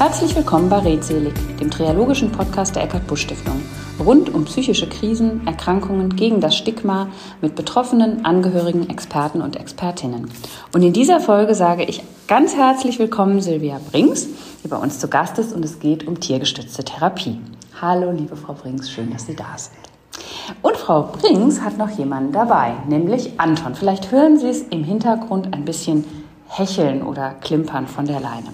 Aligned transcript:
Herzlich 0.00 0.34
willkommen 0.34 0.70
bei 0.70 0.78
Redselig, 0.78 1.34
dem 1.60 1.70
triologischen 1.70 2.32
Podcast 2.32 2.74
der 2.74 2.84
Eckart 2.84 3.06
Busch 3.06 3.20
Stiftung. 3.20 3.60
Rund 4.02 4.32
um 4.32 4.46
psychische 4.46 4.88
Krisen, 4.88 5.46
Erkrankungen, 5.46 6.16
gegen 6.16 6.40
das 6.40 6.56
Stigma 6.56 7.08
mit 7.42 7.54
Betroffenen, 7.54 8.24
Angehörigen, 8.24 8.88
Experten 8.88 9.42
und 9.42 9.56
Expertinnen. 9.56 10.30
Und 10.72 10.82
in 10.82 10.94
dieser 10.94 11.20
Folge 11.20 11.54
sage 11.54 11.84
ich 11.84 12.02
ganz 12.28 12.56
herzlich 12.56 12.98
willkommen 12.98 13.42
Silvia 13.42 13.78
Brings, 13.90 14.26
die 14.64 14.68
bei 14.68 14.78
uns 14.78 14.98
zu 14.98 15.08
Gast 15.08 15.38
ist 15.38 15.52
und 15.52 15.66
es 15.66 15.80
geht 15.80 16.08
um 16.08 16.18
tiergestützte 16.18 16.82
Therapie. 16.82 17.38
Hallo, 17.78 18.10
liebe 18.10 18.36
Frau 18.36 18.54
Brings, 18.54 18.90
schön, 18.90 19.12
dass 19.12 19.26
Sie 19.26 19.36
da 19.36 19.58
sind. 19.58 20.56
Und 20.62 20.78
Frau 20.78 21.10
Brings 21.12 21.60
hat 21.60 21.76
noch 21.76 21.90
jemanden 21.90 22.32
dabei, 22.32 22.72
nämlich 22.88 23.38
Anton. 23.38 23.74
Vielleicht 23.74 24.10
hören 24.10 24.38
Sie 24.38 24.48
es 24.48 24.62
im 24.62 24.82
Hintergrund 24.82 25.52
ein 25.52 25.66
bisschen 25.66 26.06
hecheln 26.48 27.02
oder 27.02 27.34
klimpern 27.42 27.86
von 27.86 28.06
der 28.06 28.20
Leine. 28.20 28.48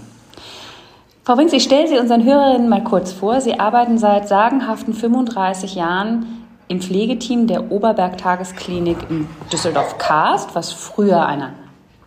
Frau 1.26 1.34
Brings, 1.34 1.52
ich 1.52 1.64
stelle 1.64 1.88
Sie 1.88 1.98
unseren 1.98 2.22
Hörerinnen 2.22 2.68
mal 2.68 2.84
kurz 2.84 3.10
vor. 3.10 3.40
Sie 3.40 3.58
arbeiten 3.58 3.98
seit 3.98 4.28
sagenhaften 4.28 4.94
35 4.94 5.74
Jahren 5.74 6.46
im 6.68 6.80
Pflegeteam 6.80 7.48
der 7.48 7.72
Oberberg 7.72 8.16
Tagesklinik 8.16 8.96
in 9.10 9.26
Düsseldorf-Karst, 9.52 10.54
was 10.54 10.72
früher 10.72 11.26
eine 11.26 11.54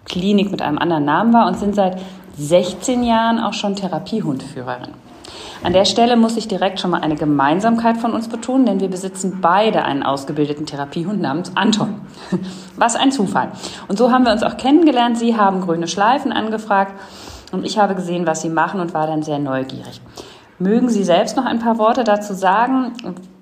Klinik 0.05 0.51
mit 0.51 0.61
einem 0.61 0.77
anderen 0.77 1.03
Namen 1.03 1.33
war, 1.33 1.47
und 1.47 1.59
sind 1.59 1.75
seit 1.75 1.99
16 2.37 3.03
Jahren 3.03 3.39
auch 3.39 3.51
schon 3.51 3.75
Therapiehundführerin. 3.75 4.93
An 5.63 5.73
der 5.73 5.83
Stelle 5.83 6.15
muss 6.15 6.37
ich 6.37 6.47
direkt 6.47 6.79
schon 6.79 6.91
mal 6.91 7.01
eine 7.01 7.15
Gemeinsamkeit 7.15 7.97
von 7.97 8.13
uns 8.13 8.29
betonen, 8.29 8.65
denn 8.65 8.79
wir 8.79 8.87
besitzen 8.87 9.39
beide 9.41 9.83
einen 9.83 10.03
ausgebildeten 10.03 10.65
Therapiehund 10.65 11.19
namens 11.19 11.51
Anton. 11.57 11.99
Was 12.77 12.95
ein 12.95 13.11
Zufall. 13.11 13.51
Und 13.89 13.97
so 13.97 14.13
haben 14.13 14.23
wir 14.23 14.31
uns 14.31 14.43
auch 14.43 14.55
kennengelernt. 14.55 15.17
Sie 15.17 15.35
haben 15.35 15.59
grüne 15.59 15.89
Schleifen 15.89 16.31
angefragt 16.31 16.93
und 17.51 17.65
ich 17.65 17.77
habe 17.77 17.95
gesehen, 17.95 18.25
was 18.25 18.41
Sie 18.41 18.49
machen 18.49 18.79
und 18.79 18.93
war 18.93 19.07
dann 19.07 19.23
sehr 19.23 19.39
neugierig. 19.39 20.01
Mögen 20.59 20.89
Sie 20.89 21.03
selbst 21.03 21.37
noch 21.37 21.45
ein 21.45 21.59
paar 21.59 21.77
Worte 21.77 22.03
dazu 22.03 22.33
sagen, 22.33 22.93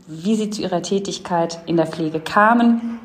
wie 0.07 0.35
Sie 0.35 0.49
zu 0.49 0.61
Ihrer 0.61 0.81
Tätigkeit 0.81 1.59
in 1.65 1.77
der 1.77 1.87
Pflege 1.87 2.19
kamen 2.19 2.99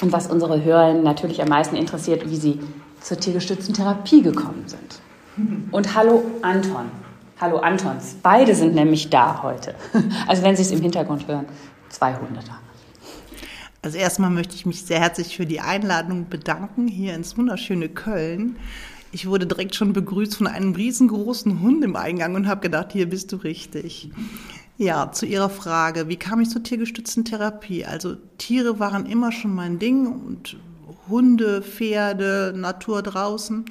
und 0.00 0.12
was 0.12 0.28
unsere 0.28 0.62
Hörer 0.62 0.94
natürlich 0.94 1.42
am 1.42 1.48
meisten 1.48 1.76
interessiert, 1.76 2.28
wie 2.30 2.36
Sie 2.36 2.60
zur 3.00 3.18
tiergestützten 3.18 3.74
Therapie 3.74 4.22
gekommen 4.22 4.64
sind. 4.66 5.00
Und 5.70 5.94
hallo 5.94 6.22
Anton. 6.42 6.90
Hallo 7.40 7.58
Antons. 7.58 8.16
Beide 8.22 8.54
sind 8.54 8.74
nämlich 8.74 9.08
da 9.10 9.42
heute. 9.42 9.74
Also 10.26 10.42
wenn 10.42 10.56
Sie 10.56 10.62
es 10.62 10.70
im 10.70 10.82
Hintergrund 10.82 11.26
hören, 11.26 11.46
zwei 11.88 12.14
Hunde 12.14 12.40
da. 12.46 12.58
Also 13.82 13.96
erstmal 13.96 14.30
möchte 14.30 14.54
ich 14.54 14.66
mich 14.66 14.84
sehr 14.84 15.00
herzlich 15.00 15.36
für 15.36 15.46
die 15.46 15.60
Einladung 15.60 16.28
bedanken 16.28 16.86
hier 16.86 17.14
ins 17.14 17.38
wunderschöne 17.38 17.88
Köln. 17.88 18.56
Ich 19.12 19.26
wurde 19.26 19.46
direkt 19.46 19.74
schon 19.74 19.92
begrüßt 19.92 20.36
von 20.36 20.46
einem 20.46 20.72
riesengroßen 20.72 21.60
Hund 21.60 21.82
im 21.82 21.96
Eingang 21.96 22.36
und 22.36 22.46
habe 22.46 22.60
gedacht, 22.60 22.92
hier 22.92 23.08
bist 23.08 23.32
du 23.32 23.36
richtig. 23.36 24.10
Ja, 24.78 25.10
zu 25.12 25.26
Ihrer 25.26 25.50
Frage, 25.50 26.08
wie 26.08 26.16
kam 26.16 26.40
ich 26.40 26.48
zur 26.48 26.62
tiergestützten 26.62 27.24
Therapie? 27.24 27.84
Also 27.84 28.16
Tiere 28.38 28.78
waren 28.78 29.06
immer 29.06 29.32
schon 29.32 29.54
mein 29.54 29.78
Ding 29.78 30.06
und 30.06 30.56
Hunde, 31.08 31.60
Pferde, 31.60 32.54
Natur 32.56 33.02
draußen. 33.02 33.64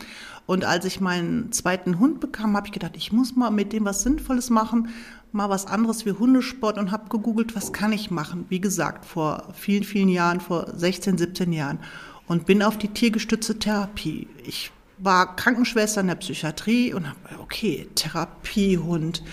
Und 0.46 0.66
als 0.66 0.86
ich 0.86 1.00
meinen 1.00 1.52
zweiten 1.52 2.00
Hund 2.00 2.20
bekam, 2.20 2.58
habe 2.58 2.68
ich 2.68 2.74
gedacht, 2.74 2.94
ich 2.96 3.12
muss 3.12 3.36
mal 3.36 3.50
mit 3.50 3.72
dem 3.72 3.86
was 3.86 4.04
Sinnvolles 4.04 4.50
machen, 4.50 4.90
mal 5.32 5.50
was 5.50 5.68
anderes 5.68 6.06
wie 6.06 6.12
Hundesport 6.12 6.78
und 6.78 6.92
habe 6.92 7.10
gegoogelt, 7.10 7.56
was 7.56 7.72
kann 7.72 7.94
ich 7.94 8.12
machen? 8.12 8.46
Wie 8.50 8.60
gesagt, 8.60 9.06
vor 9.06 9.48
vielen, 9.54 9.84
vielen 9.84 10.10
Jahren, 10.10 10.42
vor 10.42 10.68
16, 10.76 11.18
17 11.18 11.54
Jahren. 11.54 11.80
Und 12.28 12.46
bin 12.46 12.62
auf 12.62 12.78
die 12.78 12.90
tiergestützte 12.90 13.58
Therapie. 13.58 14.28
Ich 14.46 14.72
war 15.00 15.36
Krankenschwester 15.36 16.02
in 16.02 16.08
der 16.08 16.16
Psychiatrie 16.16 16.94
und 16.94 17.08
habe, 17.08 17.20
okay, 17.42 17.88
Therapiehund. 17.96 19.24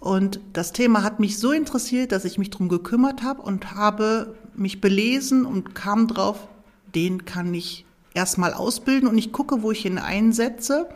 Und 0.00 0.40
das 0.52 0.72
Thema 0.72 1.02
hat 1.02 1.20
mich 1.20 1.38
so 1.38 1.52
interessiert, 1.52 2.12
dass 2.12 2.24
ich 2.24 2.38
mich 2.38 2.50
darum 2.50 2.68
gekümmert 2.68 3.22
habe 3.22 3.42
und 3.42 3.74
habe 3.74 4.36
mich 4.54 4.80
belesen 4.80 5.44
und 5.44 5.74
kam 5.74 6.06
drauf, 6.06 6.48
den 6.94 7.24
kann 7.24 7.52
ich 7.52 7.84
erstmal 8.14 8.52
ausbilden 8.52 9.08
und 9.08 9.18
ich 9.18 9.32
gucke, 9.32 9.62
wo 9.62 9.70
ich 9.70 9.84
ihn 9.84 9.98
einsetze 9.98 10.88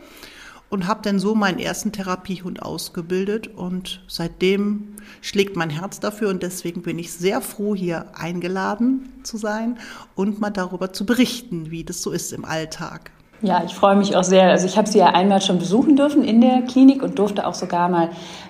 und 0.73 0.87
habe 0.87 1.01
dann 1.03 1.19
so 1.19 1.35
meinen 1.35 1.59
ersten 1.59 1.91
Therapiehund 1.91 2.61
ausgebildet 2.63 3.47
und 3.47 4.03
seitdem 4.07 4.95
schlägt 5.21 5.55
mein 5.55 5.69
Herz 5.69 5.99
dafür 5.99 6.29
und 6.29 6.41
deswegen 6.41 6.81
bin 6.81 6.97
ich 6.97 7.13
sehr 7.13 7.41
froh, 7.41 7.75
hier 7.75 8.07
eingeladen 8.17 9.13
zu 9.21 9.37
sein 9.37 9.77
und 10.15 10.41
mal 10.41 10.49
darüber 10.49 10.91
zu 10.91 11.05
berichten, 11.05 11.69
wie 11.69 11.83
das 11.83 12.01
so 12.01 12.11
ist 12.11 12.33
im 12.33 12.43
Alltag. 12.43 13.11
Ja, 13.43 13.61
ich 13.65 13.75
freue 13.75 13.97
mich 13.97 14.15
auch 14.15 14.23
sehr. 14.23 14.49
Also 14.49 14.65
ich 14.65 14.77
habe 14.77 14.87
Sie 14.87 14.99
ja 14.99 15.07
einmal 15.07 15.41
schon 15.41 15.59
besuchen 15.59 15.97
dürfen 15.97 16.23
in 16.23 16.39
der 16.39 16.61
Klinik 16.61 17.03
und 17.03 17.19
durfte 17.19 17.45
auch 17.45 17.53
sogar 17.53 17.89
mal 17.89 18.09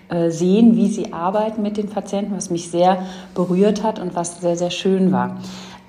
äh, 0.10 0.30
sehen, 0.30 0.76
wie 0.78 0.88
Sie 0.88 1.12
arbeiten 1.12 1.64
mit 1.64 1.78
den 1.78 1.90
Patienten, 1.90 2.36
was 2.36 2.52
mich 2.52 2.70
sehr 2.70 3.00
berührt 3.34 3.82
hat 3.82 4.00
und 4.00 4.16
was 4.16 4.40
sehr, 4.40 4.56
sehr 4.56 4.70
schön 4.70 5.12
war. 5.12 5.38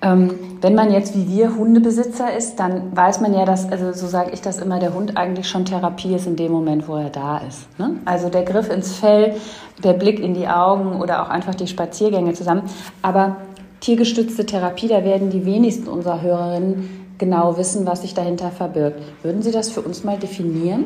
Ähm, 0.00 0.31
wenn 0.62 0.75
man 0.75 0.91
jetzt 0.91 1.15
wie 1.15 1.28
wir 1.28 1.54
Hundebesitzer 1.54 2.34
ist, 2.34 2.56
dann 2.56 2.97
weiß 2.97 3.20
man 3.20 3.34
ja, 3.34 3.44
dass, 3.44 3.70
also 3.70 3.92
so 3.92 4.06
sage 4.06 4.31
ich 4.32 4.41
das 4.41 4.59
immer, 4.59 4.78
der 4.78 4.94
Hund 4.94 5.19
eigentlich 5.19 5.50
schon 5.50 5.66
Therapie 5.66 6.15
ist 6.15 6.26
in 6.26 6.36
dem 6.36 6.53
Moment, 6.53 6.88
wo 6.88 6.97
er 6.97 7.10
da 7.10 7.38
ist. 7.38 7.69
Ne? 7.78 7.97
Also 8.06 8.31
der 8.31 8.42
Griff 8.44 8.71
ins 8.71 8.97
Fell, 8.97 9.36
der 9.82 9.92
Blick 9.92 10.19
in 10.19 10.32
die 10.32 10.48
Augen 10.48 10.98
oder 10.98 11.22
auch 11.22 11.28
einfach 11.28 11.54
die 11.54 11.66
Spaziergänge 11.66 12.32
zusammen. 12.32 12.62
Aber 13.03 13.36
tiergestützte 13.81 14.47
Therapie, 14.47 14.88
da 14.88 15.04
werden 15.04 15.28
die 15.28 15.44
wenigsten 15.44 15.88
unserer 15.88 16.22
Hörerinnen 16.22 17.03
genau 17.19 17.57
wissen, 17.57 17.87
was 17.87 18.03
sich 18.03 18.15
dahinter 18.15 18.51
verbirgt. 18.51 19.03
Würden 19.23 19.43
Sie 19.43 19.53
das 19.53 19.71
für 19.71 19.83
uns 19.83 20.05
mal 20.05 20.19
definieren, 20.19 20.85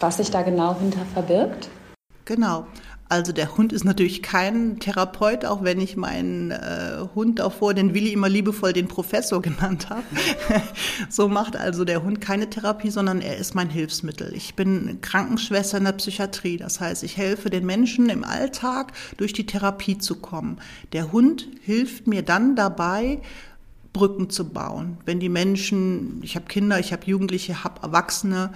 was 0.00 0.18
sich 0.18 0.30
da 0.30 0.42
genau 0.42 0.76
hinter 0.78 1.04
verbirgt? 1.14 1.68
Genau. 2.24 2.66
Also 3.06 3.32
der 3.32 3.56
Hund 3.56 3.72
ist 3.74 3.84
natürlich 3.84 4.22
kein 4.22 4.80
Therapeut, 4.80 5.44
auch 5.44 5.62
wenn 5.62 5.78
ich 5.78 5.94
meinen 5.96 6.50
äh, 6.50 6.96
Hund 7.14 7.38
davor, 7.38 7.74
den 7.74 7.92
Willi, 7.92 8.12
immer 8.12 8.30
liebevoll 8.30 8.72
den 8.72 8.88
Professor 8.88 9.42
genannt 9.42 9.90
habe. 9.90 10.02
so 11.10 11.28
macht 11.28 11.54
also 11.54 11.84
der 11.84 12.02
Hund 12.02 12.22
keine 12.22 12.48
Therapie, 12.48 12.90
sondern 12.90 13.20
er 13.20 13.36
ist 13.36 13.54
mein 13.54 13.68
Hilfsmittel. 13.68 14.32
Ich 14.34 14.54
bin 14.54 15.00
Krankenschwester 15.02 15.78
in 15.78 15.84
der 15.84 15.92
Psychiatrie. 15.92 16.56
Das 16.56 16.80
heißt, 16.80 17.02
ich 17.04 17.18
helfe 17.18 17.50
den 17.50 17.66
Menschen 17.66 18.08
im 18.08 18.24
Alltag 18.24 18.92
durch 19.18 19.34
die 19.34 19.46
Therapie 19.46 19.98
zu 19.98 20.16
kommen. 20.16 20.58
Der 20.92 21.12
Hund 21.12 21.46
hilft 21.60 22.06
mir 22.06 22.22
dann 22.22 22.56
dabei, 22.56 23.20
Brücken 23.94 24.28
zu 24.28 24.50
bauen. 24.50 24.98
Wenn 25.06 25.20
die 25.20 25.30
Menschen, 25.30 26.20
ich 26.22 26.36
habe 26.36 26.44
Kinder, 26.46 26.78
ich 26.78 26.92
habe 26.92 27.06
Jugendliche, 27.06 27.64
habe 27.64 27.82
Erwachsene, 27.82 28.52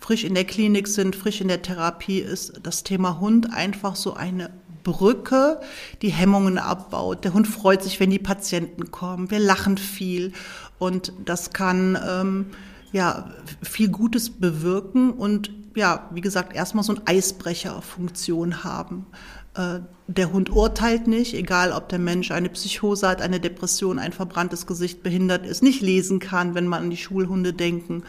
frisch 0.00 0.24
in 0.24 0.34
der 0.34 0.44
Klinik 0.44 0.88
sind, 0.88 1.14
frisch 1.14 1.40
in 1.40 1.48
der 1.48 1.62
Therapie 1.62 2.18
ist 2.18 2.60
das 2.62 2.82
Thema 2.82 3.20
Hund 3.20 3.54
einfach 3.54 3.94
so 3.94 4.14
eine 4.14 4.50
Brücke, 4.82 5.60
die 6.02 6.10
Hemmungen 6.10 6.58
abbaut. 6.58 7.24
Der 7.24 7.34
Hund 7.34 7.46
freut 7.46 7.82
sich, 7.82 8.00
wenn 8.00 8.10
die 8.10 8.18
Patienten 8.18 8.90
kommen. 8.90 9.30
Wir 9.30 9.38
lachen 9.38 9.78
viel 9.78 10.32
und 10.78 11.12
das 11.24 11.52
kann 11.52 11.98
ähm, 12.06 12.46
ja 12.92 13.30
viel 13.62 13.88
Gutes 13.88 14.30
bewirken 14.30 15.10
und 15.12 15.50
ja, 15.76 16.08
wie 16.12 16.20
gesagt, 16.20 16.54
erstmal 16.54 16.84
so 16.84 16.94
eine 16.94 17.06
Eisbrecherfunktion 17.06 18.64
haben. 18.64 19.06
Äh, 19.54 19.80
der 20.06 20.32
Hund 20.32 20.50
urteilt 20.50 21.06
nicht, 21.06 21.32
egal 21.32 21.72
ob 21.72 21.88
der 21.88 21.98
Mensch 21.98 22.30
eine 22.30 22.50
Psychose 22.50 23.08
hat, 23.08 23.22
eine 23.22 23.40
Depression, 23.40 23.98
ein 23.98 24.12
verbranntes 24.12 24.66
Gesicht, 24.66 25.02
behindert 25.02 25.46
ist, 25.46 25.62
nicht 25.62 25.80
lesen 25.80 26.18
kann, 26.18 26.54
wenn 26.54 26.66
man 26.66 26.84
an 26.84 26.90
die 26.90 26.98
Schulhunde 26.98 27.54
denken. 27.54 28.02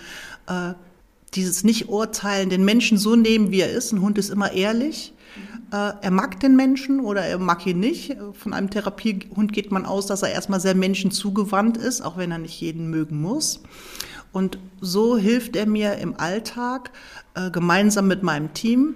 Äh, 0.47 0.73
dieses 1.35 1.63
Nicht-Urteilen, 1.63 2.49
den 2.49 2.65
Menschen 2.65 2.97
so 2.97 3.15
nehmen, 3.15 3.51
wie 3.51 3.61
er 3.61 3.71
ist. 3.71 3.91
Ein 3.91 4.01
Hund 4.01 4.17
ist 4.17 4.29
immer 4.29 4.51
ehrlich. 4.51 5.13
Äh, 5.71 5.93
er 6.01 6.11
mag 6.11 6.39
den 6.39 6.55
Menschen 6.55 6.99
oder 6.99 7.21
er 7.21 7.37
mag 7.37 7.65
ihn 7.65 7.79
nicht. 7.79 8.17
Von 8.33 8.53
einem 8.53 8.69
Therapiehund 8.69 9.53
geht 9.53 9.71
man 9.71 9.85
aus, 9.85 10.07
dass 10.07 10.23
er 10.23 10.31
erstmal 10.31 10.59
sehr 10.59 10.75
menschenzugewandt 10.75 11.77
ist, 11.77 12.01
auch 12.01 12.17
wenn 12.17 12.31
er 12.31 12.39
nicht 12.39 12.59
jeden 12.59 12.89
mögen 12.89 13.21
muss. 13.21 13.61
Und 14.31 14.57
so 14.81 15.17
hilft 15.17 15.55
er 15.55 15.65
mir 15.65 15.95
im 15.95 16.19
Alltag 16.19 16.91
gemeinsam 17.53 18.07
mit 18.07 18.21
meinem 18.21 18.53
Team 18.53 18.95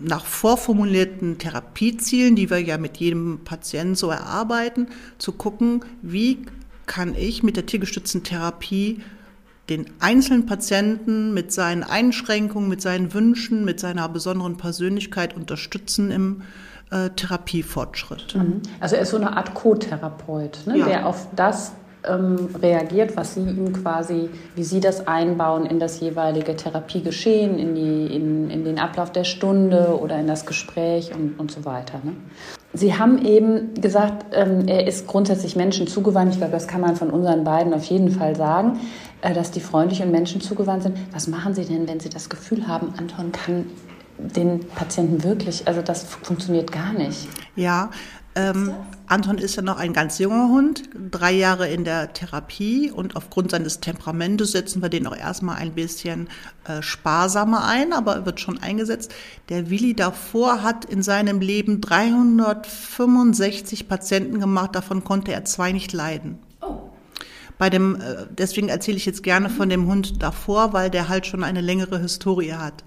nach 0.00 0.24
vorformulierten 0.24 1.38
Therapiezielen, 1.38 2.36
die 2.36 2.50
wir 2.50 2.58
ja 2.58 2.78
mit 2.78 2.98
jedem 2.98 3.40
Patienten 3.44 3.94
so 3.94 4.10
erarbeiten, 4.10 4.88
zu 5.18 5.32
gucken, 5.32 5.84
wie 6.02 6.44
kann 6.86 7.14
ich 7.14 7.42
mit 7.42 7.56
der 7.56 7.66
tiergestützten 7.66 8.22
Therapie 8.22 9.00
den 9.68 9.86
einzelnen 10.00 10.46
Patienten 10.46 11.34
mit 11.34 11.52
seinen 11.52 11.82
Einschränkungen, 11.82 12.68
mit 12.68 12.80
seinen 12.80 13.12
Wünschen, 13.12 13.64
mit 13.64 13.80
seiner 13.80 14.08
besonderen 14.08 14.56
Persönlichkeit 14.56 15.36
unterstützen 15.36 16.10
im 16.10 16.42
äh, 16.90 17.10
Therapiefortschritt. 17.10 18.34
Mhm. 18.34 18.62
Also 18.80 18.96
er 18.96 19.02
ist 19.02 19.10
so 19.10 19.18
eine 19.18 19.36
Art 19.36 19.54
Co-Therapeut, 19.54 20.60
ne? 20.66 20.78
ja. 20.78 20.86
der 20.86 21.06
auf 21.06 21.28
das 21.36 21.72
ähm, 22.08 22.48
reagiert, 22.60 23.16
was 23.16 23.34
Sie 23.34 23.40
ihm 23.40 23.72
quasi, 23.72 24.30
wie 24.54 24.64
Sie 24.64 24.80
das 24.80 25.06
einbauen 25.06 25.66
in 25.66 25.78
das 25.78 26.00
jeweilige 26.00 26.56
Therapiegeschehen, 26.56 27.58
in, 27.58 27.74
die, 27.74 28.14
in, 28.14 28.50
in 28.50 28.64
den 28.64 28.78
Ablauf 28.78 29.12
der 29.12 29.24
Stunde 29.24 29.98
oder 30.00 30.18
in 30.18 30.26
das 30.26 30.46
Gespräch 30.46 31.14
und, 31.14 31.38
und 31.38 31.50
so 31.50 31.64
weiter. 31.64 32.00
Ne? 32.02 32.12
Sie 32.72 32.98
haben 32.98 33.24
eben 33.24 33.74
gesagt, 33.74 34.26
ähm, 34.32 34.68
er 34.68 34.86
ist 34.86 35.06
grundsätzlich 35.06 35.56
Menschen 35.56 35.86
zugewandt. 35.86 36.32
Ich 36.32 36.38
glaube, 36.38 36.52
das 36.52 36.68
kann 36.68 36.80
man 36.80 36.96
von 36.96 37.10
unseren 37.10 37.44
beiden 37.44 37.72
auf 37.72 37.84
jeden 37.84 38.10
Fall 38.10 38.36
sagen, 38.36 38.80
äh, 39.22 39.32
dass 39.32 39.50
die 39.50 39.60
freundlich 39.60 40.02
und 40.02 40.10
Menschen 40.10 40.40
zugewandt 40.40 40.82
sind. 40.82 40.96
Was 41.12 41.28
machen 41.28 41.54
Sie 41.54 41.64
denn, 41.64 41.88
wenn 41.88 42.00
Sie 42.00 42.10
das 42.10 42.28
Gefühl 42.28 42.68
haben, 42.68 42.92
Anton 42.98 43.32
kann 43.32 43.66
den 44.18 44.60
Patienten 44.60 45.24
wirklich, 45.24 45.66
also 45.66 45.80
das 45.80 46.04
funktioniert 46.04 46.72
gar 46.72 46.92
nicht? 46.92 47.28
Ja, 47.56 47.90
ähm, 48.34 48.72
Anton 49.08 49.38
ist 49.38 49.56
ja 49.56 49.62
noch 49.62 49.78
ein 49.78 49.94
ganz 49.94 50.18
junger 50.18 50.48
Hund, 50.48 50.90
drei 51.10 51.32
Jahre 51.32 51.66
in 51.68 51.84
der 51.84 52.12
Therapie 52.12 52.90
und 52.90 53.16
aufgrund 53.16 53.50
seines 53.50 53.80
Temperamentes 53.80 54.52
setzen 54.52 54.82
wir 54.82 54.90
den 54.90 55.06
auch 55.06 55.16
erstmal 55.16 55.56
ein 55.56 55.72
bisschen 55.72 56.28
äh, 56.64 56.82
sparsamer 56.82 57.64
ein, 57.64 57.94
aber 57.94 58.16
er 58.16 58.26
wird 58.26 58.38
schon 58.38 58.58
eingesetzt. 58.58 59.14
Der 59.48 59.70
Willi 59.70 59.94
davor 59.94 60.62
hat 60.62 60.84
in 60.84 61.02
seinem 61.02 61.40
Leben 61.40 61.80
365 61.80 63.88
Patienten 63.88 64.40
gemacht, 64.40 64.74
davon 64.74 65.04
konnte 65.04 65.32
er 65.32 65.46
zwei 65.46 65.72
nicht 65.72 65.94
leiden. 65.94 66.38
Oh. 66.60 66.90
Bei 67.56 67.70
dem, 67.70 67.96
äh, 67.96 68.26
deswegen 68.30 68.68
erzähle 68.68 68.98
ich 68.98 69.06
jetzt 69.06 69.22
gerne 69.22 69.48
von 69.48 69.70
dem 69.70 69.86
Hund 69.86 70.22
davor, 70.22 70.74
weil 70.74 70.90
der 70.90 71.08
halt 71.08 71.26
schon 71.26 71.44
eine 71.44 71.62
längere 71.62 71.98
Historie 71.98 72.52
hat. 72.52 72.84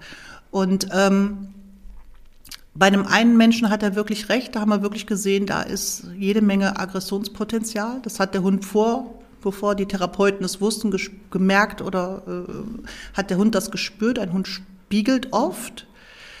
Und 0.52 0.86
ähm, 0.92 1.48
bei 2.74 2.86
einem 2.86 3.06
einen 3.06 3.36
Menschen 3.36 3.68
hat 3.68 3.82
er 3.82 3.94
wirklich 3.94 4.28
recht, 4.28 4.56
da 4.56 4.60
haben 4.60 4.70
wir 4.70 4.82
wirklich 4.82 5.06
gesehen, 5.06 5.46
da 5.46 5.62
ist 5.62 6.04
jede 6.16 6.40
Menge 6.40 6.78
Aggressionspotenzial. 6.78 8.00
Das 8.02 8.18
hat 8.18 8.32
der 8.34 8.42
Hund 8.42 8.64
vor, 8.64 9.22
bevor 9.42 9.74
die 9.74 9.86
Therapeuten 9.86 10.44
es 10.44 10.60
wussten, 10.60 10.94
gemerkt 11.30 11.82
oder 11.82 12.22
äh, 12.26 13.16
hat 13.16 13.28
der 13.28 13.36
Hund 13.36 13.54
das 13.54 13.70
gespürt. 13.70 14.18
Ein 14.18 14.32
Hund 14.32 14.48
spiegelt 14.48 15.32
oft. 15.32 15.86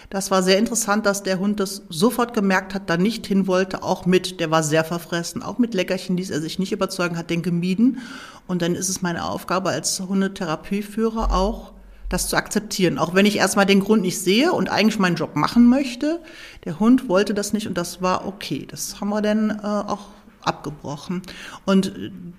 Das 0.08 0.30
war 0.30 0.42
sehr 0.42 0.58
interessant, 0.58 1.06
dass 1.06 1.22
der 1.22 1.38
Hund 1.38 1.58
das 1.58 1.82
sofort 1.88 2.34
gemerkt 2.34 2.74
hat, 2.74 2.88
da 2.90 2.96
nicht 2.98 3.26
hin 3.26 3.46
wollte, 3.46 3.82
auch 3.82 4.04
mit, 4.04 4.40
der 4.40 4.50
war 4.50 4.62
sehr 4.62 4.84
verfressen, 4.84 5.42
auch 5.42 5.58
mit 5.58 5.72
Leckerchen 5.72 6.18
ließ 6.18 6.28
er 6.28 6.42
sich 6.42 6.58
nicht 6.58 6.72
überzeugen, 6.72 7.16
hat 7.16 7.30
den 7.30 7.42
gemieden. 7.42 7.98
Und 8.46 8.60
dann 8.60 8.74
ist 8.74 8.90
es 8.90 9.00
meine 9.00 9.24
Aufgabe 9.24 9.70
als 9.70 10.00
Hundetherapieführer 10.00 11.32
auch, 11.32 11.72
das 12.12 12.28
zu 12.28 12.36
akzeptieren. 12.36 12.98
Auch 12.98 13.14
wenn 13.14 13.26
ich 13.26 13.36
erstmal 13.36 13.66
den 13.66 13.80
Grund 13.80 14.02
nicht 14.02 14.20
sehe 14.20 14.52
und 14.52 14.70
eigentlich 14.70 14.98
meinen 14.98 15.16
Job 15.16 15.36
machen 15.36 15.68
möchte. 15.68 16.20
Der 16.64 16.78
Hund 16.78 17.08
wollte 17.08 17.34
das 17.34 17.52
nicht 17.52 17.66
und 17.66 17.78
das 17.78 18.02
war 18.02 18.26
okay. 18.26 18.66
Das 18.70 19.00
haben 19.00 19.08
wir 19.10 19.22
dann 19.22 19.50
äh, 19.50 19.62
auch 19.62 20.08
abgebrochen. 20.42 21.22
Und 21.64 21.92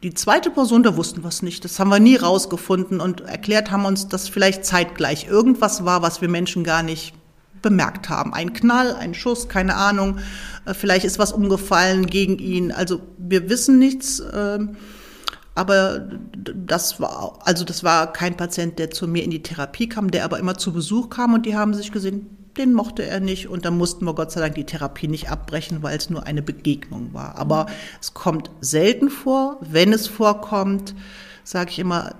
die 0.04 0.14
zweite 0.14 0.50
Person, 0.50 0.84
da 0.84 0.98
wussten 0.98 1.24
wir 1.24 1.30
es 1.30 1.42
nicht. 1.42 1.64
Das 1.64 1.80
haben 1.80 1.90
wir 1.90 2.00
nie 2.00 2.18
rausgefunden 2.18 3.00
und 3.00 3.22
erklärt 3.22 3.72
haben 3.72 3.86
uns, 3.86 4.08
dass 4.08 4.28
vielleicht 4.28 4.66
zeitgleich 4.66 5.28
irgendwas 5.28 5.86
war, 5.86 6.02
was 6.02 6.22
wir 6.22 6.30
Menschen 6.30 6.64
gar 6.64 6.84
nicht 6.84 7.14
bemerkt 7.62 8.10
haben. 8.10 8.34
Ein 8.34 8.54
Knall, 8.54 8.94
ein 8.96 9.14
Schuss, 9.14 9.48
keine 9.48 9.76
Ahnung. 9.76 10.20
Äh, 10.66 10.74
vielleicht 10.74 11.06
ist 11.06 11.18
was 11.18 11.32
umgefallen 11.32 12.06
gegen 12.06 12.38
ihn. 12.38 12.72
Also 12.72 13.02
wir 13.18 13.50
wissen 13.50 13.80
nichts. 13.80 14.20
Äh, 14.20 14.60
aber 15.56 16.08
das 16.44 17.00
war, 17.00 17.40
also 17.44 17.64
das 17.64 17.84
war 17.84 18.12
kein 18.12 18.36
Patient, 18.36 18.80
der 18.80 18.90
zu 18.92 19.08
mir 19.08 19.24
in 19.24 19.32
die 19.32 19.44
Therapie 19.44 19.88
kam, 19.88 20.10
der 20.10 20.26
aber 20.26 20.40
immer 20.40 20.58
zu 20.58 20.74
Besuch 20.74 21.10
kam 21.10 21.34
und 21.34 21.46
die 21.46 21.56
haben 21.56 21.74
sich 21.74 21.92
gesehen, 21.92 22.38
den 22.58 22.74
mochte 22.74 23.04
er 23.04 23.20
nicht 23.20 23.48
und 23.48 23.66
dann 23.66 23.78
mussten 23.78 24.06
wir 24.06 24.14
Gott 24.14 24.32
sei 24.32 24.42
Dank 24.42 24.56
die 24.56 24.66
Therapie 24.66 25.08
nicht 25.08 25.30
abbrechen, 25.30 25.82
weil 25.82 25.98
es 25.98 26.10
nur 26.10 26.26
eine 26.26 26.42
Begegnung 26.42 27.14
war. 27.14 27.36
Aber 27.38 27.68
es 28.00 28.14
kommt 28.14 28.52
selten 28.62 29.10
vor. 29.10 29.58
Wenn 29.62 29.92
es 29.92 30.08
vorkommt, 30.08 30.94
sage 31.44 31.72
ich 31.72 31.80
immer, 31.80 32.14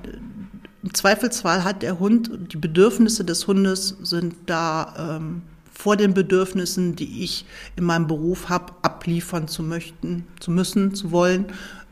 im 0.82 0.94
Zweifelsfall 0.94 1.64
hat 1.64 1.82
der 1.82 2.00
Hund, 2.00 2.32
die 2.52 2.58
Bedürfnisse 2.58 3.24
des 3.24 3.48
Hundes 3.48 3.96
sind 4.02 4.36
da 4.48 5.18
ähm, 5.18 5.44
vor 5.72 5.98
den 5.98 6.14
Bedürfnissen, 6.14 6.96
die 6.96 7.24
ich 7.24 7.46
in 7.76 7.84
meinem 7.84 8.08
Beruf 8.08 8.50
habe, 8.50 8.74
abliefern 8.82 9.48
zu 9.48 9.64
möchten, 9.64 10.28
zu 10.40 10.52
müssen, 10.52 10.94
zu 10.94 11.12
wollen. 11.12 11.48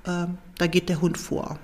Ähm, 0.05 0.37
da 0.61 0.67
geht 0.67 0.89
der 0.89 1.01
Hund 1.01 1.17
vor. 1.17 1.57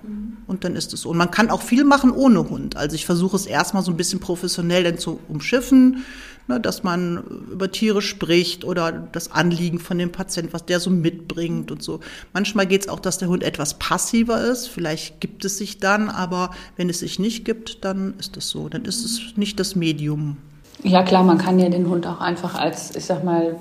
Und 0.48 0.64
dann 0.64 0.76
ist 0.76 0.92
es 0.92 1.02
so. 1.02 1.10
Und 1.10 1.18
man 1.18 1.30
kann 1.30 1.52
auch 1.52 1.62
viel 1.62 1.84
machen 1.84 2.10
ohne 2.10 2.50
Hund. 2.50 2.78
Also 2.78 2.96
ich 2.96 3.06
versuche 3.06 3.36
es 3.36 3.46
erstmal 3.46 3.84
so 3.84 3.92
ein 3.92 3.98
bisschen 3.98 4.20
professionell 4.20 4.84
dann 4.84 4.98
zu 4.98 5.20
umschiffen, 5.28 6.04
ne, 6.48 6.60
dass 6.60 6.82
man 6.82 7.24
über 7.52 7.70
Tiere 7.70 8.02
spricht 8.02 8.66
oder 8.66 8.92
das 8.92 9.32
Anliegen 9.32 9.78
von 9.78 10.00
dem 10.00 10.12
Patienten, 10.12 10.52
was 10.52 10.66
der 10.66 10.80
so 10.80 10.90
mitbringt 10.90 11.70
und 11.70 11.84
so. 11.84 12.00
Manchmal 12.34 12.66
geht 12.66 12.82
es 12.82 12.90
auch, 12.90 13.00
dass 13.00 13.20
der 13.20 13.28
Hund 13.28 13.44
etwas 13.44 13.78
passiver 13.78 14.44
ist. 14.44 14.66
Vielleicht 14.66 15.22
gibt 15.22 15.46
es 15.46 15.60
sich 15.60 15.78
dann, 15.78 16.10
aber 16.10 16.50
wenn 16.76 16.90
es 16.90 16.98
sich 16.98 17.20
nicht 17.20 17.46
gibt, 17.46 17.86
dann 17.86 18.16
ist 18.18 18.36
es 18.36 18.50
so. 18.50 18.68
Dann 18.68 18.86
ist 18.86 19.06
es 19.06 19.38
nicht 19.38 19.60
das 19.60 19.76
Medium. 19.76 20.38
Ja 20.84 21.04
klar, 21.04 21.24
man 21.24 21.38
kann 21.38 21.60
ja 21.60 21.70
den 21.70 21.90
Hund 21.90 22.06
auch 22.06 22.22
einfach 22.22 22.56
als, 22.56 22.96
ich 22.96 23.06
sag 23.06 23.24
mal, 23.24 23.56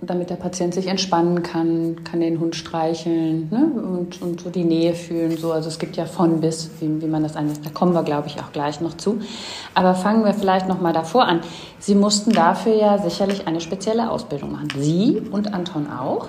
damit 0.00 0.30
der 0.30 0.36
Patient 0.36 0.74
sich 0.74 0.88
entspannen 0.88 1.42
kann, 1.42 2.02
kann 2.04 2.20
den 2.20 2.40
Hund 2.40 2.56
streicheln 2.56 3.48
ne? 3.50 3.70
und, 3.74 4.20
und 4.20 4.40
so 4.40 4.50
die 4.50 4.64
Nähe 4.64 4.94
fühlen. 4.94 5.36
So. 5.36 5.52
Also 5.52 5.68
es 5.68 5.78
gibt 5.78 5.96
ja 5.96 6.06
von 6.06 6.40
bis, 6.40 6.70
wie, 6.80 7.00
wie 7.00 7.06
man 7.06 7.22
das 7.22 7.36
einsetzt. 7.36 7.64
Da 7.64 7.70
kommen 7.70 7.94
wir, 7.94 8.02
glaube 8.02 8.26
ich, 8.26 8.40
auch 8.40 8.52
gleich 8.52 8.80
noch 8.80 8.96
zu. 8.96 9.20
Aber 9.74 9.94
fangen 9.94 10.24
wir 10.24 10.34
vielleicht 10.34 10.66
noch 10.68 10.80
mal 10.80 10.92
davor 10.92 11.26
an. 11.26 11.40
Sie 11.78 11.94
mussten 11.94 12.32
dafür 12.32 12.74
ja 12.74 12.98
sicherlich 12.98 13.46
eine 13.46 13.60
spezielle 13.60 14.10
Ausbildung 14.10 14.52
machen. 14.52 14.68
Sie 14.76 15.22
und 15.30 15.54
Anton 15.54 15.86
auch. 15.90 16.28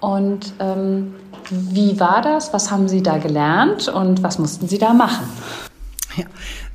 Und 0.00 0.52
ähm, 0.58 1.14
wie 1.50 2.00
war 2.00 2.22
das? 2.22 2.52
Was 2.52 2.72
haben 2.72 2.88
Sie 2.88 3.02
da 3.02 3.18
gelernt 3.18 3.88
und 3.88 4.22
was 4.24 4.38
mussten 4.40 4.66
Sie 4.66 4.78
da 4.78 4.92
machen? 4.94 5.26
Ja, 6.16 6.24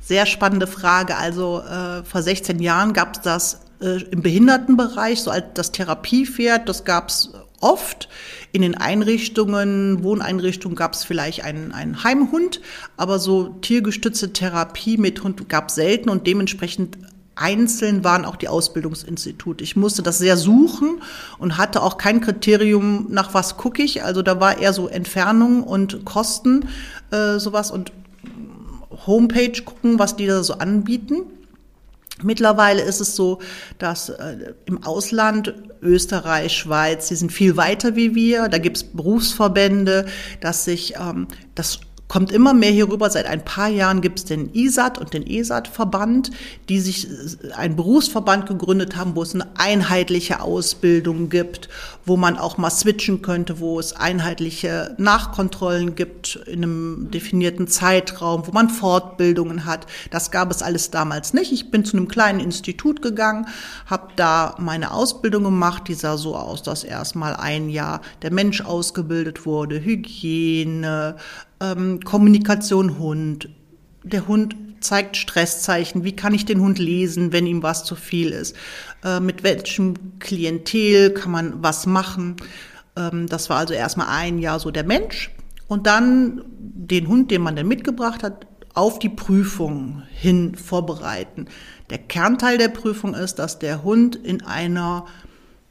sehr 0.08 0.26
spannende 0.26 0.66
Frage. 0.66 1.16
Also 1.16 1.60
äh, 1.60 2.02
vor 2.02 2.22
16 2.22 2.60
Jahren 2.60 2.94
gab 2.94 3.16
es 3.16 3.20
das 3.22 3.60
äh, 3.80 4.02
im 4.10 4.22
Behindertenbereich, 4.22 5.20
so 5.20 5.30
als 5.30 5.44
das 5.54 5.70
Therapiepferd, 5.70 6.68
das 6.68 6.84
gab 6.84 7.10
es 7.10 7.32
oft. 7.60 8.08
In 8.52 8.62
den 8.62 8.74
Einrichtungen, 8.74 10.02
Wohneinrichtungen 10.02 10.76
gab 10.76 10.94
es 10.94 11.04
vielleicht 11.04 11.44
einen, 11.44 11.72
einen 11.72 12.02
Heimhund, 12.02 12.60
aber 12.96 13.18
so 13.18 13.48
tiergestützte 13.60 14.32
Therapie 14.32 14.96
mit 14.96 15.22
Hund 15.22 15.48
gab 15.48 15.68
es 15.68 15.74
selten 15.74 16.08
und 16.08 16.26
dementsprechend 16.26 16.96
einzeln 17.34 18.02
waren 18.02 18.24
auch 18.24 18.36
die 18.36 18.48
Ausbildungsinstitute. 18.48 19.62
Ich 19.62 19.76
musste 19.76 20.02
das 20.02 20.18
sehr 20.18 20.36
suchen 20.36 21.02
und 21.38 21.58
hatte 21.58 21.82
auch 21.82 21.98
kein 21.98 22.20
Kriterium, 22.20 23.06
nach 23.10 23.34
was 23.34 23.56
gucke 23.56 23.82
ich. 23.82 24.02
Also 24.02 24.22
da 24.22 24.40
war 24.40 24.58
eher 24.58 24.72
so 24.72 24.88
Entfernung 24.88 25.62
und 25.62 26.04
Kosten, 26.04 26.68
äh, 27.10 27.38
sowas 27.38 27.70
und 27.70 27.92
Homepage 29.06 29.62
gucken, 29.64 29.98
was 29.98 30.16
die 30.16 30.26
da 30.26 30.42
so 30.42 30.54
anbieten. 30.54 31.22
Mittlerweile 32.22 32.82
ist 32.82 33.00
es 33.00 33.14
so, 33.14 33.38
dass 33.78 34.08
äh, 34.08 34.54
im 34.66 34.82
Ausland, 34.82 35.54
Österreich, 35.80 36.56
Schweiz, 36.56 37.08
die 37.08 37.14
sind 37.14 37.32
viel 37.32 37.56
weiter 37.56 37.94
wie 37.94 38.14
wir. 38.14 38.48
Da 38.48 38.58
gibt 38.58 38.78
es 38.78 38.84
Berufsverbände, 38.84 40.06
dass 40.40 40.64
sich 40.64 40.94
ähm, 40.96 41.28
das 41.54 41.80
kommt 42.08 42.32
immer 42.32 42.54
mehr 42.54 42.70
hier 42.70 42.88
rüber. 42.88 43.10
Seit 43.10 43.26
ein 43.26 43.44
paar 43.44 43.68
Jahren 43.68 44.00
gibt 44.00 44.18
es 44.18 44.24
den 44.24 44.52
ISAT 44.54 44.98
und 44.98 45.12
den 45.12 45.26
ESAT-Verband, 45.26 46.30
die 46.68 46.80
sich 46.80 47.08
äh, 47.08 47.52
einen 47.52 47.76
Berufsverband 47.76 48.46
gegründet 48.46 48.96
haben, 48.96 49.14
wo 49.14 49.22
es 49.22 49.34
eine 49.34 49.46
einheitliche 49.56 50.40
Ausbildung 50.40 51.28
gibt, 51.28 51.68
wo 52.04 52.16
man 52.16 52.38
auch 52.38 52.56
mal 52.56 52.70
switchen 52.70 53.22
könnte, 53.22 53.60
wo 53.60 53.78
es 53.78 53.94
einheitliche 53.94 54.94
Nachkontrollen 54.98 55.94
gibt 55.94 56.36
in 56.46 56.64
einem 56.64 57.10
definierten 57.10 57.68
Zeitraum, 57.68 58.46
wo 58.46 58.52
man 58.52 58.70
Fortbildungen 58.70 59.66
hat. 59.66 59.86
Das 60.10 60.30
gab 60.30 60.50
es 60.50 60.62
alles 60.62 60.90
damals 60.90 61.34
nicht. 61.34 61.52
Ich 61.52 61.70
bin 61.70 61.84
zu 61.84 61.96
einem 61.96 62.08
kleinen 62.08 62.40
Institut 62.40 63.02
gegangen, 63.02 63.46
habe 63.86 64.08
da 64.16 64.54
meine 64.58 64.92
Ausbildung 64.92 65.44
gemacht. 65.44 65.88
Die 65.88 65.94
sah 65.94 66.16
so 66.16 66.34
aus, 66.36 66.62
dass 66.62 66.84
erstmal 66.84 67.36
ein 67.36 67.68
Jahr 67.68 68.00
der 68.22 68.32
Mensch 68.32 68.62
ausgebildet 68.62 69.44
wurde, 69.44 69.84
Hygiene, 69.84 71.16
ähm, 71.60 72.00
Kommunikation 72.00 72.98
Hund. 72.98 73.48
Der 74.02 74.26
Hund 74.26 74.56
zeigt 74.80 75.16
Stresszeichen. 75.16 76.04
Wie 76.04 76.14
kann 76.14 76.34
ich 76.34 76.44
den 76.44 76.60
Hund 76.60 76.78
lesen, 76.78 77.32
wenn 77.32 77.46
ihm 77.46 77.62
was 77.62 77.84
zu 77.84 77.96
viel 77.96 78.30
ist? 78.30 78.56
Äh, 79.04 79.20
mit 79.20 79.42
welchem 79.42 80.18
Klientel 80.18 81.10
kann 81.10 81.32
man 81.32 81.62
was 81.62 81.86
machen? 81.86 82.36
Ähm, 82.96 83.26
das 83.26 83.50
war 83.50 83.58
also 83.58 83.74
erstmal 83.74 84.08
ein 84.08 84.38
Jahr 84.38 84.60
so 84.60 84.70
der 84.70 84.84
Mensch. 84.84 85.30
Und 85.66 85.86
dann 85.86 86.42
den 86.48 87.08
Hund, 87.08 87.30
den 87.30 87.42
man 87.42 87.56
dann 87.56 87.68
mitgebracht 87.68 88.22
hat, 88.22 88.46
auf 88.74 88.98
die 88.98 89.08
Prüfung 89.08 90.02
hin 90.10 90.54
vorbereiten. 90.54 91.46
Der 91.90 91.98
Kernteil 91.98 92.58
der 92.58 92.68
Prüfung 92.68 93.14
ist, 93.14 93.38
dass 93.38 93.58
der 93.58 93.82
Hund 93.82 94.14
in 94.14 94.44
einer 94.44 95.06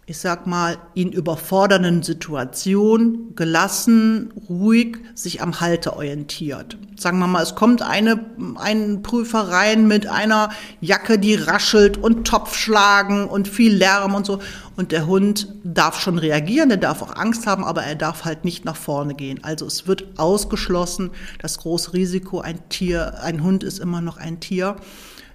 ich 0.10 0.20
sag 0.20 0.48
mal, 0.48 0.78
ihn 0.94 1.12
überfordernden 1.12 2.02
Situation 2.02 3.36
gelassen, 3.36 4.34
ruhig 4.48 5.00
sich 5.16 5.42
am 5.42 5.60
Halter 5.60 5.98
orientiert. 5.98 6.78
Sagen 6.96 7.20
wir 7.20 7.28
mal, 7.28 7.44
es 7.44 7.56
kommt 7.56 7.82
eine, 7.82 8.18
ein 8.56 9.04
Prüfer 9.04 9.50
rein 9.50 9.86
mit 9.86 10.08
einer 10.08 10.48
Jacke, 10.80 11.20
die 11.20 11.36
raschelt 11.36 11.98
und 11.98 12.26
Topfschlagen 12.26 13.26
und 13.28 13.50
viel 13.50 13.76
Lärm 13.76 14.16
und 14.16 14.26
so. 14.26 14.40
Und 14.78 14.94
der 14.94 15.08
Hund 15.08 15.54
darf 15.66 16.00
schon 16.00 16.20
reagieren, 16.20 16.70
der 16.70 16.78
darf 16.78 17.02
auch 17.02 17.14
Angst 17.14 17.46
haben, 17.46 17.66
aber 17.66 17.84
er 17.84 17.96
darf 17.96 18.24
halt 18.24 18.46
nicht 18.46 18.64
nach 18.64 18.78
vorne 18.78 19.14
gehen. 19.14 19.44
Also 19.44 19.66
es 19.66 19.88
wird 19.88 20.06
ausgeschlossen, 20.18 21.12
das 21.42 21.58
große 21.58 21.92
Risiko, 21.92 22.40
ein 22.40 22.70
Tier, 22.70 23.22
ein 23.24 23.44
Hund 23.44 23.62
ist 23.62 23.80
immer 23.80 24.00
noch 24.00 24.16
ein 24.16 24.40
Tier, 24.40 24.78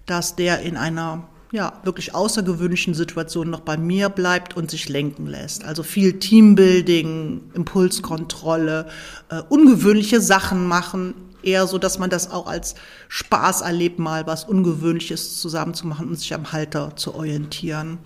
dass 0.06 0.34
der 0.34 0.60
in 0.60 0.78
einer 0.78 1.28
ja, 1.52 1.74
wirklich 1.84 2.14
außergewöhnlichen 2.14 2.94
Situationen 2.94 3.50
noch 3.50 3.60
bei 3.60 3.76
mir 3.76 4.08
bleibt 4.08 4.56
und 4.56 4.70
sich 4.70 4.88
lenken 4.88 5.26
lässt. 5.26 5.64
Also 5.64 5.82
viel 5.82 6.18
Teambuilding, 6.18 7.42
Impulskontrolle, 7.52 8.88
äh, 9.28 9.42
ungewöhnliche 9.50 10.22
Sachen 10.22 10.66
machen, 10.66 11.14
eher 11.42 11.66
so, 11.66 11.76
dass 11.76 11.98
man 11.98 12.08
das 12.08 12.30
auch 12.30 12.46
als 12.46 12.74
Spaß 13.08 13.60
erlebt, 13.60 13.98
mal 13.98 14.26
was 14.26 14.44
Ungewöhnliches 14.44 15.40
zusammen 15.40 15.74
zu 15.74 15.86
machen 15.86 16.08
und 16.08 16.18
sich 16.18 16.32
am 16.32 16.52
Halter 16.52 16.96
zu 16.96 17.14
orientieren. 17.14 17.98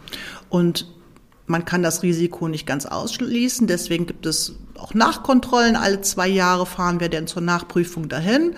Und 0.49 0.93
man 1.47 1.65
kann 1.65 1.85
das 1.85 2.03
Risiko 2.03 2.49
nicht 2.49 2.67
ganz 2.67 2.85
ausschließen, 2.85 3.69
deswegen 3.69 4.07
gibt 4.07 4.26
es 4.26 4.57
auch 4.76 4.93
Nachkontrollen. 4.93 5.76
Alle 5.76 6.00
zwei 6.00 6.26
Jahre 6.26 6.67
fahren 6.67 6.99
wir 6.99 7.09
dann 7.09 7.29
zur 7.29 7.43
Nachprüfung 7.43 8.09
dahin 8.09 8.57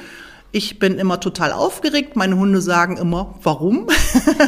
ich 0.59 0.81
bin 0.81 0.99
immer 0.99 1.21
total 1.21 1.53
aufgeregt. 1.53 2.17
Meine 2.17 2.37
Hunde 2.37 2.61
sagen 2.61 2.97
immer, 2.97 3.37
warum? 3.45 3.87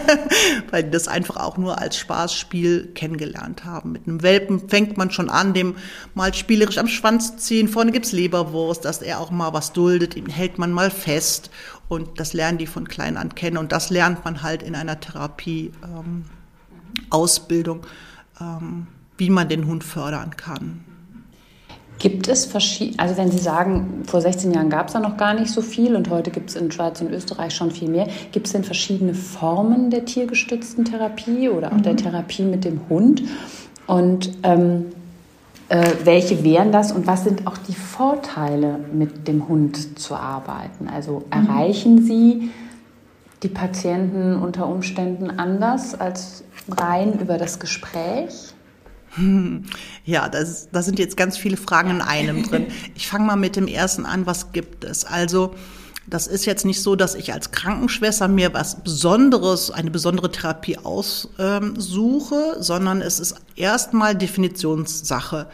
Weil 0.71 0.83
die 0.83 0.91
das 0.91 1.07
einfach 1.07 1.37
auch 1.37 1.57
nur 1.57 1.79
als 1.79 1.97
Spaßspiel 1.99 2.89
kennengelernt 2.95 3.65
haben. 3.65 3.93
Mit 3.93 4.09
einem 4.09 4.21
Welpen 4.21 4.69
fängt 4.69 4.97
man 4.97 5.13
schon 5.13 5.31
an, 5.31 5.55
dem 5.55 5.77
mal 6.15 6.35
spielerisch 6.35 6.79
am 6.79 6.89
Schwanz 6.89 7.31
zu 7.31 7.37
ziehen. 7.37 7.69
Vorne 7.69 7.93
gibt's 7.93 8.11
Leberwurst, 8.11 8.85
dass 8.85 9.03
er 9.03 9.21
auch 9.21 9.31
mal 9.31 9.53
was 9.53 9.73
duldet. 9.73 10.17
Ihn 10.17 10.29
hält 10.29 10.59
man 10.59 10.73
mal 10.73 10.91
fest. 10.91 11.51
Und 11.89 12.19
das 12.19 12.33
lernen 12.33 12.59
die 12.59 12.67
von 12.67 12.89
klein 12.89 13.17
an 13.17 13.37
kennen. 13.37 13.57
Und 13.57 13.71
das 13.71 13.91
lernt 13.91 14.25
man 14.25 14.43
halt 14.43 14.65
in 14.65 14.75
einer 14.75 14.99
Therapie, 14.99 15.71
ähm, 15.85 16.25
ähm, 18.41 18.87
wie 19.17 19.31
man 19.31 19.49
den 19.49 19.67
Hund 19.69 19.85
fördern 19.85 20.37
kann. 20.37 20.85
Gibt 22.01 22.29
es 22.29 22.47
verschiedene, 22.47 22.99
also 22.99 23.19
wenn 23.19 23.31
Sie 23.31 23.39
sagen, 23.39 24.03
vor 24.07 24.23
16 24.23 24.53
Jahren 24.53 24.71
gab 24.71 24.87
es 24.87 24.95
da 24.95 25.01
noch 25.01 25.19
gar 25.19 25.35
nicht 25.35 25.51
so 25.51 25.61
viel 25.61 25.95
und 25.95 26.09
heute 26.09 26.31
gibt 26.31 26.49
es 26.49 26.57
in 26.57 26.73
Schweiz 26.73 26.99
und 27.03 27.13
Österreich 27.13 27.55
schon 27.55 27.71
viel 27.71 27.91
mehr, 27.91 28.09
gibt 28.33 28.47
es 28.47 28.55
denn 28.55 28.65
verschiedene 28.65 29.13
Formen 29.13 29.91
der 29.91 30.07
tiergestützten 30.07 30.87
Therapie 30.87 31.51
oder 31.51 31.69
auch 31.69 31.77
mhm. 31.77 31.83
der 31.83 31.97
Therapie 31.97 32.45
mit 32.45 32.65
dem 32.65 32.81
Hund? 32.89 33.23
Und 33.87 34.31
ähm, 34.45 34.87
äh, 35.69 35.91
welche 36.05 36.43
wären 36.43 36.73
das 36.73 36.91
und 36.91 37.07
was 37.07 37.25
sind 37.25 37.47
auch 37.47 37.59
die 37.59 37.75
Vorteile, 37.75 38.81
mit 38.95 39.29
dem 39.29 39.47
Hund 39.47 39.99
zu 39.99 40.15
arbeiten? 40.15 40.89
Also 40.89 41.19
mhm. 41.27 41.49
erreichen 41.49 42.03
Sie 42.03 42.51
die 43.43 43.49
Patienten 43.49 44.37
unter 44.37 44.67
Umständen 44.67 45.29
anders 45.29 45.95
als 46.01 46.45
rein 46.67 47.19
über 47.21 47.37
das 47.37 47.59
Gespräch? 47.59 48.55
Ja, 50.05 50.29
das, 50.29 50.69
das 50.71 50.87
sind 50.87 50.99
jetzt 50.99 51.17
ganz 51.17 51.37
viele 51.37 51.57
Fragen 51.57 51.91
in 51.91 52.01
einem 52.01 52.43
drin. 52.45 52.67
Ich 52.95 53.09
fange 53.09 53.25
mal 53.27 53.37
mit 53.37 53.57
dem 53.57 53.67
ersten 53.67 54.07
an, 54.07 54.27
was 54.27 54.53
gibt 54.53 54.85
es? 54.85 55.05
Also, 55.05 55.55
das 56.07 56.27
ist 56.27 56.45
jetzt 56.45 56.65
nicht 56.65 56.83
so, 56.83 56.97
dass 56.97 57.15
ich 57.15 57.33
als 57.33 57.51
Krankenschwester 57.53 58.29
mir 58.29 58.53
was 58.53 58.83
Besonderes, 58.83 59.71
eine 59.71 59.91
besondere 59.91 60.31
Therapie 60.31 60.79
aussuche, 60.79 62.57
sondern 62.59 63.01
es 63.01 63.21
ist 63.21 63.37
erstmal 63.57 64.17
Definitionssache. 64.17 65.47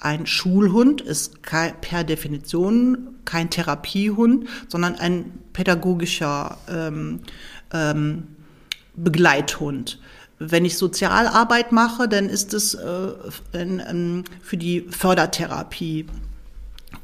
Ein 0.00 0.26
Schulhund 0.26 1.00
ist 1.00 1.40
per 1.42 2.04
Definition 2.04 3.16
kein 3.24 3.50
Therapiehund, 3.50 4.46
sondern 4.68 4.96
ein 4.96 5.32
pädagogischer 5.52 6.58
ähm, 6.68 7.20
ähm, 7.72 8.24
Begleithund. 8.96 9.98
Wenn 10.38 10.64
ich 10.64 10.76
Sozialarbeit 10.76 11.72
mache, 11.72 12.08
dann 12.08 12.28
ist 12.28 12.54
es 12.54 12.74
äh, 12.74 13.08
ähm, 13.52 14.24
für 14.42 14.56
die 14.56 14.80
Fördertherapie, 14.90 16.06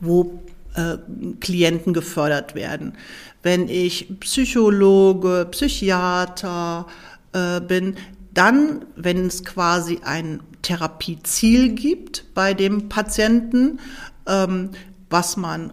wo 0.01 0.43
äh, 0.75 0.99
Klienten 1.41 1.93
gefördert 1.93 2.55
werden. 2.55 2.95
Wenn 3.43 3.69
ich 3.69 4.21
Psychologe, 4.21 5.47
Psychiater 5.51 6.87
äh, 7.33 7.61
bin, 7.61 7.97
dann, 8.35 8.85
wenn 8.97 9.27
es 9.27 9.45
quasi 9.45 10.01
ein 10.05 10.41
Therapieziel 10.63 11.71
gibt 11.71 12.35
bei 12.35 12.55
dem 12.55 12.89
Patienten, 12.89 13.81
ähm, 14.27 14.71
was 15.09 15.37
man 15.37 15.73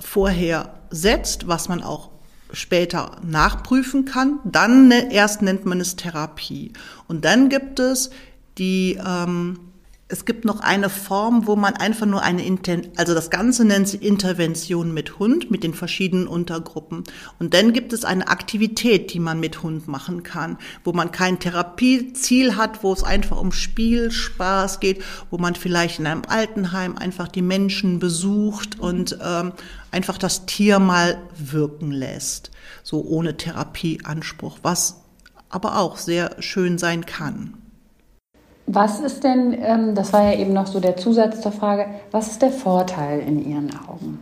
vorher 0.00 0.74
setzt, 0.90 1.48
was 1.48 1.68
man 1.68 1.82
auch 1.82 2.10
später 2.52 3.16
nachprüfen 3.22 4.04
kann. 4.04 4.40
Dann 4.44 4.88
ne, 4.88 5.12
erst 5.12 5.42
nennt 5.42 5.66
man 5.66 5.80
es 5.80 5.96
Therapie. 5.96 6.72
Und 7.08 7.24
dann 7.24 7.48
gibt 7.48 7.78
es 7.78 8.10
die, 8.58 8.98
ähm, 9.04 9.69
es 10.12 10.24
gibt 10.24 10.44
noch 10.44 10.58
eine 10.60 10.90
Form, 10.90 11.46
wo 11.46 11.54
man 11.54 11.74
einfach 11.74 12.04
nur 12.04 12.22
eine, 12.22 12.44
Inten 12.44 12.88
also 12.96 13.14
das 13.14 13.30
Ganze 13.30 13.64
nennt 13.64 13.88
sich 13.88 14.02
Intervention 14.02 14.92
mit 14.92 15.20
Hund, 15.20 15.52
mit 15.52 15.62
den 15.62 15.72
verschiedenen 15.72 16.26
Untergruppen. 16.26 17.04
Und 17.38 17.54
dann 17.54 17.72
gibt 17.72 17.92
es 17.92 18.04
eine 18.04 18.26
Aktivität, 18.26 19.12
die 19.14 19.20
man 19.20 19.38
mit 19.38 19.62
Hund 19.62 19.86
machen 19.86 20.24
kann, 20.24 20.58
wo 20.82 20.92
man 20.92 21.12
kein 21.12 21.38
Therapieziel 21.38 22.56
hat, 22.56 22.82
wo 22.82 22.92
es 22.92 23.04
einfach 23.04 23.40
um 23.40 23.52
Spiel, 23.52 24.10
Spaß 24.10 24.80
geht, 24.80 25.02
wo 25.30 25.38
man 25.38 25.54
vielleicht 25.54 26.00
in 26.00 26.08
einem 26.08 26.22
Altenheim 26.26 26.98
einfach 26.98 27.28
die 27.28 27.42
Menschen 27.42 28.00
besucht 28.00 28.80
und 28.80 29.16
ähm, 29.22 29.52
einfach 29.92 30.18
das 30.18 30.44
Tier 30.44 30.80
mal 30.80 31.18
wirken 31.36 31.92
lässt, 31.92 32.50
so 32.82 33.04
ohne 33.04 33.36
Therapieanspruch, 33.36 34.58
was 34.62 35.02
aber 35.48 35.78
auch 35.78 35.98
sehr 35.98 36.34
schön 36.40 36.78
sein 36.78 37.06
kann. 37.06 37.59
Was 38.72 39.00
ist 39.00 39.24
denn, 39.24 39.52
ähm, 39.60 39.96
das 39.96 40.12
war 40.12 40.22
ja 40.22 40.38
eben 40.38 40.52
noch 40.52 40.68
so 40.68 40.78
der 40.78 40.96
Zusatz 40.96 41.40
zur 41.40 41.50
Frage, 41.50 41.86
was 42.12 42.30
ist 42.30 42.40
der 42.40 42.52
Vorteil 42.52 43.18
in 43.18 43.44
Ihren 43.44 43.70
Augen? 43.88 44.18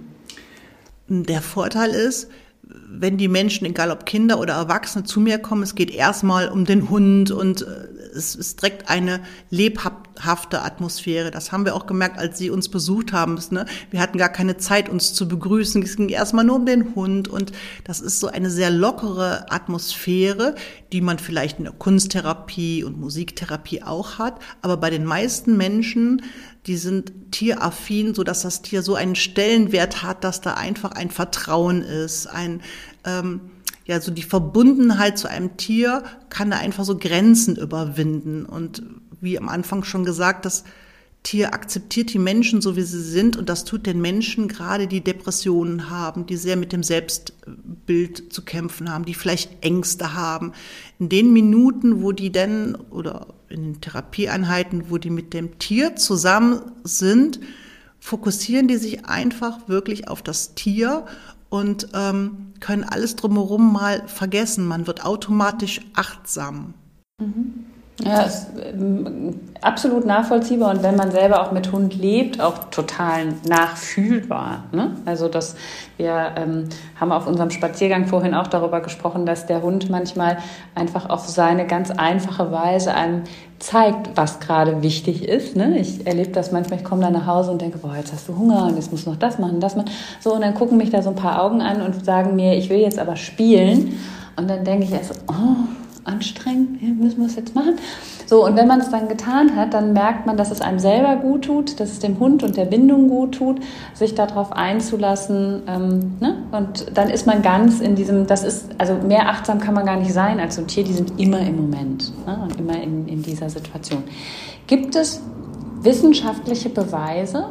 Der 1.08 1.42
Vorteil 1.42 1.90
ist, 1.90 2.30
wenn 2.62 3.18
die 3.18 3.28
Menschen, 3.28 3.66
egal 3.66 3.90
ob 3.90 4.06
Kinder 4.06 4.40
oder 4.40 4.54
Erwachsene, 4.54 5.04
zu 5.04 5.20
mir 5.20 5.38
kommen, 5.38 5.62
es 5.62 5.74
geht 5.74 5.90
erstmal 5.90 6.48
um 6.48 6.64
den 6.64 6.88
Hund 6.88 7.30
und 7.30 7.60
äh, 7.60 7.66
es 8.18 8.34
ist 8.34 8.60
direkt 8.60 8.90
eine 8.90 9.20
lebhafte 9.48 10.62
Atmosphäre. 10.62 11.30
Das 11.30 11.52
haben 11.52 11.64
wir 11.64 11.74
auch 11.74 11.86
gemerkt, 11.86 12.18
als 12.18 12.36
Sie 12.36 12.50
uns 12.50 12.68
besucht 12.68 13.12
haben. 13.12 13.38
Ne? 13.50 13.64
Wir 13.90 14.00
hatten 14.00 14.18
gar 14.18 14.28
keine 14.28 14.58
Zeit, 14.58 14.88
uns 14.88 15.14
zu 15.14 15.28
begrüßen. 15.28 15.82
Es 15.82 15.96
ging 15.96 16.08
erstmal 16.08 16.44
nur 16.44 16.56
um 16.56 16.66
den 16.66 16.94
Hund 16.94 17.28
und 17.28 17.52
das 17.84 18.00
ist 18.00 18.20
so 18.20 18.26
eine 18.26 18.50
sehr 18.50 18.70
lockere 18.70 19.50
Atmosphäre, 19.50 20.54
die 20.92 21.00
man 21.00 21.18
vielleicht 21.18 21.58
in 21.58 21.64
der 21.64 21.72
Kunsttherapie 21.72 22.84
und 22.84 22.98
Musiktherapie 22.98 23.82
auch 23.82 24.18
hat. 24.18 24.40
Aber 24.60 24.76
bei 24.76 24.90
den 24.90 25.04
meisten 25.04 25.56
Menschen, 25.56 26.22
die 26.66 26.76
sind 26.76 27.12
tieraffin, 27.30 28.14
so 28.14 28.24
dass 28.24 28.42
das 28.42 28.62
Tier 28.62 28.82
so 28.82 28.94
einen 28.94 29.14
Stellenwert 29.14 30.02
hat, 30.02 30.24
dass 30.24 30.40
da 30.40 30.54
einfach 30.54 30.92
ein 30.92 31.10
Vertrauen 31.10 31.82
ist, 31.82 32.26
ein 32.26 32.60
ähm, 33.04 33.40
ja, 33.88 34.00
so 34.02 34.12
die 34.12 34.22
Verbundenheit 34.22 35.18
zu 35.18 35.28
einem 35.28 35.56
Tier 35.56 36.04
kann 36.28 36.50
da 36.50 36.58
einfach 36.58 36.84
so 36.84 36.98
Grenzen 36.98 37.56
überwinden. 37.56 38.44
Und 38.44 38.82
wie 39.22 39.38
am 39.38 39.48
Anfang 39.48 39.82
schon 39.82 40.04
gesagt, 40.04 40.44
das 40.44 40.64
Tier 41.22 41.54
akzeptiert 41.54 42.12
die 42.12 42.18
Menschen 42.18 42.60
so, 42.60 42.76
wie 42.76 42.82
sie 42.82 43.02
sind. 43.02 43.38
Und 43.38 43.48
das 43.48 43.64
tut 43.64 43.86
den 43.86 44.02
Menschen 44.02 44.46
gerade, 44.46 44.88
die 44.88 45.00
Depressionen 45.00 45.88
haben, 45.88 46.26
die 46.26 46.36
sehr 46.36 46.56
mit 46.56 46.72
dem 46.72 46.82
Selbstbild 46.82 48.30
zu 48.30 48.42
kämpfen 48.42 48.92
haben, 48.92 49.06
die 49.06 49.14
vielleicht 49.14 49.64
Ängste 49.64 50.12
haben. 50.12 50.52
In 50.98 51.08
den 51.08 51.32
Minuten, 51.32 52.02
wo 52.02 52.12
die 52.12 52.30
denn, 52.30 52.76
oder 52.90 53.28
in 53.48 53.62
den 53.62 53.80
Therapieeinheiten, 53.80 54.90
wo 54.90 54.98
die 54.98 55.10
mit 55.10 55.32
dem 55.32 55.58
Tier 55.58 55.96
zusammen 55.96 56.60
sind, 56.84 57.40
fokussieren 58.00 58.68
die 58.68 58.76
sich 58.76 59.06
einfach 59.06 59.66
wirklich 59.66 60.08
auf 60.08 60.20
das 60.20 60.54
Tier 60.54 61.06
und 61.50 61.88
ähm, 61.94 62.52
können 62.60 62.84
alles 62.84 63.16
drumherum 63.16 63.72
mal 63.72 64.02
vergessen. 64.06 64.66
Man 64.66 64.86
wird 64.86 65.04
automatisch 65.04 65.80
achtsam. 65.94 66.74
Mhm. 67.20 67.66
Ja, 68.00 68.22
ist 68.22 68.46
ähm, 68.62 69.40
absolut 69.60 70.06
nachvollziehbar 70.06 70.70
und 70.70 70.84
wenn 70.84 70.94
man 70.94 71.10
selber 71.10 71.42
auch 71.42 71.50
mit 71.50 71.72
Hund 71.72 71.96
lebt, 71.96 72.40
auch 72.40 72.70
total 72.70 73.34
nachfühlbar. 73.48 74.64
Ne? 74.70 74.94
Also 75.04 75.26
dass 75.26 75.56
wir 75.96 76.32
ähm, 76.36 76.68
haben 77.00 77.10
auf 77.10 77.26
unserem 77.26 77.50
Spaziergang 77.50 78.06
vorhin 78.06 78.34
auch 78.34 78.46
darüber 78.46 78.80
gesprochen, 78.80 79.26
dass 79.26 79.46
der 79.46 79.62
Hund 79.62 79.90
manchmal 79.90 80.38
einfach 80.76 81.10
auf 81.10 81.26
seine 81.26 81.66
ganz 81.66 81.90
einfache 81.90 82.52
Weise 82.52 82.94
einem 82.94 83.24
zeigt, 83.58 84.16
was 84.16 84.40
gerade 84.40 84.82
wichtig 84.82 85.24
ist. 85.24 85.56
Ne? 85.56 85.78
Ich 85.78 86.06
erlebe 86.06 86.30
das 86.30 86.52
manchmal, 86.52 86.78
ich 86.78 86.84
komme 86.84 87.02
dann 87.02 87.12
nach 87.12 87.26
Hause 87.26 87.50
und 87.50 87.60
denke, 87.60 87.78
boah, 87.78 87.96
jetzt 87.96 88.12
hast 88.12 88.28
du 88.28 88.36
Hunger 88.36 88.66
und 88.66 88.76
jetzt 88.76 88.92
musst 88.92 89.06
du 89.06 89.10
noch 89.10 89.18
das 89.18 89.38
machen, 89.38 89.60
das 89.60 89.76
machen. 89.76 89.90
So, 90.20 90.34
und 90.34 90.42
dann 90.42 90.54
gucken 90.54 90.78
mich 90.78 90.90
da 90.90 91.02
so 91.02 91.10
ein 91.10 91.16
paar 91.16 91.42
Augen 91.42 91.60
an 91.60 91.82
und 91.82 92.04
sagen 92.04 92.36
mir, 92.36 92.56
ich 92.56 92.70
will 92.70 92.78
jetzt 92.78 92.98
aber 92.98 93.16
spielen. 93.16 93.98
Und 94.36 94.48
dann 94.48 94.64
denke 94.64 94.84
ich 94.84 94.92
erst, 94.92 95.14
so, 95.14 95.20
oh, 95.28 95.56
anstrengend, 96.04 96.80
müssen 97.00 97.18
wir 97.18 97.26
es 97.26 97.36
jetzt 97.36 97.54
machen. 97.54 97.74
So, 98.28 98.44
und 98.44 98.56
wenn 98.56 98.68
man 98.68 98.78
es 98.78 98.90
dann 98.90 99.08
getan 99.08 99.56
hat, 99.56 99.72
dann 99.72 99.94
merkt 99.94 100.26
man, 100.26 100.36
dass 100.36 100.50
es 100.50 100.60
einem 100.60 100.78
selber 100.78 101.16
gut 101.16 101.46
tut, 101.46 101.80
dass 101.80 101.92
es 101.92 101.98
dem 101.98 102.18
Hund 102.18 102.42
und 102.42 102.58
der 102.58 102.66
Bindung 102.66 103.08
gut 103.08 103.36
tut, 103.36 103.60
sich 103.94 104.14
darauf 104.14 104.52
einzulassen. 104.52 105.62
Ähm, 105.66 106.12
ne? 106.20 106.42
Und 106.52 106.86
dann 106.92 107.08
ist 107.08 107.26
man 107.26 107.40
ganz 107.40 107.80
in 107.80 107.94
diesem, 107.94 108.26
das 108.26 108.44
ist, 108.44 108.68
also 108.76 108.92
mehr 108.96 109.30
achtsam 109.30 109.60
kann 109.60 109.72
man 109.72 109.86
gar 109.86 109.96
nicht 109.96 110.12
sein 110.12 110.40
als 110.40 110.56
so 110.56 110.60
ein 110.60 110.66
Tier, 110.66 110.84
die 110.84 110.92
sind 110.92 111.18
immer 111.18 111.40
im 111.40 111.56
Moment 111.56 112.12
ne? 112.26 112.38
und 112.42 112.60
immer 112.60 112.78
in, 112.78 113.08
in 113.08 113.22
dieser 113.22 113.48
Situation. 113.48 114.02
Gibt 114.66 114.94
es 114.94 115.22
wissenschaftliche 115.80 116.68
Beweise 116.68 117.46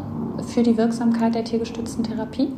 für 0.54 0.62
die 0.62 0.78
Wirksamkeit 0.78 1.34
der 1.34 1.44
tiergestützten 1.44 2.04
Therapie? 2.04 2.50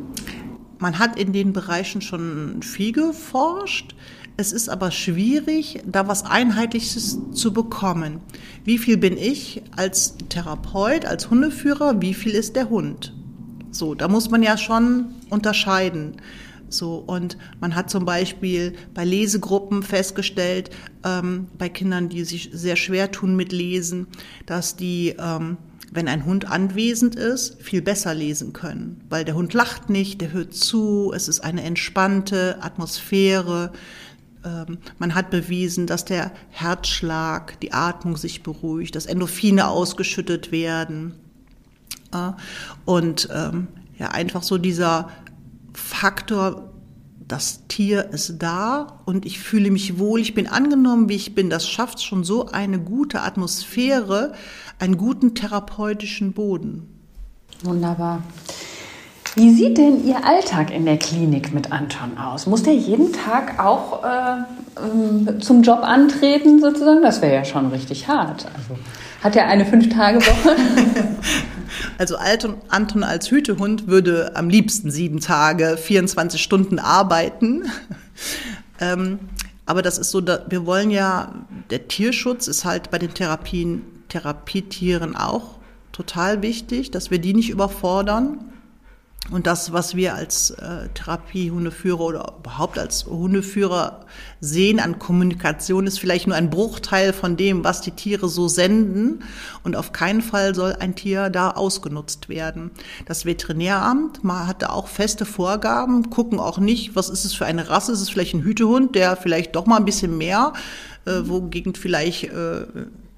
Man 0.78 0.98
hat 0.98 1.18
in 1.18 1.32
den 1.32 1.54
Bereichen 1.54 2.02
schon 2.02 2.60
viel 2.62 2.92
geforscht. 2.92 3.94
Es 4.40 4.52
ist 4.52 4.70
aber 4.70 4.90
schwierig, 4.90 5.82
da 5.84 6.08
was 6.08 6.24
Einheitliches 6.24 7.18
zu 7.34 7.52
bekommen. 7.52 8.20
Wie 8.64 8.78
viel 8.78 8.96
bin 8.96 9.18
ich 9.18 9.60
als 9.76 10.16
Therapeut, 10.30 11.04
als 11.04 11.28
Hundeführer? 11.28 12.00
Wie 12.00 12.14
viel 12.14 12.32
ist 12.32 12.56
der 12.56 12.70
Hund? 12.70 13.12
So, 13.70 13.94
da 13.94 14.08
muss 14.08 14.30
man 14.30 14.42
ja 14.42 14.56
schon 14.56 15.10
unterscheiden. 15.28 16.16
So, 16.70 17.04
und 17.06 17.36
man 17.60 17.74
hat 17.74 17.90
zum 17.90 18.06
Beispiel 18.06 18.72
bei 18.94 19.04
Lesegruppen 19.04 19.82
festgestellt, 19.82 20.70
ähm, 21.04 21.48
bei 21.58 21.68
Kindern, 21.68 22.08
die 22.08 22.24
sich 22.24 22.48
sehr 22.50 22.76
schwer 22.76 23.12
tun 23.12 23.36
mit 23.36 23.52
Lesen, 23.52 24.06
dass 24.46 24.74
die, 24.74 25.16
ähm, 25.18 25.58
wenn 25.92 26.08
ein 26.08 26.24
Hund 26.24 26.50
anwesend 26.50 27.14
ist, 27.14 27.60
viel 27.60 27.82
besser 27.82 28.14
lesen 28.14 28.54
können. 28.54 29.04
Weil 29.10 29.26
der 29.26 29.34
Hund 29.34 29.52
lacht 29.52 29.90
nicht, 29.90 30.22
der 30.22 30.32
hört 30.32 30.54
zu, 30.54 31.12
es 31.14 31.28
ist 31.28 31.40
eine 31.40 31.62
entspannte 31.62 32.56
Atmosphäre. 32.62 33.72
Ähm, 34.44 34.78
man 34.98 35.14
hat 35.14 35.30
bewiesen, 35.30 35.86
dass 35.86 36.04
der 36.04 36.32
Herzschlag, 36.50 37.58
die 37.60 37.72
Atmung 37.72 38.16
sich 38.16 38.42
beruhigt, 38.42 38.94
dass 38.96 39.06
Endorphine 39.06 39.68
ausgeschüttet 39.68 40.52
werden. 40.52 41.14
Äh, 42.12 42.32
und 42.84 43.28
ähm, 43.32 43.68
ja, 43.98 44.08
einfach 44.08 44.42
so 44.42 44.58
dieser 44.58 45.10
Faktor, 45.74 46.72
das 47.28 47.66
Tier 47.68 48.10
ist 48.10 48.38
da 48.38 49.00
und 49.04 49.24
ich 49.24 49.38
fühle 49.38 49.70
mich 49.70 49.98
wohl, 49.98 50.20
ich 50.20 50.34
bin 50.34 50.48
angenommen, 50.48 51.08
wie 51.08 51.14
ich 51.14 51.34
bin. 51.34 51.48
Das 51.48 51.68
schafft 51.68 52.02
schon 52.02 52.24
so 52.24 52.46
eine 52.46 52.80
gute 52.80 53.22
Atmosphäre, 53.22 54.32
einen 54.80 54.96
guten 54.96 55.34
therapeutischen 55.36 56.32
Boden. 56.32 56.88
Wunderbar. 57.62 58.22
Wie 59.36 59.54
sieht 59.54 59.78
denn 59.78 60.04
Ihr 60.04 60.24
Alltag 60.24 60.72
in 60.72 60.84
der 60.84 60.98
Klinik 60.98 61.54
mit 61.54 61.70
Anton 61.70 62.18
aus? 62.18 62.46
Muss 62.46 62.64
der 62.64 62.74
jeden 62.74 63.12
Tag 63.12 63.60
auch 63.60 64.02
äh, 64.02 64.42
ähm, 64.82 65.40
zum 65.40 65.62
Job 65.62 65.80
antreten 65.82 66.60
sozusagen? 66.60 67.02
Das 67.02 67.22
wäre 67.22 67.34
ja 67.34 67.44
schon 67.44 67.68
richtig 67.68 68.08
hart. 68.08 68.46
Also, 68.56 68.80
hat 69.22 69.36
er 69.36 69.46
eine 69.46 69.64
Fünf-Tage-Woche? 69.64 70.56
Also 71.98 72.16
Anton 72.16 73.04
als 73.04 73.30
Hütehund 73.30 73.86
würde 73.86 74.32
am 74.34 74.48
liebsten 74.48 74.90
sieben 74.90 75.20
Tage, 75.20 75.76
24 75.76 76.42
Stunden 76.42 76.78
arbeiten. 76.78 77.70
ähm, 78.80 79.18
aber 79.66 79.82
das 79.82 79.98
ist 79.98 80.10
so, 80.10 80.22
wir 80.26 80.66
wollen 80.66 80.90
ja, 80.90 81.32
der 81.70 81.88
Tierschutz 81.88 82.48
ist 82.48 82.64
halt 82.64 82.90
bei 82.90 82.98
den 82.98 83.14
Therapien, 83.14 83.82
Therapietieren 84.08 85.14
auch 85.14 85.58
total 85.92 86.42
wichtig, 86.42 86.90
dass 86.90 87.10
wir 87.12 87.18
die 87.20 87.34
nicht 87.34 87.50
überfordern. 87.50 88.49
Und 89.28 89.46
das, 89.46 89.72
was 89.72 89.94
wir 89.94 90.14
als 90.14 90.50
äh, 90.50 90.88
Therapiehundeführer 90.94 92.00
oder 92.00 92.34
überhaupt 92.40 92.78
als 92.78 93.06
Hundeführer 93.06 94.06
sehen 94.40 94.80
an 94.80 94.98
Kommunikation, 94.98 95.86
ist 95.86 96.00
vielleicht 96.00 96.26
nur 96.26 96.34
ein 96.36 96.50
Bruchteil 96.50 97.12
von 97.12 97.36
dem, 97.36 97.62
was 97.62 97.80
die 97.80 97.92
Tiere 97.92 98.28
so 98.28 98.48
senden. 98.48 99.22
Und 99.62 99.76
auf 99.76 99.92
keinen 99.92 100.22
Fall 100.22 100.54
soll 100.54 100.74
ein 100.80 100.96
Tier 100.96 101.30
da 101.30 101.50
ausgenutzt 101.50 102.28
werden. 102.28 102.72
Das 103.06 103.24
Veterinäramt 103.24 104.20
hat 104.24 104.62
da 104.62 104.70
auch 104.70 104.88
feste 104.88 105.24
Vorgaben, 105.24 106.10
gucken 106.10 106.40
auch 106.40 106.58
nicht, 106.58 106.96
was 106.96 107.08
ist 107.08 107.24
es 107.24 107.34
für 107.34 107.46
eine 107.46 107.68
Rasse, 107.68 107.92
ist 107.92 108.00
es 108.00 108.10
vielleicht 108.10 108.34
ein 108.34 108.42
Hütehund, 108.42 108.96
der 108.96 109.16
vielleicht 109.16 109.54
doch 109.54 109.66
mal 109.66 109.76
ein 109.76 109.84
bisschen 109.84 110.18
mehr, 110.18 110.54
äh, 111.04 111.20
wogegen 111.24 111.74
vielleicht 111.76 112.24
äh, 112.24 112.66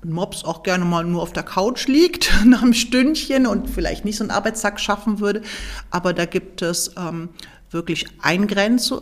Mops 0.04 0.44
auch 0.44 0.62
gerne 0.62 0.84
mal 0.84 1.04
nur 1.04 1.22
auf 1.22 1.32
der 1.32 1.42
Couch 1.42 1.86
liegt 1.86 2.32
nach 2.44 2.62
einem 2.62 2.74
Stündchen 2.74 3.46
und 3.46 3.70
vielleicht 3.70 4.04
nicht 4.04 4.16
so 4.16 4.24
einen 4.24 4.30
Arbeitstag 4.30 4.80
schaffen 4.80 5.20
würde. 5.20 5.42
Aber 5.90 6.12
da 6.12 6.24
gibt 6.24 6.62
es 6.62 6.92
ähm, 6.96 7.30
wirklich 7.70 8.06
Eingrenzen, 8.20 8.98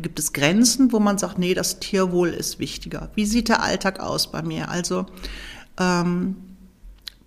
gibt 0.00 0.18
es 0.18 0.32
Grenzen, 0.32 0.92
wo 0.92 0.98
man 0.98 1.18
sagt, 1.18 1.38
nee, 1.38 1.54
das 1.54 1.80
Tierwohl 1.80 2.30
ist 2.30 2.58
wichtiger. 2.58 3.10
Wie 3.14 3.26
sieht 3.26 3.48
der 3.48 3.62
Alltag 3.62 4.00
aus 4.00 4.30
bei 4.30 4.42
mir? 4.42 4.68
Also 4.68 5.06
ähm, 5.78 6.36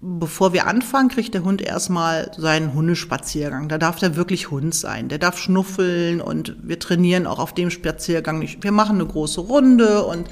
bevor 0.04 0.52
wir 0.52 0.68
anfangen, 0.68 1.10
kriegt 1.10 1.34
der 1.34 1.44
Hund 1.44 1.62
erstmal 1.62 2.32
seinen 2.38 2.74
Hundespaziergang. 2.74 3.70
Da 3.70 3.78
darf 3.78 4.00
der 4.00 4.16
wirklich 4.16 4.52
Hund 4.52 4.76
sein. 4.76 5.08
Der 5.08 5.18
darf 5.18 5.38
schnuffeln 5.38 6.20
und 6.20 6.56
wir 6.62 6.78
trainieren 6.80 7.26
auch 7.26 7.40
auf 7.40 7.54
dem 7.54 7.70
Spaziergang 7.70 8.40
nicht. 8.40 8.64
Wir 8.64 8.74
machen 8.74 8.98
eine 8.98 9.06
große 9.06 9.40
Runde 9.40 10.04
und 10.06 10.30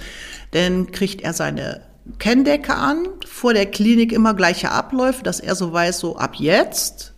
dann 0.52 0.92
kriegt 0.92 1.22
er 1.22 1.34
seine 1.34 1.82
Kenndecke 2.20 2.74
an, 2.74 3.08
vor 3.26 3.54
der 3.54 3.66
Klinik 3.66 4.12
immer 4.12 4.34
gleiche 4.34 4.72
Abläufe, 4.72 5.24
dass 5.24 5.40
er 5.40 5.56
so 5.56 5.72
weiß, 5.72 6.00
so 6.00 6.18
ab 6.18 6.36
jetzt. 6.36 7.14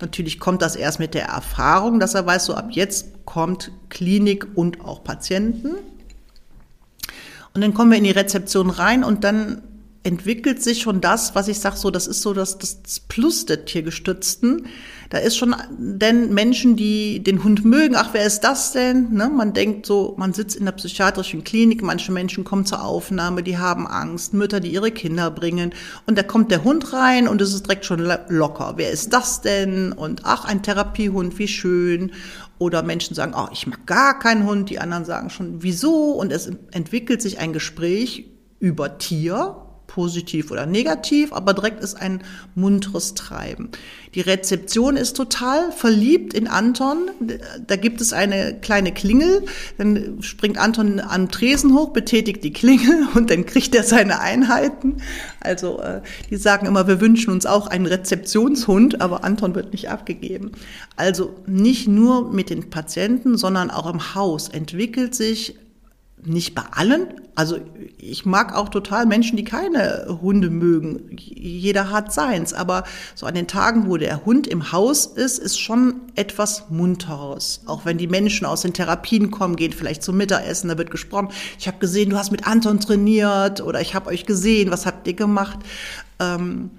Natürlich 0.00 0.40
kommt 0.40 0.62
das 0.62 0.76
erst 0.76 0.98
mit 0.98 1.14
der 1.14 1.26
Erfahrung, 1.26 2.00
dass 2.00 2.14
er 2.14 2.26
weiß, 2.26 2.46
so 2.46 2.54
ab 2.54 2.68
jetzt 2.70 3.24
kommt 3.24 3.70
Klinik 3.88 4.46
und 4.54 4.80
auch 4.80 5.02
Patienten. 5.02 5.76
Und 7.54 7.60
dann 7.62 7.72
kommen 7.72 7.90
wir 7.90 7.98
in 7.98 8.04
die 8.04 8.10
Rezeption 8.10 8.68
rein 8.68 9.02
und 9.02 9.24
dann 9.24 9.62
entwickelt 10.02 10.62
sich 10.62 10.82
schon 10.82 11.00
das, 11.00 11.34
was 11.34 11.48
ich 11.48 11.58
sage, 11.58 11.76
so, 11.76 11.90
das 11.90 12.06
ist 12.06 12.22
so 12.22 12.34
das, 12.34 12.58
das 12.58 13.00
Plus 13.00 13.46
der 13.46 13.64
Tiergestützten. 13.64 14.66
Da 15.10 15.18
ist 15.18 15.36
schon 15.36 15.54
denn 15.78 16.34
Menschen, 16.34 16.76
die 16.76 17.22
den 17.22 17.44
Hund 17.44 17.64
mögen, 17.64 17.96
ach, 17.96 18.10
wer 18.12 18.24
ist 18.24 18.40
das 18.40 18.72
denn? 18.72 19.12
Ne? 19.12 19.28
Man 19.28 19.52
denkt 19.52 19.86
so, 19.86 20.14
man 20.16 20.32
sitzt 20.32 20.56
in 20.56 20.64
der 20.64 20.72
psychiatrischen 20.72 21.44
Klinik, 21.44 21.82
manche 21.82 22.12
Menschen 22.12 22.44
kommen 22.44 22.66
zur 22.66 22.82
Aufnahme, 22.84 23.42
die 23.42 23.58
haben 23.58 23.86
Angst, 23.86 24.34
Mütter, 24.34 24.60
die 24.60 24.72
ihre 24.72 24.90
Kinder 24.90 25.30
bringen. 25.30 25.72
Und 26.06 26.18
da 26.18 26.22
kommt 26.22 26.50
der 26.50 26.64
Hund 26.64 26.92
rein 26.92 27.28
und 27.28 27.40
es 27.40 27.54
ist 27.54 27.66
direkt 27.66 27.84
schon 27.84 28.00
locker. 28.28 28.74
Wer 28.76 28.90
ist 28.90 29.12
das 29.12 29.40
denn? 29.40 29.92
Und 29.92 30.22
ach, 30.24 30.44
ein 30.44 30.62
Therapiehund, 30.62 31.38
wie 31.38 31.48
schön. 31.48 32.12
Oder 32.58 32.82
Menschen 32.82 33.14
sagen, 33.14 33.34
oh, 33.36 33.48
ich 33.52 33.66
mag 33.66 33.86
gar 33.86 34.18
keinen 34.18 34.46
Hund. 34.46 34.70
Die 34.70 34.78
anderen 34.78 35.04
sagen 35.04 35.30
schon, 35.30 35.62
wieso? 35.62 36.12
Und 36.12 36.32
es 36.32 36.50
entwickelt 36.72 37.20
sich 37.20 37.38
ein 37.38 37.52
Gespräch 37.52 38.30
über 38.58 38.98
Tier, 38.98 39.65
positiv 39.96 40.50
oder 40.50 40.66
negativ, 40.66 41.32
aber 41.32 41.54
direkt 41.54 41.82
ist 41.82 41.94
ein 41.94 42.22
munteres 42.54 43.14
Treiben. 43.14 43.70
Die 44.14 44.20
Rezeption 44.20 44.94
ist 44.94 45.16
total 45.16 45.72
verliebt 45.72 46.34
in 46.34 46.48
Anton. 46.48 47.10
Da 47.66 47.76
gibt 47.76 48.02
es 48.02 48.12
eine 48.12 48.60
kleine 48.60 48.92
Klingel, 48.92 49.46
dann 49.78 50.18
springt 50.20 50.58
Anton 50.58 51.00
am 51.00 51.30
Tresen 51.30 51.72
hoch, 51.72 51.94
betätigt 51.94 52.44
die 52.44 52.52
Klingel 52.52 53.08
und 53.14 53.30
dann 53.30 53.46
kriegt 53.46 53.74
er 53.74 53.84
seine 53.84 54.20
Einheiten. 54.20 54.98
Also 55.40 55.80
äh, 55.80 56.02
die 56.28 56.36
sagen 56.36 56.66
immer, 56.66 56.86
wir 56.86 57.00
wünschen 57.00 57.30
uns 57.30 57.46
auch 57.46 57.66
einen 57.66 57.86
Rezeptionshund, 57.86 59.00
aber 59.00 59.24
Anton 59.24 59.54
wird 59.54 59.72
nicht 59.72 59.88
abgegeben. 59.88 60.52
Also 60.96 61.34
nicht 61.46 61.88
nur 61.88 62.30
mit 62.30 62.50
den 62.50 62.68
Patienten, 62.68 63.38
sondern 63.38 63.70
auch 63.70 63.90
im 63.90 64.14
Haus 64.14 64.50
entwickelt 64.50 65.14
sich 65.14 65.56
nicht 66.24 66.54
bei 66.54 66.62
allen. 66.72 67.08
Also 67.34 67.58
ich 67.98 68.24
mag 68.24 68.54
auch 68.54 68.68
total 68.68 69.06
Menschen, 69.06 69.36
die 69.36 69.44
keine 69.44 70.18
Hunde 70.20 70.50
mögen. 70.50 71.16
Jeder 71.18 71.90
hat 71.90 72.12
seins. 72.12 72.52
Aber 72.52 72.84
so 73.14 73.26
an 73.26 73.34
den 73.34 73.46
Tagen, 73.46 73.88
wo 73.88 73.96
der 73.96 74.24
Hund 74.24 74.46
im 74.46 74.72
Haus 74.72 75.06
ist, 75.06 75.38
ist 75.38 75.58
schon 75.58 76.00
etwas 76.14 76.64
Munteres. 76.70 77.60
Auch 77.66 77.84
wenn 77.84 77.98
die 77.98 78.08
Menschen 78.08 78.46
aus 78.46 78.62
den 78.62 78.72
Therapien 78.72 79.30
kommen, 79.30 79.56
gehen 79.56 79.72
vielleicht 79.72 80.02
zum 80.02 80.16
Mittagessen, 80.16 80.68
da 80.68 80.78
wird 80.78 80.90
gesprochen. 80.90 81.28
Ich 81.58 81.68
habe 81.68 81.78
gesehen, 81.78 82.10
du 82.10 82.16
hast 82.16 82.32
mit 82.32 82.46
Anton 82.46 82.80
trainiert 82.80 83.60
oder 83.60 83.80
ich 83.80 83.94
habe 83.94 84.08
euch 84.08 84.24
gesehen, 84.26 84.70
was 84.70 84.86
habt 84.86 85.06
ihr 85.06 85.14
gemacht? 85.14 85.58
Ähm, 86.18 86.70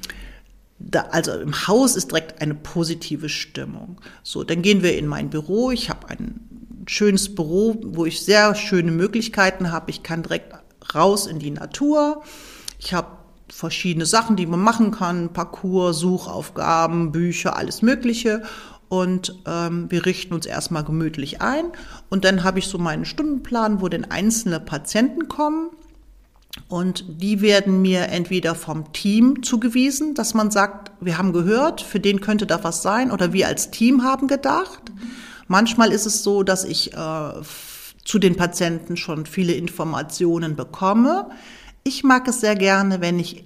da, 0.79 1.01
also 1.11 1.33
im 1.33 1.67
Haus 1.67 1.95
ist 1.95 2.11
direkt 2.11 2.41
eine 2.41 2.53
positive 2.53 3.29
Stimmung. 3.29 3.99
So, 4.23 4.43
dann 4.43 4.61
gehen 4.61 4.83
wir 4.83 4.97
in 4.97 5.07
mein 5.07 5.29
Büro. 5.29 5.71
Ich 5.71 5.89
habe 5.89 6.09
einen 6.09 6.46
schönes 6.87 7.35
Büro, 7.35 7.77
wo 7.83 8.05
ich 8.05 8.21
sehr 8.21 8.55
schöne 8.55 8.91
Möglichkeiten 8.91 9.71
habe. 9.71 9.91
Ich 9.91 10.03
kann 10.03 10.23
direkt 10.23 10.53
raus 10.95 11.27
in 11.27 11.39
die 11.39 11.51
Natur. 11.51 12.23
Ich 12.79 12.93
habe 12.93 13.07
verschiedene 13.49 14.05
Sachen, 14.05 14.35
die 14.35 14.45
man 14.45 14.59
machen 14.59 14.91
kann, 14.91 15.33
Parcours, 15.33 15.99
Suchaufgaben, 15.99 17.11
Bücher, 17.11 17.57
alles 17.57 17.81
Mögliche. 17.81 18.43
Und 18.89 19.35
ähm, 19.45 19.91
wir 19.91 20.05
richten 20.05 20.33
uns 20.33 20.45
erstmal 20.45 20.83
gemütlich 20.83 21.41
ein. 21.41 21.65
Und 22.09 22.23
dann 22.23 22.43
habe 22.43 22.59
ich 22.59 22.67
so 22.67 22.77
meinen 22.77 23.05
Stundenplan, 23.05 23.81
wo 23.81 23.89
denn 23.89 24.09
einzelne 24.09 24.59
Patienten 24.59 25.27
kommen. 25.27 25.69
Und 26.69 27.05
die 27.21 27.41
werden 27.41 27.81
mir 27.81 28.07
entweder 28.07 28.55
vom 28.55 28.91
Team 28.93 29.43
zugewiesen, 29.43 30.15
dass 30.15 30.33
man 30.33 30.51
sagt, 30.51 30.91
wir 31.01 31.17
haben 31.17 31.33
gehört, 31.33 31.81
für 31.81 31.99
den 31.99 32.21
könnte 32.21 32.47
da 32.47 32.63
was 32.63 32.81
sein, 32.81 33.11
oder 33.11 33.31
wir 33.33 33.47
als 33.47 33.69
Team 33.71 34.03
haben 34.03 34.27
gedacht. 34.27 34.91
Mhm. 34.95 35.26
Manchmal 35.47 35.91
ist 35.91 36.05
es 36.05 36.23
so, 36.23 36.43
dass 36.43 36.63
ich 36.63 36.93
äh, 36.93 37.31
zu 38.03 38.19
den 38.19 38.35
Patienten 38.35 38.97
schon 38.97 39.25
viele 39.25 39.53
Informationen 39.53 40.55
bekomme. 40.55 41.29
Ich 41.83 42.03
mag 42.03 42.27
es 42.27 42.41
sehr 42.41 42.55
gerne, 42.55 43.01
wenn 43.01 43.19
ich 43.19 43.45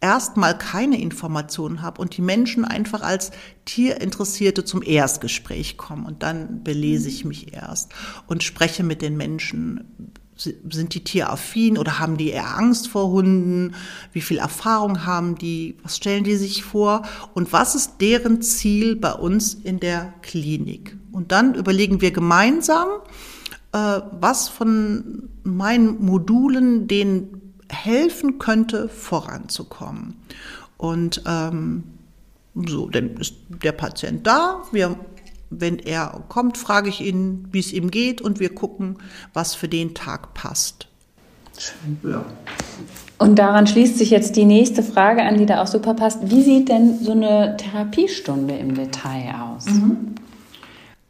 erstmal 0.00 0.56
keine 0.56 1.00
Informationen 1.00 1.82
habe 1.82 2.00
und 2.00 2.16
die 2.16 2.22
Menschen 2.22 2.64
einfach 2.64 3.02
als 3.02 3.32
Tierinteressierte 3.66 4.64
zum 4.64 4.82
Erstgespräch 4.82 5.76
kommen 5.76 6.06
und 6.06 6.22
dann 6.22 6.64
belese 6.64 7.08
ich 7.08 7.24
mich 7.24 7.52
erst 7.52 7.92
und 8.26 8.42
spreche 8.42 8.82
mit 8.82 9.02
den 9.02 9.16
Menschen 9.16 10.12
sind 10.40 10.94
die 10.94 11.04
tieraffin 11.04 11.78
oder 11.78 11.98
haben 11.98 12.16
die 12.16 12.30
eher 12.30 12.56
Angst 12.56 12.88
vor 12.88 13.10
Hunden? 13.10 13.74
Wie 14.12 14.20
viel 14.20 14.38
Erfahrung 14.38 15.04
haben 15.04 15.36
die? 15.36 15.76
Was 15.82 15.96
stellen 15.96 16.24
die 16.24 16.36
sich 16.36 16.64
vor? 16.64 17.02
Und 17.34 17.52
was 17.52 17.74
ist 17.74 18.00
deren 18.00 18.42
Ziel 18.42 18.96
bei 18.96 19.12
uns 19.12 19.54
in 19.54 19.80
der 19.80 20.14
Klinik? 20.22 20.96
Und 21.12 21.32
dann 21.32 21.54
überlegen 21.54 22.00
wir 22.00 22.10
gemeinsam, 22.10 22.88
äh, 23.72 24.00
was 24.18 24.48
von 24.48 25.28
meinen 25.42 26.04
Modulen 26.04 26.88
denen 26.88 27.52
helfen 27.68 28.38
könnte, 28.38 28.88
voranzukommen. 28.88 30.16
Und 30.76 31.22
ähm, 31.26 31.84
so, 32.54 32.88
dann 32.88 33.16
ist 33.16 33.34
der 33.48 33.72
Patient 33.72 34.26
da. 34.26 34.62
Wir, 34.72 34.96
wenn 35.50 35.78
er 35.78 36.22
kommt, 36.28 36.56
frage 36.56 36.88
ich 36.88 37.00
ihn, 37.00 37.48
wie 37.50 37.58
es 37.58 37.72
ihm 37.72 37.90
geht 37.90 38.22
und 38.22 38.40
wir 38.40 38.54
gucken, 38.54 38.96
was 39.34 39.54
für 39.54 39.68
den 39.68 39.94
Tag 39.94 40.32
passt. 40.34 40.86
Schön. 41.58 41.98
Ja. 42.10 42.24
Und 43.18 43.38
daran 43.38 43.66
schließt 43.66 43.98
sich 43.98 44.10
jetzt 44.10 44.36
die 44.36 44.46
nächste 44.46 44.82
Frage 44.82 45.22
an, 45.22 45.36
die 45.36 45.44
da 45.44 45.60
auch 45.60 45.66
super 45.66 45.92
passt. 45.92 46.30
Wie 46.30 46.42
sieht 46.42 46.70
denn 46.70 46.98
so 47.00 47.12
eine 47.12 47.56
Therapiestunde 47.58 48.56
im 48.56 48.74
Detail 48.74 49.34
aus? 49.34 49.66
Mhm. 49.66 50.14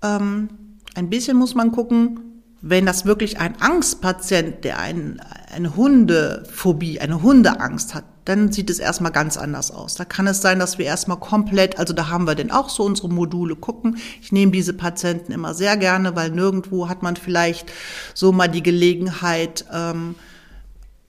Ähm, 0.03 0.48
ein 0.96 1.09
bisschen 1.09 1.37
muss 1.37 1.55
man 1.55 1.70
gucken, 1.70 2.42
wenn 2.62 2.85
das 2.85 3.07
wirklich 3.07 3.38
ein 3.38 3.61
Angstpatient, 3.61 4.64
der 4.64 4.81
ein, 4.81 5.20
eine 5.55 5.76
Hundephobie, 5.76 7.00
eine 7.00 7.22
Hundeangst 7.22 7.94
hat, 7.94 8.05
dann 8.24 8.52
sieht 8.52 8.70
es 8.70 8.78
erstmal 8.78 9.12
ganz 9.12 9.37
anders 9.37 9.70
aus. 9.70 9.94
Da 9.94 10.04
kann 10.04 10.26
es 10.26 10.40
sein, 10.40 10.59
dass 10.59 10.78
wir 10.78 10.87
erstmal 10.87 11.18
komplett, 11.18 11.78
also 11.78 11.92
da 11.92 12.09
haben 12.09 12.26
wir 12.26 12.35
denn 12.35 12.50
auch 12.50 12.68
so 12.68 12.85
unsere 12.85 13.09
Module 13.09 13.56
gucken. 13.56 13.96
Ich 14.20 14.30
nehme 14.30 14.52
diese 14.52 14.74
Patienten 14.74 15.33
immer 15.33 15.54
sehr 15.54 15.76
gerne, 15.76 16.14
weil 16.16 16.30
nirgendwo 16.30 16.88
hat 16.88 17.02
man 17.02 17.16
vielleicht 17.16 17.72
so 18.14 18.33
mal 18.33 18.48
die 18.48 18.62
Gelegenheit, 18.62 19.64
ähm, 19.72 20.14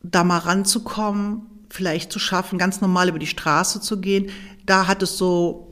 da 0.03 0.23
mal 0.23 0.39
ranzukommen, 0.39 1.43
vielleicht 1.69 2.11
zu 2.11 2.19
schaffen, 2.19 2.57
ganz 2.57 2.81
normal 2.81 3.09
über 3.09 3.19
die 3.19 3.27
Straße 3.27 3.81
zu 3.81 3.99
gehen. 3.99 4.31
Da 4.65 4.87
hat 4.87 5.03
es 5.03 5.17
so 5.17 5.69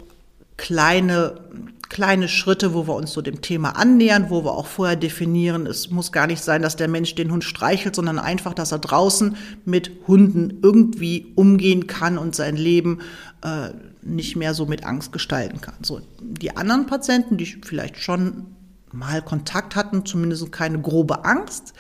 kleine 0.58 1.40
kleine 1.90 2.28
Schritte, 2.28 2.74
wo 2.74 2.88
wir 2.88 2.96
uns 2.96 3.12
so 3.12 3.22
dem 3.22 3.42
Thema 3.42 3.72
annähern, 3.72 4.30
wo 4.30 4.44
wir 4.46 4.54
auch 4.54 4.68
vorher 4.68 4.96
definieren, 4.96 5.66
es 5.66 5.90
muss 5.90 6.12
gar 6.12 6.28
nicht 6.28 6.44
sein, 6.44 6.62
dass 6.62 6.76
der 6.76 6.88
Mensch 6.88 7.16
den 7.16 7.32
Hund 7.32 7.44
streichelt, 7.44 7.96
sondern 7.96 8.20
einfach, 8.20 8.54
dass 8.54 8.72
er 8.72 8.80
draußen 8.80 9.36
mit 9.66 9.92
Hunden 10.08 10.60
irgendwie 10.62 11.34
umgehen 11.36 11.88
kann 11.88 12.18
und 12.18 12.36
sein 12.36 12.56
Leben 12.56 13.00
äh, 13.44 13.70
nicht 14.02 14.36
mehr 14.36 14.54
so 14.54 14.66
mit 14.66 14.86
Angst 14.86 15.12
gestalten 15.12 15.62
kann. 15.62 15.76
So 15.82 16.02
die 16.22 16.56
anderen 16.56 16.86
Patienten, 16.86 17.38
die 17.38 17.46
vielleicht 17.46 17.98
schon 17.98 18.46
mal 18.92 19.22
Kontakt 19.22 19.76
hatten, 19.76 20.06
zumindest 20.06 20.52
keine 20.52 20.80
grobe 20.80 21.26
Angst. 21.26 21.74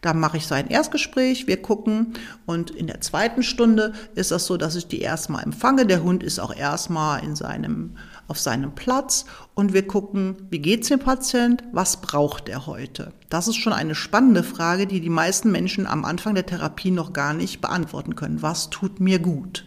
Da 0.00 0.14
mache 0.14 0.38
ich 0.38 0.46
so 0.46 0.54
ein 0.54 0.68
Erstgespräch, 0.68 1.46
wir 1.46 1.60
gucken 1.60 2.14
und 2.46 2.70
in 2.70 2.86
der 2.86 3.02
zweiten 3.02 3.42
Stunde 3.42 3.92
ist 4.14 4.30
das 4.30 4.46
so, 4.46 4.56
dass 4.56 4.74
ich 4.74 4.86
die 4.86 5.00
erstmal 5.00 5.44
empfange. 5.44 5.84
Der 5.84 6.02
Hund 6.02 6.22
ist 6.22 6.38
auch 6.38 6.54
erstmal 6.54 7.22
in 7.22 7.36
seinem 7.36 7.96
auf 8.26 8.38
seinem 8.38 8.76
Platz 8.76 9.24
und 9.54 9.72
wir 9.72 9.86
gucken, 9.86 10.46
wie 10.50 10.60
geht's 10.60 10.86
dem 10.88 11.00
Patient, 11.00 11.64
was 11.72 12.00
braucht 12.00 12.48
er 12.48 12.66
heute? 12.66 13.12
Das 13.28 13.48
ist 13.48 13.56
schon 13.56 13.72
eine 13.72 13.96
spannende 13.96 14.44
Frage, 14.44 14.86
die 14.86 15.00
die 15.00 15.10
meisten 15.10 15.50
Menschen 15.50 15.84
am 15.84 16.04
Anfang 16.04 16.36
der 16.36 16.46
Therapie 16.46 16.92
noch 16.92 17.12
gar 17.12 17.34
nicht 17.34 17.60
beantworten 17.60 18.14
können. 18.14 18.40
Was 18.40 18.70
tut 18.70 19.00
mir 19.00 19.18
gut? 19.18 19.66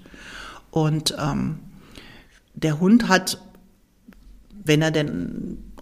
Und 0.71 1.13
ähm, 1.19 1.60
der 2.53 2.79
Hund 2.79 3.10
hat, 3.10 3.41
wenn 4.63 4.82
er 4.82 4.91
denn 4.91 5.73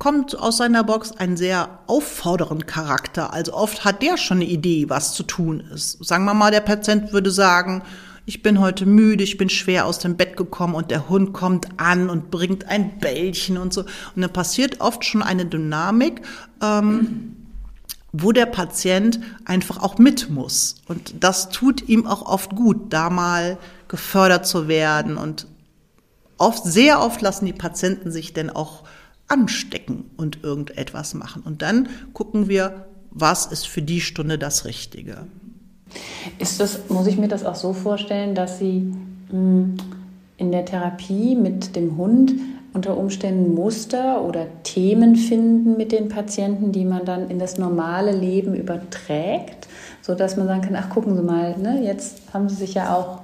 rauskommt 0.00 0.38
aus 0.38 0.56
seiner 0.56 0.82
Box, 0.82 1.12
einen 1.12 1.36
sehr 1.36 1.80
auffordernden 1.86 2.66
Charakter. 2.66 3.32
Also 3.32 3.52
oft 3.52 3.84
hat 3.84 4.02
der 4.02 4.16
schon 4.16 4.38
eine 4.38 4.46
Idee, 4.46 4.88
was 4.88 5.14
zu 5.14 5.22
tun 5.22 5.60
ist. 5.60 6.02
Sagen 6.04 6.24
wir 6.24 6.34
mal, 6.34 6.50
der 6.50 6.60
Patient 6.60 7.12
würde 7.12 7.30
sagen, 7.30 7.82
ich 8.24 8.42
bin 8.42 8.60
heute 8.60 8.86
müde, 8.86 9.24
ich 9.24 9.36
bin 9.36 9.50
schwer 9.50 9.86
aus 9.86 9.98
dem 9.98 10.16
Bett 10.16 10.36
gekommen 10.36 10.74
und 10.74 10.90
der 10.90 11.08
Hund 11.08 11.32
kommt 11.32 11.68
an 11.78 12.08
und 12.08 12.30
bringt 12.30 12.66
ein 12.66 12.98
Bällchen 12.98 13.58
und 13.58 13.72
so. 13.72 13.82
Und 13.82 14.22
dann 14.22 14.32
passiert 14.32 14.80
oft 14.80 15.04
schon 15.04 15.22
eine 15.22 15.44
Dynamik, 15.44 16.22
ähm, 16.62 17.36
wo 18.12 18.32
der 18.32 18.46
Patient 18.46 19.20
einfach 19.44 19.82
auch 19.82 19.98
mit 19.98 20.30
muss. 20.30 20.76
Und 20.88 21.22
das 21.22 21.50
tut 21.50 21.88
ihm 21.88 22.06
auch 22.06 22.22
oft 22.22 22.56
gut, 22.56 22.92
da 22.92 23.10
mal 23.10 23.58
gefördert 23.88 24.46
zu 24.46 24.66
werden. 24.66 25.16
Und 25.16 25.46
oft, 26.38 26.64
sehr 26.64 27.00
oft 27.00 27.20
lassen 27.20 27.46
die 27.46 27.52
Patienten 27.52 28.10
sich 28.10 28.32
denn 28.32 28.50
auch 28.50 28.84
anstecken 29.30 30.10
und 30.16 30.42
irgendetwas 30.42 31.14
machen. 31.14 31.42
Und 31.42 31.62
dann 31.62 31.88
gucken 32.12 32.48
wir, 32.48 32.86
was 33.10 33.46
ist 33.46 33.66
für 33.66 33.82
die 33.82 34.00
Stunde 34.00 34.38
das 34.38 34.64
Richtige. 34.64 35.18
Ist 36.38 36.60
das, 36.60 36.88
muss 36.88 37.06
ich 37.06 37.16
mir 37.16 37.28
das 37.28 37.44
auch 37.44 37.54
so 37.54 37.72
vorstellen, 37.72 38.34
dass 38.34 38.58
Sie 38.58 38.92
hm, 39.30 39.76
in 40.36 40.52
der 40.52 40.64
Therapie 40.64 41.34
mit 41.34 41.74
dem 41.76 41.96
Hund 41.96 42.32
unter 42.72 42.96
Umständen 42.96 43.54
Muster 43.54 44.22
oder 44.22 44.46
Themen 44.62 45.16
finden 45.16 45.76
mit 45.76 45.90
den 45.90 46.08
Patienten, 46.08 46.70
die 46.70 46.84
man 46.84 47.04
dann 47.04 47.28
in 47.28 47.38
das 47.38 47.58
normale 47.58 48.12
Leben 48.12 48.54
überträgt, 48.54 49.66
sodass 50.02 50.36
man 50.36 50.46
sagen 50.46 50.62
kann, 50.62 50.76
ach 50.76 50.88
gucken 50.88 51.16
Sie 51.16 51.22
mal, 51.22 51.58
ne, 51.58 51.82
jetzt 51.82 52.22
haben 52.32 52.48
Sie 52.48 52.54
sich 52.54 52.74
ja 52.74 52.94
auch, 52.94 53.20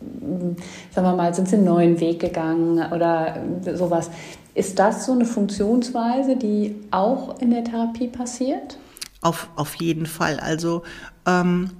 hm, 0.00 0.56
sagen 0.92 1.06
wir 1.06 1.14
mal, 1.14 1.32
sind 1.34 1.48
Sie 1.48 1.56
einen 1.56 1.66
neuen 1.66 2.00
Weg 2.00 2.18
gegangen 2.20 2.92
oder 2.92 3.36
sowas. 3.74 4.10
Ist 4.54 4.78
das 4.78 5.06
so 5.06 5.12
eine 5.12 5.24
Funktionsweise, 5.24 6.36
die 6.36 6.76
auch 6.90 7.40
in 7.40 7.50
der 7.50 7.64
Therapie 7.64 8.08
passiert? 8.08 8.78
Auf, 9.20 9.48
auf 9.56 9.74
jeden 9.76 10.06
Fall. 10.06 10.38
Also 10.38 10.82
ähm, 11.26 11.70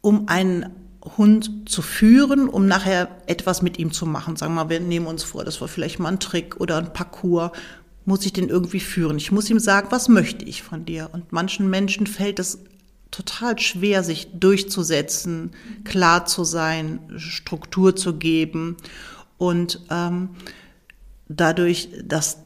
um 0.00 0.28
einen 0.28 0.70
Hund 1.18 1.68
zu 1.68 1.82
führen, 1.82 2.48
um 2.48 2.66
nachher 2.66 3.08
etwas 3.26 3.60
mit 3.60 3.78
ihm 3.78 3.92
zu 3.92 4.06
machen. 4.06 4.36
Sagen 4.36 4.54
wir 4.54 4.64
mal, 4.64 4.70
wir 4.70 4.80
nehmen 4.80 5.06
uns 5.06 5.22
vor, 5.22 5.44
das 5.44 5.60
war 5.60 5.68
vielleicht 5.68 5.98
mal 5.98 6.08
ein 6.08 6.20
Trick 6.20 6.60
oder 6.60 6.78
ein 6.78 6.92
Parcours. 6.92 7.50
Muss 8.06 8.24
ich 8.24 8.32
den 8.32 8.48
irgendwie 8.48 8.80
führen? 8.80 9.16
Ich 9.16 9.32
muss 9.32 9.50
ihm 9.50 9.58
sagen, 9.58 9.88
was 9.90 10.08
möchte 10.08 10.44
ich 10.44 10.62
von 10.62 10.84
dir? 10.84 11.10
Und 11.12 11.32
manchen 11.32 11.68
Menschen 11.68 12.06
fällt 12.06 12.38
es 12.38 12.58
total 13.10 13.58
schwer, 13.58 14.02
sich 14.02 14.28
durchzusetzen, 14.38 15.52
klar 15.84 16.26
zu 16.26 16.44
sein, 16.44 17.00
Struktur 17.16 17.96
zu 17.96 18.16
geben. 18.16 18.76
Und 19.38 19.80
ähm, 19.90 20.30
dadurch, 21.36 21.88
dass 22.04 22.38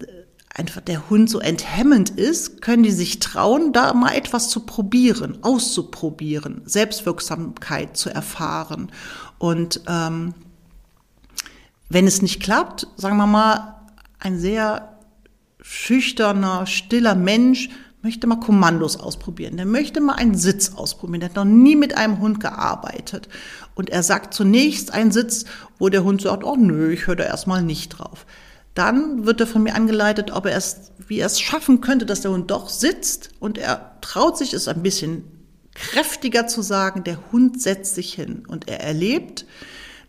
einfach 0.55 0.81
der 0.81 1.09
Hund 1.09 1.31
so 1.31 1.39
enthemmend 1.39 2.11
ist, 2.11 2.63
können 2.63 2.83
die 2.83 2.91
sich 2.91 3.21
trauen, 3.21 3.73
da 3.73 3.95
mal 3.95 4.15
etwas 4.15 4.51
zu 4.51 4.61
probieren, 4.61 5.39
auszuprobieren, 5.43 6.63
Selbstwirksamkeit 6.65 7.97
zu 7.97 8.11
erfahren. 8.11 8.91
Und 9.39 9.83
ähm, 9.87 10.35
wenn 11.89 12.07
es 12.07 12.23
nicht 12.23 12.43
klappt, 12.43 12.89
sagen 12.97 13.17
wir 13.17 13.27
mal, 13.27 13.77
ein 14.19 14.39
sehr 14.39 14.99
schüchterner, 15.61 16.67
stiller 16.67 17.15
Mensch 17.15 17.71
möchte 18.03 18.27
mal 18.27 18.41
Kommandos 18.41 18.99
ausprobieren. 18.99 19.57
Der 19.57 19.67
möchte 19.67 20.01
mal 20.01 20.15
einen 20.15 20.35
Sitz 20.35 20.73
ausprobieren. 20.75 21.21
Der 21.21 21.31
hat 21.31 21.37
noch 21.37 21.45
nie 21.45 21.77
mit 21.77 21.97
einem 21.97 22.21
Hund 22.21 22.41
gearbeitet. 22.41 23.29
Und 23.75 23.91
er 23.91 24.03
sagt 24.03 24.35
zunächst 24.35 24.93
einen 24.93 25.13
Sitz, 25.13 25.45
wo 25.79 25.89
der 25.89 26.05
Hund 26.05 26.23
sagt, 26.23 26.45
oh 26.45 26.57
nö, 26.57 26.93
ich 26.93 27.07
höre 27.07 27.17
da 27.17 27.25
erstmal 27.25 27.63
nicht 27.63 27.91
drauf. 27.91 28.25
Dann 28.79 29.27
wird 29.27 29.41
er 29.41 29.49
von 29.49 29.65
mir 29.65 29.75
angeleitet, 29.75 30.31
ob 30.31 30.47
er 30.47 30.57
es, 30.57 30.93
wie 31.09 31.19
er 31.19 31.27
es 31.27 31.41
schaffen 31.41 31.81
könnte, 31.81 32.07
dass 32.07 32.21
der 32.21 32.31
Hund 32.31 32.49
doch 32.53 32.69
sitzt 32.69 33.31
und 33.41 33.59
er 33.59 33.97
traut 34.03 34.39
sich 34.39 34.55
es 34.55 34.69
ein 34.69 34.85
bisschen 34.85 35.25
kräftiger 35.75 36.47
zu 36.47 36.63
sagen, 36.63 37.03
der 37.03 37.19
Hund 37.33 37.61
setzt 37.61 37.97
sich 37.97 38.15
hin 38.15 38.45
und 38.47 38.69
er 38.69 38.79
erlebt, 38.79 39.47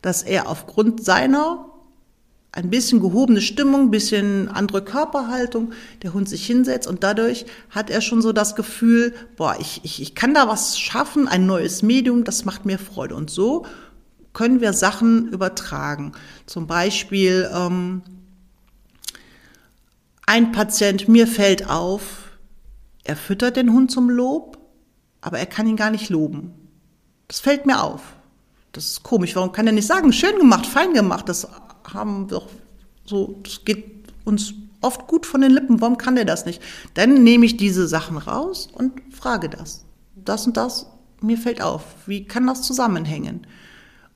dass 0.03 0.21
er 0.21 0.47
aufgrund 0.47 1.03
seiner 1.03 1.65
ein 2.51 2.69
bisschen 2.69 2.99
gehobene 2.99 3.41
Stimmung, 3.41 3.86
ein 3.88 3.91
bisschen 3.91 4.49
andere 4.49 4.84
Körperhaltung, 4.84 5.71
der 6.03 6.13
Hund 6.13 6.29
sich 6.29 6.45
hinsetzt 6.45 6.88
und 6.88 7.03
dadurch 7.03 7.47
hat 7.71 7.89
er 7.89 8.01
schon 8.01 8.21
so 8.21 8.34
das 8.34 8.55
Gefühl, 8.55 9.15
boah, 9.36 9.58
ich, 9.60 9.82
ich, 9.84 9.99
ich 9.99 10.13
kann 10.13 10.36
da 10.36 10.47
was 10.47 10.79
schaffen, 10.79 11.27
ein 11.27 11.47
neues 11.47 11.82
Medium, 11.82 12.23
das 12.23 12.45
macht 12.45 12.67
mir 12.67 12.77
Freude. 12.77 13.15
Und 13.15 13.32
so 13.32 13.65
können 14.34 14.62
wir 14.62 14.73
Sachen 14.73 15.27
übertragen. 15.29 16.12
Zum 16.45 16.67
Beispiel, 16.67 17.49
ähm, 17.51 18.03
ein 20.30 20.52
Patient, 20.52 21.08
mir 21.08 21.26
fällt 21.26 21.68
auf, 21.68 22.38
er 23.04 23.15
füttert 23.15 23.56
den 23.56 23.74
Hund 23.74 23.89
zum 23.89 24.12
Lob, 24.12 24.60
aber 25.22 25.39
er 25.39 25.48
kann 25.48 25.65
ihn 25.65 25.76
gar 25.76 25.89
nicht 25.89 26.10
loben. 26.10 26.54
Das 27.28 27.39
fällt 27.39 27.65
mir 27.65 27.82
auf. 27.82 28.04
Das 28.72 28.86
ist 28.86 29.02
komisch. 29.02 29.36
Warum 29.36 29.52
kann 29.52 29.65
er 29.65 29.74
nicht 29.74 29.88
sagen, 29.88 30.13
schön 30.13 30.38
gemacht, 30.38 30.68
fein 30.68 30.94
gemacht? 30.94 31.28
Das 31.28 31.48
haben 31.92 32.30
wir 32.30 32.44
so, 33.06 33.39
das 33.42 33.65
geht 33.65 34.13
uns 34.24 34.54
oft 34.82 35.08
gut 35.08 35.26
von 35.26 35.42
den 35.42 35.52
Lippen. 35.52 35.82
Warum 35.82 35.98
kann 35.98 36.15
er 36.15 36.26
das 36.26 36.46
nicht? 36.46 36.62
Dann 36.94 37.24
nehme 37.24 37.48
ich 37.48 37.58
diese 37.58 37.88
Sachen 37.88 38.18
raus 38.18 38.70
und 38.72 39.02
frage 39.12 39.50
das. 39.50 39.84
Das 40.13 40.46
und 40.46 40.58
das, 40.58 40.86
mir 41.22 41.39
fällt 41.39 41.63
auf. 41.63 41.84
Wie 42.06 42.26
kann 42.26 42.46
das 42.46 42.62
zusammenhängen? 42.62 43.48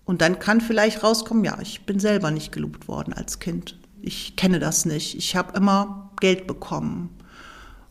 Und 0.06 0.22
dann 0.22 0.38
kann 0.38 0.62
vielleicht 0.62 1.02
rauskommen, 1.02 1.44
ja, 1.44 1.58
ich 1.60 1.88
bin 1.88 2.00
selber 2.00 2.30
nicht 2.30 2.52
gelobt 2.52 2.88
worden 2.88 3.14
als 3.14 3.40
Kind. 3.40 3.80
Ich 4.06 4.36
kenne 4.36 4.60
das 4.60 4.86
nicht. 4.86 5.16
Ich 5.16 5.36
habe 5.38 5.58
immer 5.58 6.03
Geld 6.24 6.48
bekommen 6.48 7.10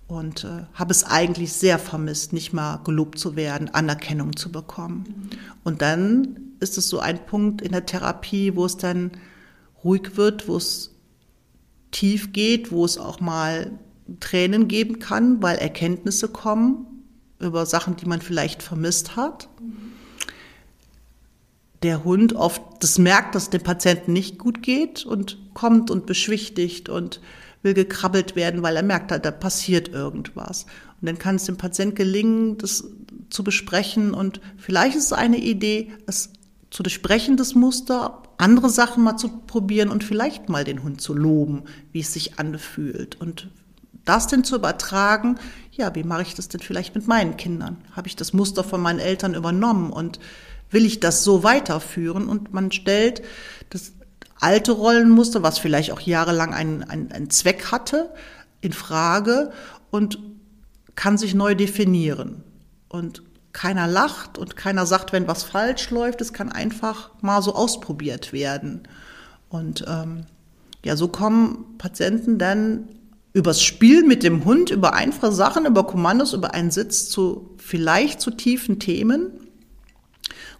und 0.08 0.44
äh, 0.44 0.64
habe 0.72 0.90
es 0.90 1.04
eigentlich 1.04 1.52
sehr 1.52 1.78
vermisst, 1.78 2.32
nicht 2.32 2.54
mal 2.54 2.78
gelobt 2.78 3.18
zu 3.18 3.36
werden, 3.36 3.68
Anerkennung 3.68 4.36
zu 4.36 4.50
bekommen. 4.50 5.04
Mhm. 5.06 5.38
Und 5.64 5.82
dann 5.82 6.38
ist 6.58 6.78
es 6.78 6.88
so 6.88 6.98
ein 6.98 7.26
Punkt 7.26 7.60
in 7.60 7.72
der 7.72 7.84
Therapie, 7.84 8.56
wo 8.56 8.64
es 8.64 8.78
dann 8.78 9.10
ruhig 9.84 10.16
wird, 10.16 10.48
wo 10.48 10.56
es 10.56 10.94
tief 11.90 12.32
geht, 12.32 12.72
wo 12.72 12.86
es 12.86 12.96
auch 12.96 13.20
mal 13.20 13.78
Tränen 14.18 14.66
geben 14.66 14.98
kann, 14.98 15.42
weil 15.42 15.58
Erkenntnisse 15.58 16.28
kommen 16.28 16.86
über 17.38 17.66
Sachen, 17.66 17.96
die 17.96 18.06
man 18.06 18.22
vielleicht 18.22 18.62
vermisst 18.62 19.14
hat. 19.14 19.50
Der 21.82 22.02
Hund 22.02 22.32
oft 22.32 22.62
das 22.80 22.98
merkt, 22.98 23.34
dass 23.34 23.44
es 23.44 23.50
dem 23.50 23.62
Patienten 23.62 24.14
nicht 24.14 24.38
gut 24.38 24.62
geht 24.62 25.04
und 25.04 25.36
kommt 25.52 25.90
und 25.90 26.06
beschwichtigt 26.06 26.88
und 26.88 27.20
will 27.62 27.74
gekrabbelt 27.74 28.36
werden, 28.36 28.62
weil 28.62 28.76
er 28.76 28.82
merkt, 28.82 29.10
da, 29.10 29.18
da 29.18 29.30
passiert 29.30 29.88
irgendwas. 29.88 30.66
Und 31.00 31.06
dann 31.06 31.18
kann 31.18 31.36
es 31.36 31.44
dem 31.44 31.56
Patienten 31.56 31.94
gelingen, 31.94 32.58
das 32.58 32.84
zu 33.30 33.44
besprechen 33.44 34.14
und 34.14 34.40
vielleicht 34.56 34.96
ist 34.96 35.06
es 35.06 35.12
eine 35.12 35.38
Idee, 35.38 35.92
es 36.06 36.30
zu 36.70 36.82
durchbrechen, 36.82 37.36
das 37.36 37.54
Muster, 37.54 38.22
andere 38.38 38.70
Sachen 38.70 39.04
mal 39.04 39.16
zu 39.16 39.28
probieren 39.28 39.90
und 39.90 40.04
vielleicht 40.04 40.48
mal 40.48 40.64
den 40.64 40.82
Hund 40.82 41.00
zu 41.00 41.14
loben, 41.14 41.64
wie 41.92 42.00
es 42.00 42.12
sich 42.12 42.38
anfühlt 42.38 43.20
und 43.20 43.48
das 44.04 44.26
denn 44.26 44.42
zu 44.42 44.56
übertragen, 44.56 45.38
ja, 45.70 45.94
wie 45.94 46.02
mache 46.02 46.22
ich 46.22 46.34
das 46.34 46.48
denn 46.48 46.60
vielleicht 46.60 46.94
mit 46.94 47.06
meinen 47.06 47.36
Kindern? 47.36 47.78
Habe 47.92 48.08
ich 48.08 48.16
das 48.16 48.32
Muster 48.32 48.64
von 48.64 48.80
meinen 48.80 48.98
Eltern 48.98 49.34
übernommen 49.34 49.92
und 49.92 50.18
will 50.70 50.84
ich 50.84 51.00
das 51.00 51.24
so 51.24 51.44
weiterführen? 51.44 52.26
Und 52.26 52.52
man 52.52 52.72
stellt 52.72 53.22
das 53.70 53.92
alte 54.42 54.72
Rollenmuster, 54.72 55.42
was 55.42 55.58
vielleicht 55.58 55.92
auch 55.92 56.00
jahrelang 56.00 56.52
einen, 56.52 56.82
einen, 56.82 57.12
einen 57.12 57.30
Zweck 57.30 57.70
hatte, 57.70 58.12
in 58.60 58.72
Frage 58.72 59.52
und 59.90 60.18
kann 60.94 61.18
sich 61.18 61.34
neu 61.34 61.54
definieren. 61.54 62.44
Und 62.88 63.22
keiner 63.52 63.86
lacht 63.86 64.38
und 64.38 64.56
keiner 64.56 64.86
sagt, 64.86 65.12
wenn 65.12 65.28
was 65.28 65.42
falsch 65.42 65.90
läuft. 65.90 66.20
Es 66.20 66.32
kann 66.32 66.50
einfach 66.50 67.10
mal 67.20 67.42
so 67.42 67.54
ausprobiert 67.54 68.32
werden. 68.32 68.82
Und 69.48 69.84
ähm, 69.86 70.26
ja, 70.84 70.96
so 70.96 71.08
kommen 71.08 71.76
Patienten 71.78 72.38
dann 72.38 72.88
übers 73.34 73.62
Spiel 73.62 74.04
mit 74.04 74.22
dem 74.22 74.44
Hund, 74.44 74.70
über 74.70 74.94
einfache 74.94 75.32
Sachen, 75.32 75.66
über 75.66 75.86
Kommandos, 75.86 76.32
über 76.32 76.54
einen 76.54 76.70
Sitz 76.70 77.08
zu 77.08 77.54
vielleicht 77.58 78.20
zu 78.20 78.30
tiefen 78.30 78.78
Themen, 78.78 79.30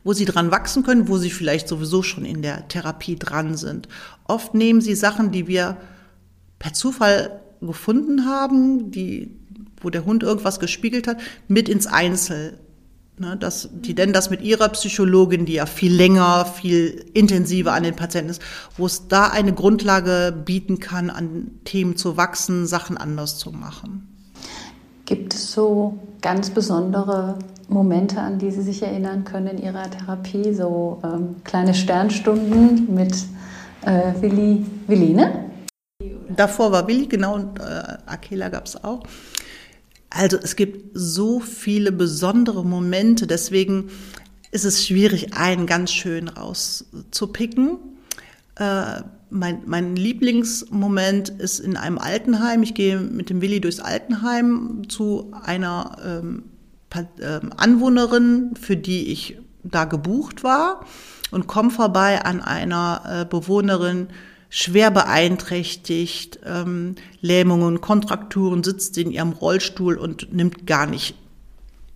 wo 0.04 0.12
sie 0.12 0.24
dran 0.24 0.50
wachsen 0.50 0.82
können, 0.82 1.08
wo 1.08 1.18
sie 1.18 1.30
vielleicht 1.30 1.68
sowieso 1.68 2.02
schon 2.02 2.24
in 2.24 2.42
der 2.42 2.68
Therapie 2.68 3.16
dran 3.16 3.56
sind. 3.56 3.88
Oft 4.24 4.54
nehmen 4.54 4.80
sie 4.80 4.94
Sachen, 4.94 5.30
die 5.30 5.46
wir 5.46 5.76
per 6.58 6.72
Zufall 6.72 7.40
gefunden 7.60 8.26
haben, 8.26 8.90
die, 8.90 9.36
wo 9.80 9.90
der 9.90 10.04
Hund 10.04 10.22
irgendwas 10.22 10.60
gespiegelt 10.60 11.06
hat, 11.06 11.18
mit 11.48 11.68
ins 11.68 11.86
Einzel 11.86 12.58
Ne, 13.18 13.36
dass 13.36 13.68
die 13.72 13.94
denn 13.94 14.14
das 14.14 14.30
mit 14.30 14.40
ihrer 14.40 14.70
Psychologin, 14.70 15.44
die 15.44 15.52
ja 15.52 15.66
viel 15.66 15.94
länger, 15.94 16.46
viel 16.46 17.04
intensiver 17.12 17.74
an 17.74 17.82
den 17.82 17.94
Patienten 17.94 18.30
ist, 18.30 18.42
wo 18.78 18.86
es 18.86 19.06
da 19.06 19.26
eine 19.26 19.52
Grundlage 19.52 20.34
bieten 20.44 20.80
kann, 20.80 21.10
an 21.10 21.50
Themen 21.64 21.96
zu 21.96 22.16
wachsen, 22.16 22.66
Sachen 22.66 22.96
anders 22.96 23.36
zu 23.36 23.52
machen. 23.52 24.08
Gibt 25.04 25.34
es 25.34 25.52
so 25.52 25.98
ganz 26.22 26.50
besondere 26.50 27.38
Momente, 27.68 28.20
an 28.20 28.38
die 28.38 28.50
Sie 28.50 28.62
sich 28.62 28.82
erinnern 28.82 29.24
können 29.24 29.58
in 29.58 29.62
Ihrer 29.62 29.90
Therapie? 29.90 30.52
So 30.54 31.00
ähm, 31.04 31.36
kleine 31.44 31.74
Sternstunden 31.74 32.94
mit 32.94 33.14
äh, 33.82 34.12
Willi, 34.20 34.64
Willi, 34.86 35.14
ne? 35.14 35.50
Davor 36.34 36.72
war 36.72 36.86
Willi, 36.88 37.06
genau, 37.06 37.34
und 37.34 37.58
äh, 37.60 37.62
Akela 38.06 38.48
gab 38.48 38.66
es 38.66 38.82
auch. 38.82 39.02
Also 40.10 40.36
es 40.36 40.56
gibt 40.56 40.90
so 40.94 41.40
viele 41.40 41.92
besondere 41.92 42.64
Momente, 42.64 43.26
deswegen 43.26 43.90
ist 44.50 44.64
es 44.64 44.86
schwierig, 44.86 45.34
einen 45.34 45.66
ganz 45.66 45.92
schön 45.92 46.28
rauszupicken. 46.28 47.78
Äh, 48.56 49.02
mein, 49.30 49.62
mein 49.64 49.96
Lieblingsmoment 49.96 51.30
ist 51.30 51.58
in 51.58 51.78
einem 51.78 51.96
Altenheim. 51.96 52.62
Ich 52.62 52.74
gehe 52.74 53.00
mit 53.00 53.30
dem 53.30 53.40
Willi 53.40 53.62
durchs 53.62 53.80
Altenheim 53.80 54.82
zu 54.88 55.32
einer 55.42 55.96
ähm, 56.04 56.44
Anwohnerin, 57.56 58.54
für 58.60 58.76
die 58.76 59.12
ich 59.12 59.38
da 59.62 59.84
gebucht 59.84 60.44
war 60.44 60.84
und 61.30 61.46
komme 61.46 61.70
vorbei 61.70 62.24
an 62.24 62.40
einer 62.40 63.02
äh, 63.06 63.24
Bewohnerin, 63.24 64.08
schwer 64.48 64.90
beeinträchtigt, 64.90 66.40
ähm, 66.44 66.96
Lähmungen, 67.20 67.80
Kontrakturen, 67.80 68.62
sitzt 68.62 68.98
in 68.98 69.10
ihrem 69.10 69.32
Rollstuhl 69.32 69.96
und 69.96 70.32
nimmt 70.32 70.66
gar 70.66 70.86
nicht. 70.86 71.14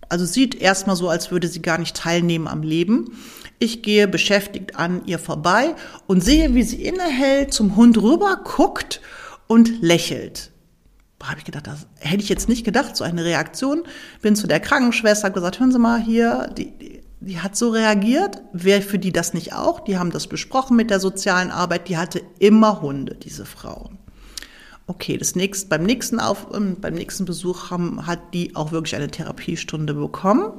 Also 0.09 0.25
sieht 0.25 0.55
erstmal 0.55 0.95
so, 0.95 1.09
als 1.09 1.31
würde 1.31 1.47
sie 1.47 1.61
gar 1.61 1.77
nicht 1.77 1.95
teilnehmen 1.95 2.47
am 2.47 2.63
Leben. 2.63 3.11
Ich 3.59 3.83
gehe 3.83 4.07
beschäftigt 4.07 4.75
an 4.75 5.01
ihr 5.05 5.19
vorbei 5.19 5.75
und 6.07 6.23
sehe, 6.23 6.55
wie 6.55 6.63
sie 6.63 6.83
innehält, 6.83 7.53
zum 7.53 7.75
Hund 7.75 8.01
rüber 8.01 8.39
guckt 8.43 9.01
und 9.47 9.81
lächelt. 9.81 10.51
Habe 11.23 11.39
ich 11.39 11.45
gedacht, 11.45 11.67
das 11.67 11.87
hätte 11.99 12.23
ich 12.23 12.29
jetzt 12.29 12.47
nicht 12.47 12.63
gedacht, 12.63 12.95
so 12.95 13.03
eine 13.03 13.23
Reaktion. 13.25 13.83
Bin 14.21 14.35
zu 14.35 14.47
der 14.47 14.59
Krankenschwester, 14.59 15.25
habe 15.25 15.33
gesagt, 15.33 15.59
hören 15.59 15.71
Sie 15.71 15.79
mal 15.79 15.99
hier, 15.99 16.47
die, 16.55 16.71
die 16.77 17.01
die 17.19 17.39
hat 17.39 17.55
so 17.55 17.69
reagiert. 17.69 18.41
Wer 18.53 18.81
für 18.81 18.99
die 18.99 19.11
das 19.11 19.33
nicht 19.33 19.53
auch? 19.53 19.79
Die 19.79 19.97
haben 19.97 20.11
das 20.11 20.27
besprochen 20.27 20.77
mit 20.77 20.89
der 20.89 20.99
sozialen 20.99 21.51
Arbeit. 21.51 21.89
Die 21.89 21.97
hatte 21.97 22.21
immer 22.39 22.81
Hunde, 22.81 23.15
diese 23.15 23.45
Frau. 23.45 23.89
Okay, 24.85 25.17
das 25.17 25.35
nächste, 25.35 25.67
beim 25.67 25.83
nächsten 25.83 26.19
Auf, 26.19 26.47
ähm, 26.53 26.77
beim 26.79 26.93
nächsten 26.93 27.25
Besuch 27.25 27.71
haben, 27.71 28.07
hat 28.07 28.33
die 28.33 28.55
auch 28.55 28.71
wirklich 28.71 28.95
eine 28.95 29.09
Therapiestunde 29.09 29.93
bekommen. 29.93 30.53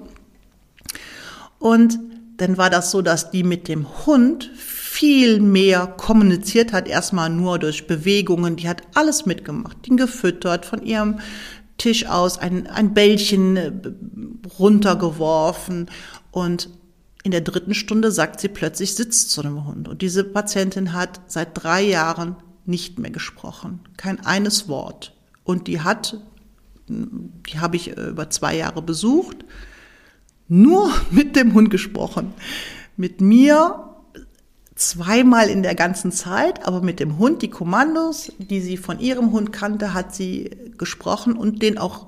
Und 1.59 1.99
dann 2.39 2.57
war 2.57 2.71
das 2.71 2.91
so, 2.91 3.03
dass 3.03 3.31
die 3.31 3.43
mit 3.43 3.69
dem 3.69 3.87
Hund 4.07 4.51
viel 4.57 5.41
mehr 5.41 5.87
kommuniziert 5.87 6.73
hat, 6.73 6.89
erstmal 6.89 7.31
nur 7.31 7.59
durch 7.59 7.87
Bewegungen. 7.87 8.57
Die 8.57 8.69
hat 8.69 8.83
alles 8.95 9.27
mitgemacht, 9.27 9.87
ihn 9.87 9.97
gefüttert, 9.97 10.65
von 10.65 10.83
ihrem 10.83 11.21
Tisch 11.77 12.07
aus 12.07 12.39
ein, 12.39 12.67
ein 12.67 12.95
Bällchen 12.95 13.57
äh, 13.57 13.73
runtergeworfen 14.59 15.91
und 16.33 16.71
in 17.25 17.33
der 17.33 17.41
dritten 17.41 17.75
Stunde 17.75 18.11
sagt 18.13 18.41
sie 18.41 18.49
plötzlich, 18.49 18.95
sitzt 18.95 19.31
zu 19.31 19.43
einem 19.43 19.67
Hund. 19.67 19.89
Und 19.89 20.03
diese 20.03 20.25
Patientin 20.25 20.93
hat 20.93 21.21
seit 21.27 21.63
drei 21.63 21.83
Jahren 21.83 22.37
nicht 22.65 22.99
mehr 22.99 23.11
gesprochen. 23.11 23.81
Kein 23.97 24.25
eines 24.25 24.69
Wort. 24.69 25.15
Und 25.45 25.67
die 25.67 25.81
hat, 25.81 26.21
die 26.89 27.59
habe 27.59 27.77
ich 27.77 27.97
äh, 27.97 28.09
über 28.09 28.31
zwei 28.31 28.57
Jahre 28.57 28.83
besucht, 28.83 29.45
nur 30.49 30.91
mit 31.11 31.37
dem 31.37 31.55
Hund 31.55 31.71
gesprochen. 31.71 32.33
Mit 32.97 33.21
mir 33.21 33.85
zweimal 34.75 35.49
in 35.49 35.63
der 35.63 35.75
ganzen 35.75 36.13
Zeit, 36.13 36.67
aber 36.67 36.83
mit 36.83 37.01
dem 37.01 37.19
Hund 37.19 37.43
die 37.43 37.51
Kommandos, 37.51 38.33
die 38.39 38.61
sie 38.61 38.77
von 38.77 39.01
ihrem 39.01 39.33
Hund 39.33 39.53
kannte, 39.53 39.93
hat 39.93 40.15
sie 40.15 40.51
gesprochen 40.79 41.35
und 41.35 41.63
den 41.63 41.79
auch 41.79 42.07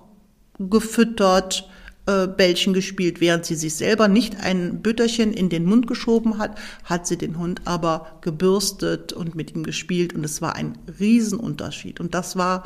gefüttert, 0.59 1.69
äh, 2.07 2.27
Bällchen 2.27 2.73
gespielt, 2.73 3.21
während 3.21 3.45
sie 3.45 3.55
sich 3.55 3.75
selber 3.75 4.09
nicht 4.09 4.41
ein 4.41 4.83
Bütterchen 4.83 5.33
in 5.33 5.49
den 5.49 5.65
Mund 5.65 5.87
geschoben 5.87 6.39
hat, 6.39 6.59
hat 6.85 7.07
sie 7.07 7.19
den 7.19 7.39
Hund 7.39 7.63
aber 7.67 8.19
gebürstet 8.21 9.13
und 9.13 9.35
mit 9.35 9.55
ihm 9.55 9.65
gespielt 9.65 10.15
und 10.15 10.25
es 10.25 10.41
war 10.41 10.57
ein 10.57 10.79
Riesenunterschied. 10.99 12.01
Und 12.01 12.15
das 12.15 12.37
war 12.37 12.65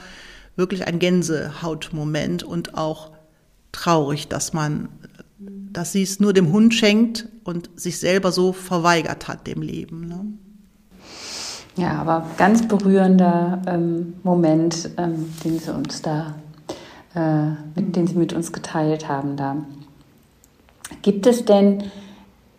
wirklich 0.56 0.86
ein 0.86 0.98
Gänsehautmoment 0.98 2.42
und 2.42 2.74
auch 2.74 3.10
traurig, 3.72 4.28
dass 4.28 4.52
man, 4.52 4.88
dass 5.72 5.92
sie 5.92 6.02
es 6.02 6.20
nur 6.20 6.32
dem 6.32 6.52
Hund 6.52 6.74
schenkt 6.74 7.28
und 7.44 7.70
sich 7.76 7.98
selber 7.98 8.32
so 8.32 8.52
verweigert 8.52 9.28
hat 9.28 9.46
dem 9.46 9.62
Leben. 9.62 10.06
Ne? 10.06 10.24
Ja, 11.76 12.00
aber 12.00 12.26
ganz 12.36 12.66
berührender 12.68 13.60
ähm, 13.66 14.14
Moment, 14.22 14.90
ähm, 14.96 15.32
den 15.44 15.58
Sie 15.58 15.74
uns 15.74 16.02
da 16.02 16.34
äh, 17.14 17.50
mit, 17.74 17.96
den 17.96 18.06
Sie 18.06 18.14
mit 18.14 18.32
uns 18.32 18.52
geteilt 18.52 19.08
haben 19.08 19.36
da. 19.36 19.56
Gibt 21.02 21.26
es 21.26 21.44
denn 21.44 21.84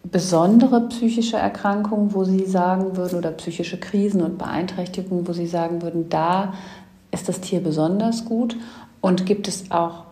besondere 0.03 0.89
psychische 0.89 1.37
Erkrankungen, 1.37 2.13
wo 2.13 2.25
Sie 2.25 2.45
sagen 2.45 2.97
würden, 2.97 3.17
oder 3.17 3.31
psychische 3.31 3.79
Krisen 3.79 4.21
und 4.21 4.37
Beeinträchtigungen, 4.37 5.27
wo 5.27 5.33
Sie 5.33 5.47
sagen 5.47 5.81
würden, 5.81 6.09
da 6.09 6.53
ist 7.11 7.29
das 7.29 7.39
Tier 7.39 7.61
besonders 7.61 8.25
gut? 8.25 8.57
Und 8.99 9.25
gibt 9.25 9.47
es 9.47 9.71
auch 9.71 10.03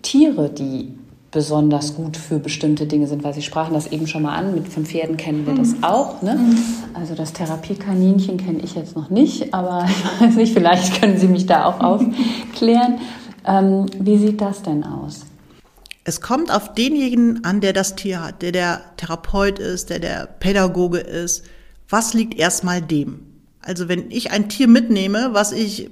Tiere, 0.00 0.48
die 0.48 0.94
besonders 1.32 1.94
gut 1.96 2.18
für 2.18 2.38
bestimmte 2.38 2.86
Dinge 2.86 3.06
sind, 3.08 3.24
weil 3.24 3.32
Sie 3.32 3.42
sprachen 3.42 3.72
das 3.72 3.86
eben 3.86 4.06
schon 4.06 4.22
mal 4.22 4.36
an, 4.36 4.54
mit 4.54 4.68
von 4.68 4.84
Pferden 4.84 5.16
kennen 5.16 5.46
wir 5.46 5.54
das 5.54 5.72
mhm. 5.72 5.84
auch. 5.84 6.22
Ne? 6.22 6.34
Mhm. 6.34 6.58
Also 6.94 7.14
das 7.14 7.32
Therapiekaninchen 7.32 8.36
kenne 8.36 8.60
ich 8.62 8.74
jetzt 8.74 8.94
noch 8.94 9.10
nicht, 9.10 9.52
aber 9.52 9.88
ich 10.20 10.20
weiß 10.20 10.36
nicht, 10.36 10.52
vielleicht 10.52 11.00
können 11.00 11.18
Sie 11.18 11.26
mich 11.26 11.46
da 11.46 11.64
auch 11.64 11.80
aufklären. 11.80 13.00
Ähm, 13.46 13.86
wie 13.98 14.18
sieht 14.18 14.40
das 14.40 14.62
denn 14.62 14.84
aus? 14.84 15.22
Es 16.04 16.20
kommt 16.20 16.54
auf 16.54 16.74
denjenigen 16.74 17.44
an, 17.44 17.60
der 17.60 17.72
das 17.72 17.94
Tier 17.96 18.22
hat, 18.22 18.42
der 18.42 18.52
der 18.52 18.82
Therapeut 18.98 19.58
ist, 19.58 19.88
der 19.88 20.00
der 20.00 20.26
Pädagoge 20.26 20.98
ist. 20.98 21.44
Was 21.88 22.12
liegt 22.12 22.38
erstmal 22.38 22.82
dem? 22.82 23.20
Also 23.62 23.88
wenn 23.88 24.10
ich 24.10 24.32
ein 24.32 24.48
Tier 24.48 24.68
mitnehme, 24.68 25.30
was 25.32 25.52
ich, 25.52 25.88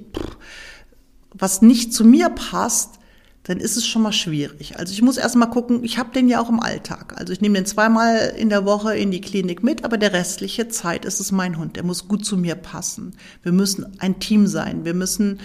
was 1.33 1.61
nicht 1.61 1.93
zu 1.93 2.05
mir 2.05 2.29
passt, 2.29 2.99
dann 3.43 3.57
ist 3.57 3.75
es 3.75 3.87
schon 3.87 4.03
mal 4.03 4.11
schwierig. 4.11 4.77
Also 4.77 4.93
ich 4.93 5.01
muss 5.01 5.17
erstmal 5.17 5.49
gucken, 5.49 5.83
ich 5.83 5.97
habe 5.97 6.13
den 6.13 6.27
ja 6.27 6.39
auch 6.39 6.49
im 6.49 6.59
Alltag. 6.59 7.15
Also 7.17 7.33
ich 7.33 7.41
nehme 7.41 7.55
den 7.55 7.65
zweimal 7.65 8.33
in 8.37 8.49
der 8.49 8.65
Woche 8.65 8.95
in 8.95 9.09
die 9.09 9.21
Klinik 9.21 9.63
mit, 9.63 9.83
aber 9.83 9.97
der 9.97 10.13
restliche 10.13 10.67
Zeit 10.67 11.05
ist 11.05 11.19
es 11.19 11.31
mein 11.31 11.57
Hund. 11.57 11.75
Der 11.75 11.83
muss 11.83 12.07
gut 12.07 12.23
zu 12.23 12.37
mir 12.37 12.55
passen. 12.55 13.15
Wir 13.41 13.51
müssen 13.51 13.99
ein 13.99 14.19
Team 14.19 14.45
sein. 14.45 14.85
Wir 14.85 14.93
müssen 14.93 15.39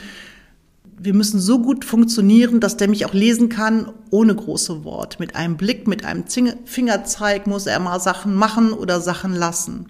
wir 0.99 1.15
müssen 1.15 1.41
so 1.41 1.61
gut 1.61 1.85
funktionieren, 1.85 2.61
dass 2.61 2.79
der 2.79 2.89
mich 2.89 3.05
auch 3.05 3.13
lesen 3.13 3.49
kann, 3.49 3.93
ohne 4.11 4.35
große 4.35 4.83
Wort. 4.85 5.21
Mit 5.21 5.37
einem 5.37 5.57
Blick, 5.57 5.87
mit 5.87 6.05
einem 6.05 6.25
Fingerzeig 6.65 7.47
muss 7.47 7.67
er 7.67 7.79
mal 7.81 8.01
Sachen 8.01 8.35
machen 8.35 8.73
oder 8.73 9.01
Sachen 9.01 9.35
lassen. 9.35 9.89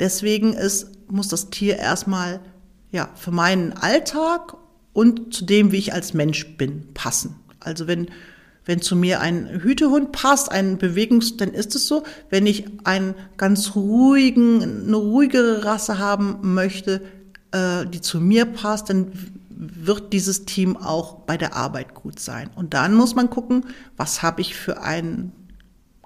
Deswegen 0.00 0.52
ist, 0.52 0.90
muss 1.10 1.28
das 1.28 1.48
Tier 1.50 1.78
erstmal, 1.78 2.40
ja, 2.92 3.08
für 3.14 3.30
meinen 3.30 3.72
Alltag 3.72 4.54
und 4.92 5.32
zu 5.32 5.44
dem, 5.44 5.72
wie 5.72 5.76
ich 5.76 5.92
als 5.92 6.14
Mensch 6.14 6.56
bin, 6.56 6.92
passen. 6.94 7.36
Also 7.60 7.86
wenn, 7.86 8.08
wenn 8.64 8.80
zu 8.80 8.96
mir 8.96 9.20
ein 9.20 9.60
Hütehund 9.62 10.12
passt, 10.12 10.50
ein 10.50 10.78
Bewegungs, 10.78 11.36
dann 11.36 11.52
ist 11.52 11.74
es 11.74 11.86
so. 11.86 12.04
Wenn 12.30 12.46
ich 12.46 12.64
einen 12.84 13.14
ganz 13.36 13.74
ruhigen, 13.74 14.62
eine 14.62 14.96
ruhigere 14.96 15.64
Rasse 15.64 15.98
haben 15.98 16.54
möchte, 16.54 17.02
äh, 17.52 17.86
die 17.86 18.00
zu 18.00 18.20
mir 18.20 18.44
passt, 18.44 18.90
dann 18.90 19.12
wird 19.50 20.12
dieses 20.12 20.44
Team 20.44 20.76
auch 20.76 21.20
bei 21.20 21.36
der 21.36 21.56
Arbeit 21.56 21.94
gut 21.94 22.20
sein. 22.20 22.50
Und 22.54 22.74
dann 22.74 22.94
muss 22.94 23.14
man 23.14 23.28
gucken, 23.28 23.64
was 23.96 24.22
habe 24.22 24.40
ich 24.40 24.54
für 24.54 24.82
ein 24.82 25.32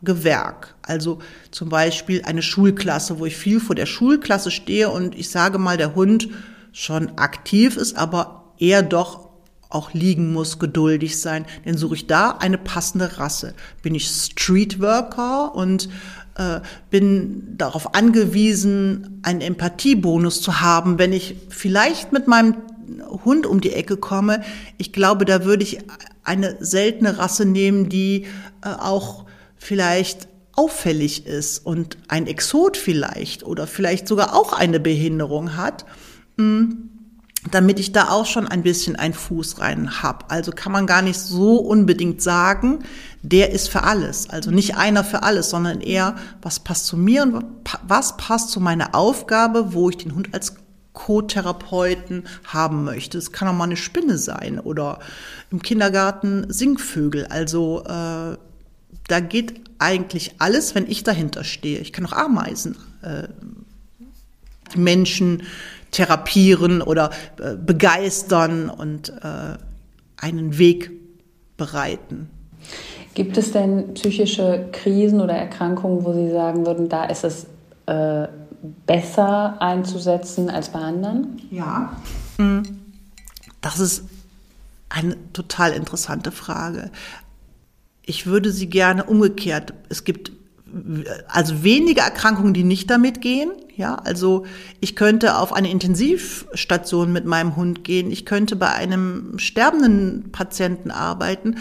Gewerk. 0.02 0.74
Also 0.82 1.18
zum 1.50 1.68
Beispiel 1.68 2.22
eine 2.24 2.42
Schulklasse, 2.42 3.18
wo 3.18 3.26
ich 3.26 3.36
viel 3.36 3.60
vor 3.60 3.76
der 3.76 3.86
Schulklasse 3.86 4.50
stehe 4.50 4.90
und 4.90 5.14
ich 5.14 5.30
sage 5.30 5.58
mal, 5.58 5.76
der 5.76 5.94
Hund 5.94 6.28
schon 6.72 7.18
aktiv 7.18 7.76
ist, 7.76 7.96
aber 7.96 8.41
eher 8.62 8.82
doch 8.82 9.28
auch 9.68 9.92
liegen 9.94 10.32
muss, 10.32 10.58
geduldig 10.58 11.20
sein. 11.20 11.46
Dann 11.64 11.76
suche 11.76 11.94
ich 11.94 12.06
da 12.06 12.30
eine 12.30 12.58
passende 12.58 13.18
Rasse. 13.18 13.54
Bin 13.82 13.94
ich 13.94 14.06
Streetworker 14.06 15.54
und 15.54 15.88
äh, 16.36 16.60
bin 16.90 17.56
darauf 17.56 17.94
angewiesen, 17.94 19.20
einen 19.22 19.40
Empathiebonus 19.40 20.42
zu 20.42 20.60
haben, 20.60 20.98
wenn 20.98 21.12
ich 21.12 21.36
vielleicht 21.48 22.12
mit 22.12 22.28
meinem 22.28 22.56
Hund 23.24 23.46
um 23.46 23.60
die 23.60 23.72
Ecke 23.72 23.96
komme. 23.96 24.42
Ich 24.76 24.92
glaube, 24.92 25.24
da 25.24 25.44
würde 25.44 25.62
ich 25.62 25.78
eine 26.22 26.56
seltene 26.60 27.18
Rasse 27.18 27.46
nehmen, 27.46 27.88
die 27.88 28.26
äh, 28.62 28.68
auch 28.68 29.24
vielleicht 29.56 30.28
auffällig 30.54 31.26
ist 31.26 31.64
und 31.64 31.96
ein 32.08 32.26
Exot 32.26 32.76
vielleicht 32.76 33.42
oder 33.42 33.66
vielleicht 33.66 34.06
sogar 34.06 34.34
auch 34.34 34.52
eine 34.52 34.80
Behinderung 34.80 35.56
hat, 35.56 35.86
hm, 36.36 36.90
damit 37.50 37.80
ich 37.80 37.92
da 37.92 38.08
auch 38.10 38.26
schon 38.26 38.46
ein 38.46 38.62
bisschen 38.62 38.94
einen 38.96 39.14
Fuß 39.14 39.58
rein 39.58 40.02
hab. 40.02 40.30
Also 40.30 40.52
kann 40.52 40.70
man 40.70 40.86
gar 40.86 41.02
nicht 41.02 41.18
so 41.18 41.56
unbedingt 41.56 42.22
sagen, 42.22 42.84
der 43.22 43.50
ist 43.50 43.68
für 43.68 43.82
alles. 43.82 44.30
Also 44.30 44.50
nicht 44.50 44.76
einer 44.76 45.02
für 45.02 45.22
alles, 45.24 45.50
sondern 45.50 45.80
eher, 45.80 46.14
was 46.40 46.60
passt 46.60 46.86
zu 46.86 46.96
mir 46.96 47.22
und 47.24 47.44
was 47.86 48.16
passt 48.16 48.50
zu 48.50 48.60
meiner 48.60 48.94
Aufgabe, 48.94 49.72
wo 49.72 49.90
ich 49.90 49.96
den 49.96 50.14
Hund 50.14 50.28
als 50.32 50.54
Co-Therapeuten 50.92 52.24
haben 52.44 52.84
möchte. 52.84 53.18
Es 53.18 53.32
kann 53.32 53.48
auch 53.48 53.54
mal 53.54 53.64
eine 53.64 53.76
Spinne 53.76 54.18
sein 54.18 54.60
oder 54.60 55.00
im 55.50 55.62
Kindergarten 55.62 56.52
Singvögel. 56.52 57.26
Also 57.26 57.82
äh, 57.84 58.36
da 59.08 59.20
geht 59.20 59.60
eigentlich 59.78 60.34
alles, 60.38 60.74
wenn 60.74 60.88
ich 60.88 61.02
dahinter 61.02 61.44
stehe. 61.44 61.80
Ich 61.80 61.92
kann 61.92 62.06
auch 62.06 62.12
Ameisen, 62.12 62.76
äh, 63.02 63.28
Menschen 64.76 65.42
therapieren 65.92 66.82
oder 66.82 67.10
äh, 67.38 67.54
begeistern 67.54 68.68
und 68.68 69.10
äh, 69.10 69.56
einen 70.16 70.58
Weg 70.58 70.90
bereiten. 71.56 72.28
Gibt 73.14 73.36
es 73.36 73.52
denn 73.52 73.94
psychische 73.94 74.68
Krisen 74.72 75.20
oder 75.20 75.34
Erkrankungen, 75.34 76.04
wo 76.04 76.12
Sie 76.12 76.30
sagen 76.30 76.66
würden, 76.66 76.88
da 76.88 77.04
ist 77.04 77.24
es 77.24 77.46
äh, 77.86 78.26
besser 78.86 79.60
einzusetzen 79.60 80.48
als 80.48 80.70
bei 80.70 80.80
anderen? 80.80 81.40
Ja. 81.50 81.96
Hm. 82.38 82.62
Das 83.60 83.78
ist 83.78 84.04
eine 84.88 85.16
total 85.32 85.72
interessante 85.72 86.32
Frage. 86.32 86.90
Ich 88.04 88.26
würde 88.26 88.50
sie 88.50 88.68
gerne 88.68 89.04
umgekehrt. 89.04 89.74
Es 89.88 90.04
gibt 90.04 90.32
also 91.28 91.62
wenige 91.62 92.00
Erkrankungen, 92.00 92.54
die 92.54 92.64
nicht 92.64 92.90
damit 92.90 93.20
gehen. 93.20 93.50
Ja, 93.76 93.94
also 93.94 94.44
ich 94.80 94.96
könnte 94.96 95.36
auf 95.38 95.52
eine 95.52 95.70
Intensivstation 95.70 97.12
mit 97.12 97.24
meinem 97.24 97.56
Hund 97.56 97.84
gehen. 97.84 98.10
Ich 98.10 98.26
könnte 98.26 98.56
bei 98.56 98.68
einem 98.68 99.38
sterbenden 99.38 100.30
Patienten 100.30 100.90
arbeiten. 100.90 101.56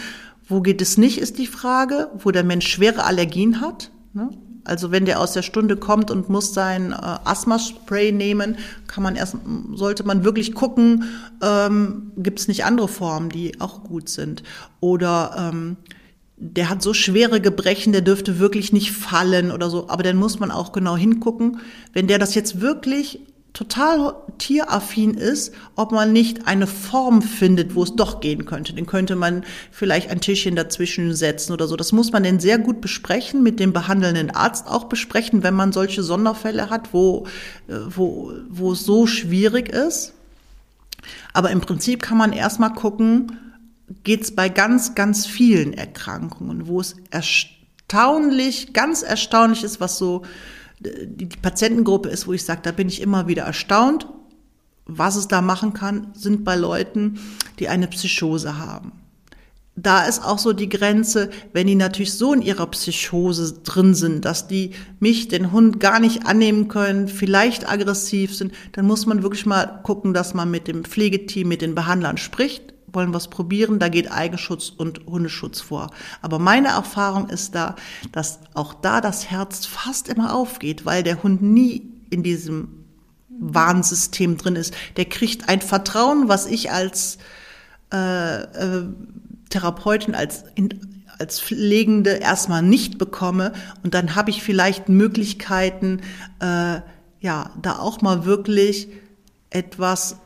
Wo 0.46 0.60
geht 0.60 0.82
es 0.82 0.98
nicht, 0.98 1.18
ist 1.18 1.38
die 1.38 1.46
Frage, 1.46 2.10
wo 2.18 2.30
der 2.30 2.44
Mensch 2.44 2.66
schwere 2.66 3.04
Allergien 3.04 3.60
hat. 3.60 3.90
Ne? 4.12 4.30
Also 4.64 4.90
wenn 4.90 5.06
der 5.06 5.20
aus 5.20 5.32
der 5.32 5.42
Stunde 5.42 5.76
kommt 5.76 6.10
und 6.10 6.28
muss 6.28 6.54
sein 6.54 6.92
äh, 6.92 6.96
Asthma-Spray 7.24 8.12
nehmen, 8.12 8.56
kann 8.86 9.02
man 9.02 9.16
erst, 9.16 9.36
sollte 9.74 10.04
man 10.04 10.24
wirklich 10.24 10.54
gucken, 10.54 11.04
ähm, 11.42 12.12
gibt 12.16 12.38
es 12.38 12.48
nicht 12.48 12.64
andere 12.64 12.88
Formen, 12.88 13.28
die 13.28 13.60
auch 13.60 13.82
gut 13.82 14.08
sind. 14.08 14.42
Oder 14.80 15.50
ähm, 15.52 15.76
der 16.44 16.68
hat 16.68 16.82
so 16.82 16.92
schwere 16.92 17.40
Gebrechen, 17.40 17.92
der 17.92 18.00
dürfte 18.00 18.40
wirklich 18.40 18.72
nicht 18.72 18.90
fallen 18.90 19.52
oder 19.52 19.70
so. 19.70 19.88
Aber 19.88 20.02
dann 20.02 20.16
muss 20.16 20.40
man 20.40 20.50
auch 20.50 20.72
genau 20.72 20.96
hingucken, 20.96 21.60
wenn 21.92 22.08
der 22.08 22.18
das 22.18 22.34
jetzt 22.34 22.60
wirklich 22.60 23.20
total 23.52 24.14
tieraffin 24.38 25.14
ist, 25.14 25.54
ob 25.76 25.92
man 25.92 26.12
nicht 26.12 26.48
eine 26.48 26.66
Form 26.66 27.22
findet, 27.22 27.76
wo 27.76 27.84
es 27.84 27.94
doch 27.94 28.20
gehen 28.20 28.44
könnte. 28.44 28.72
Den 28.72 28.86
könnte 28.86 29.14
man 29.14 29.44
vielleicht 29.70 30.10
ein 30.10 30.20
Tischchen 30.20 30.56
dazwischen 30.56 31.14
setzen 31.14 31.52
oder 31.52 31.68
so. 31.68 31.76
Das 31.76 31.92
muss 31.92 32.10
man 32.10 32.24
denn 32.24 32.40
sehr 32.40 32.58
gut 32.58 32.80
besprechen, 32.80 33.44
mit 33.44 33.60
dem 33.60 33.72
behandelnden 33.72 34.30
Arzt 34.30 34.66
auch 34.66 34.84
besprechen, 34.84 35.44
wenn 35.44 35.54
man 35.54 35.72
solche 35.72 36.02
Sonderfälle 36.02 36.70
hat, 36.70 36.92
wo, 36.92 37.26
äh, 37.68 37.74
wo, 37.88 38.32
wo 38.48 38.72
es 38.72 38.84
so 38.84 39.06
schwierig 39.06 39.68
ist. 39.68 40.12
Aber 41.32 41.50
im 41.50 41.60
Prinzip 41.60 42.02
kann 42.02 42.18
man 42.18 42.32
erstmal 42.32 42.72
gucken, 42.72 43.38
geht 44.04 44.22
es 44.22 44.34
bei 44.34 44.48
ganz, 44.48 44.94
ganz 44.94 45.26
vielen 45.26 45.72
Erkrankungen, 45.72 46.66
wo 46.66 46.80
es 46.80 46.96
erstaunlich, 47.10 48.72
ganz 48.72 49.02
erstaunlich 49.02 49.62
ist, 49.62 49.80
was 49.80 49.98
so 49.98 50.22
die, 50.80 51.26
die 51.26 51.36
Patientengruppe 51.36 52.08
ist, 52.08 52.26
wo 52.26 52.32
ich 52.32 52.44
sage, 52.44 52.60
da 52.62 52.72
bin 52.72 52.88
ich 52.88 53.00
immer 53.00 53.28
wieder 53.28 53.44
erstaunt, 53.44 54.06
was 54.86 55.16
es 55.16 55.28
da 55.28 55.42
machen 55.42 55.74
kann, 55.74 56.08
sind 56.14 56.44
bei 56.44 56.56
Leuten, 56.56 57.20
die 57.58 57.68
eine 57.68 57.86
Psychose 57.86 58.58
haben. 58.58 58.92
Da 59.74 60.04
ist 60.04 60.22
auch 60.22 60.38
so 60.38 60.52
die 60.52 60.68
Grenze, 60.68 61.30
wenn 61.54 61.66
die 61.66 61.76
natürlich 61.76 62.12
so 62.12 62.34
in 62.34 62.42
ihrer 62.42 62.66
Psychose 62.66 63.60
drin 63.64 63.94
sind, 63.94 64.26
dass 64.26 64.46
die 64.46 64.72
mich, 65.00 65.28
den 65.28 65.50
Hund, 65.50 65.80
gar 65.80 65.98
nicht 65.98 66.26
annehmen 66.26 66.68
können, 66.68 67.08
vielleicht 67.08 67.70
aggressiv 67.70 68.36
sind, 68.36 68.52
dann 68.72 68.86
muss 68.86 69.06
man 69.06 69.22
wirklich 69.22 69.46
mal 69.46 69.80
gucken, 69.82 70.12
dass 70.12 70.34
man 70.34 70.50
mit 70.50 70.68
dem 70.68 70.84
Pflegeteam, 70.84 71.48
mit 71.48 71.62
den 71.62 71.74
Behandlern 71.74 72.18
spricht, 72.18 72.71
wollen 72.92 73.14
was 73.14 73.28
probieren, 73.28 73.78
da 73.78 73.88
geht 73.88 74.10
Eigenschutz 74.10 74.70
und 74.70 75.06
Hundeschutz 75.06 75.60
vor. 75.60 75.90
Aber 76.20 76.38
meine 76.38 76.68
Erfahrung 76.68 77.28
ist 77.28 77.54
da, 77.54 77.76
dass 78.12 78.40
auch 78.54 78.74
da 78.74 79.00
das 79.00 79.30
Herz 79.30 79.66
fast 79.66 80.08
immer 80.08 80.34
aufgeht, 80.34 80.84
weil 80.84 81.02
der 81.02 81.22
Hund 81.22 81.42
nie 81.42 81.88
in 82.10 82.22
diesem 82.22 82.84
Warnsystem 83.28 84.36
drin 84.36 84.56
ist. 84.56 84.74
Der 84.96 85.06
kriegt 85.06 85.48
ein 85.48 85.60
Vertrauen, 85.60 86.28
was 86.28 86.46
ich 86.46 86.70
als 86.70 87.18
äh, 87.92 88.42
äh, 88.42 88.86
Therapeutin, 89.50 90.14
als 90.14 90.44
in, 90.54 91.04
als 91.18 91.40
Pflegende 91.40 92.12
erstmal 92.12 92.62
nicht 92.62 92.98
bekomme. 92.98 93.52
Und 93.82 93.94
dann 93.94 94.14
habe 94.14 94.30
ich 94.30 94.42
vielleicht 94.42 94.88
Möglichkeiten, 94.88 96.00
äh, 96.40 96.80
ja, 97.20 97.50
da 97.60 97.78
auch 97.78 98.00
mal 98.00 98.24
wirklich 98.24 98.88
etwas 99.50 100.16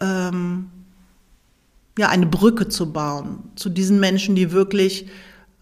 ähm, 0.00 0.70
ja, 1.98 2.08
eine 2.08 2.26
Brücke 2.26 2.68
zu 2.68 2.92
bauen 2.92 3.50
zu 3.56 3.68
diesen 3.68 4.00
Menschen, 4.00 4.34
die 4.34 4.52
wirklich 4.52 5.08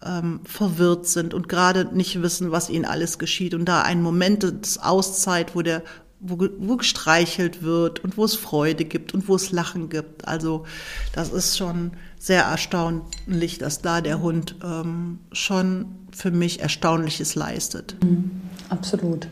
ähm, 0.05 0.41
verwirrt 0.43 1.07
sind 1.07 1.33
und 1.33 1.49
gerade 1.49 1.95
nicht 1.95 2.21
wissen, 2.21 2.51
was 2.51 2.69
ihnen 2.69 2.85
alles 2.85 3.19
geschieht. 3.19 3.53
Und 3.53 3.65
da 3.65 3.81
ein 3.81 4.01
Moment 4.01 4.43
des 4.43 4.77
Auszeit, 4.77 5.55
wo 5.55 5.61
der 5.61 5.83
wo, 6.19 6.37
wo 6.57 6.77
gestreichelt 6.77 7.61
wird 7.61 8.03
und 8.03 8.17
wo 8.17 8.25
es 8.25 8.35
Freude 8.35 8.85
gibt 8.85 9.13
und 9.13 9.27
wo 9.27 9.35
es 9.35 9.51
Lachen 9.51 9.89
gibt. 9.89 10.27
Also 10.27 10.65
das 11.13 11.29
ist 11.29 11.57
schon 11.57 11.91
sehr 12.17 12.43
erstaunlich, 12.43 13.57
dass 13.59 13.81
da 13.81 14.01
der 14.01 14.21
Hund 14.21 14.55
ähm, 14.63 15.19
schon 15.31 15.85
für 16.11 16.31
mich 16.31 16.61
Erstaunliches 16.61 17.35
leistet. 17.35 17.95
Mhm, 18.03 18.31
absolut. 18.69 19.27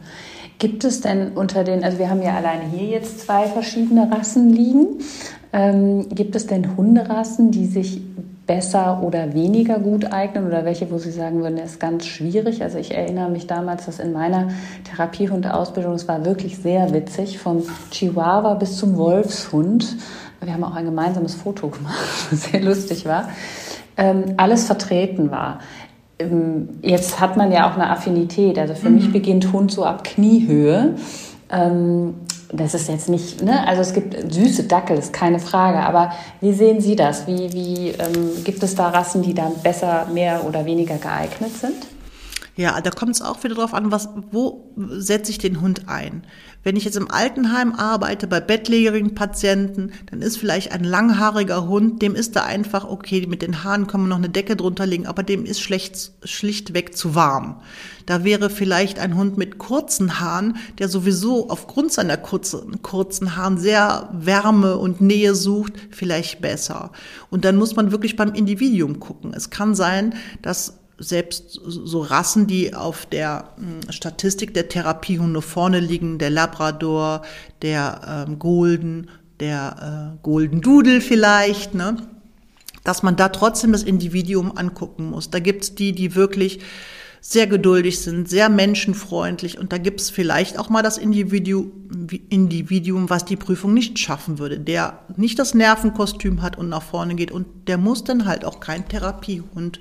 Gibt 0.60 0.84
es 0.84 1.01
denn 1.01 1.32
unter 1.34 1.64
den, 1.64 1.84
also 1.84 1.97
wir 1.97 2.10
haben 2.10 2.22
ja 2.22 2.36
alleine 2.36 2.70
hier 2.70 2.88
jetzt 2.88 3.22
zwei 3.22 3.47
verschiedene 3.47 4.12
Rassen 4.12 4.49
liegen. 4.49 4.99
Ähm, 5.54 6.10
gibt 6.10 6.36
es 6.36 6.47
denn 6.47 6.76
Hunderassen, 6.76 7.51
die 7.51 7.68
sich 7.68 8.01
besser 8.45 9.01
oder 9.04 9.34
weniger 9.34 9.80
gut 9.80 10.12
eignen 10.12 10.47
oder 10.47 10.66
welche, 10.66 10.91
wo 10.91 10.97
Sie 10.97 11.12
sagen 11.12 11.41
würden, 11.41 11.58
das 11.58 11.74
ist 11.74 11.80
ganz 11.80 12.06
schwierig? 12.06 12.62
Also 12.62 12.78
ich 12.78 12.93
erinnere 12.93 13.30
mich 13.30 13.47
damals, 13.47 13.86
dass 13.86 13.99
in 13.99 14.12
meiner 14.12 14.49
Therapiehundeausbildung, 14.84 15.93
es 15.93 16.08
war 16.08 16.26
wirklich 16.26 16.58
sehr 16.58 16.91
witzig, 16.93 17.39
vom 17.39 17.64
Chihuahua 17.91 18.56
bis 18.56 18.78
zum 18.78 18.97
Wolfshund. 18.97 19.95
Wir 20.41 20.54
haben 20.54 20.64
auch 20.64 20.76
ein 20.76 20.86
gemeinsames 20.86 21.36
Foto 21.36 21.70
gemacht, 21.70 21.95
was 22.32 22.43
sehr 22.43 22.62
lustig 22.62 23.06
war. 23.06 23.30
Ähm, 23.95 24.34
alles 24.38 24.66
vertreten 24.66 25.32
war. 25.32 25.60
Ähm, 26.20 26.70
jetzt 26.82 27.20
hat 27.20 27.38
man 27.38 27.51
ja 27.51 27.70
auch 27.70 27.76
eine 27.76 27.89
Affinität. 27.89 28.60
Also 28.60 28.74
für 28.74 28.89
mhm. 28.89 28.95
mich 28.95 29.12
beginnt 29.12 29.54
Hund 29.54 29.72
so 29.72 29.86
ab 29.86 30.04
Kniehöhe. 30.04 30.95
Ähm, 31.54 32.16
das 32.51 32.76
ist 32.76 32.88
jetzt 32.88 33.10
nicht, 33.10 33.41
ne? 33.41 33.68
also 33.68 33.82
es 33.82 33.93
gibt 33.93 34.32
süße 34.32 34.66
Dackel, 34.66 34.97
ist 34.97 35.12
keine 35.12 35.39
Frage, 35.39 35.80
aber 35.80 36.14
wie 36.39 36.54
sehen 36.54 36.82
Sie 36.82 36.95
das? 36.95 37.26
Wie, 37.26 37.51
wie 37.51 37.89
ähm, 37.89 38.43
gibt 38.43 38.62
es 38.62 38.76
da 38.76 38.89
Rassen, 38.89 39.24
die 39.24 39.34
dann 39.34 39.54
besser, 39.64 40.08
mehr 40.14 40.45
oder 40.45 40.66
weniger 40.66 40.97
geeignet 40.97 41.51
sind? 41.58 41.88
Ja, 42.56 42.80
da 42.82 42.91
kommt 42.91 43.16
es 43.16 43.22
auch 43.24 43.43
wieder 43.43 43.56
drauf 43.56 43.74
an, 43.74 43.91
was, 43.91 44.10
wo 44.32 44.72
setze 44.76 45.32
ich 45.32 45.39
den 45.39 45.62
Hund 45.62 45.89
ein? 45.89 46.24
Wenn 46.64 46.78
ich 46.78 46.86
jetzt 46.86 46.95
im 46.95 47.11
Altenheim 47.11 47.74
arbeite, 47.74 48.26
bei 48.26 48.39
bettlägerigen 48.39 49.16
Patienten, 49.16 49.91
dann 50.09 50.22
ist 50.22 50.38
vielleicht 50.38 50.72
ein 50.72 50.86
langhaariger 50.86 51.68
Hund, 51.68 52.01
dem 52.01 52.16
ist 52.16 52.38
da 52.38 52.43
einfach, 52.43 52.86
okay, 52.86 53.28
mit 53.28 53.41
den 53.41 53.64
Haaren 53.64 53.88
können 53.88 54.05
wir 54.05 54.09
noch 54.09 54.18
eine 54.18 54.30
Decke 54.30 54.55
drunter 54.55 54.86
legen, 54.86 55.05
aber 55.05 55.24
dem 55.24 55.45
ist 55.45 55.61
schlecht, 55.61 56.14
schlichtweg 56.24 56.95
zu 56.95 57.16
warm. 57.16 57.61
Da 58.05 58.24
wäre 58.24 58.49
vielleicht 58.49 58.99
ein 58.99 59.16
Hund 59.16 59.38
mit 59.38 59.57
kurzen 59.57 60.20
Haaren, 60.20 60.55
der 60.80 60.88
sowieso 60.88 61.49
aufgrund 61.49 61.91
seiner 61.91 62.18
kurzen, 62.18 62.82
kurzen 62.82 63.36
Haaren 63.36 63.57
sehr 63.57 64.09
Wärme 64.14 64.78
und 64.78 65.01
Nähe 65.01 65.36
sucht, 65.36 65.74
vielleicht 65.91 66.41
besser. 66.41 66.91
Und 67.30 67.43
dann 67.43 67.57
muss 67.57 67.76
man 67.76 67.91
wirklich 67.91 68.16
beim 68.16 68.34
Individuum 68.34 68.99
gucken. 68.99 69.34
Es 69.34 69.49
kann 69.49 69.76
sein, 69.76 70.16
dass 70.41 70.80
selbst 70.98 71.60
so 71.66 72.02
Rassen, 72.02 72.48
die 72.48 72.74
auf 72.74 73.06
der 73.06 73.50
hm, 73.58 73.91
Statistik 73.91 74.54
der 74.54 74.70
Therapiehunde 74.70 75.41
vorne 75.41 75.80
liegen, 75.80 76.20
der 76.20 76.30
Labrador, 76.30 77.24
der 77.62 78.26
ähm, 78.28 78.39
Golden, 78.39 79.10
der 79.39 80.14
äh, 80.16 80.24
Golden 80.24 80.62
Doodle 80.62 81.02
vielleicht, 81.02 81.74
ne? 81.74 81.98
dass 82.84 83.04
man 83.04 83.16
da 83.16 83.30
trotzdem 83.30 83.72
das 83.72 83.84
Individuum 83.84 84.58
angucken 84.58 85.10
muss. 85.10 85.30
Da 85.30 85.39
gibt's 85.39 85.76
die, 85.76 85.94
die 85.94 86.16
wirklich 86.16 86.60
sehr 87.26 87.48
geduldig 87.48 88.02
sind, 88.02 88.30
sehr 88.30 88.50
menschenfreundlich 88.50 89.58
und 89.58 89.72
da 89.72 89.78
gibt's 89.78 90.10
vielleicht 90.10 90.60
auch 90.60 90.70
mal 90.70 90.82
das 90.82 90.98
Individu 90.98 91.72
Individuum, 92.28 93.10
was 93.10 93.24
die 93.24 93.38
Prüfung 93.38 93.74
nicht 93.74 93.98
schaffen 93.98 94.39
würde, 94.39 94.60
der 94.60 95.00
nicht 95.16 95.39
das 95.39 95.54
Nervenkostüm 95.54 96.41
hat 96.41 96.58
und 96.58 96.68
nach 96.68 96.84
vorne 96.84 97.16
geht 97.16 97.32
und 97.32 97.48
der 97.68 97.78
muss 97.78 98.04
dann 98.04 98.26
halt 98.26 98.44
auch 98.44 98.60
kein 98.60 98.89
Therapiehund 98.89 99.80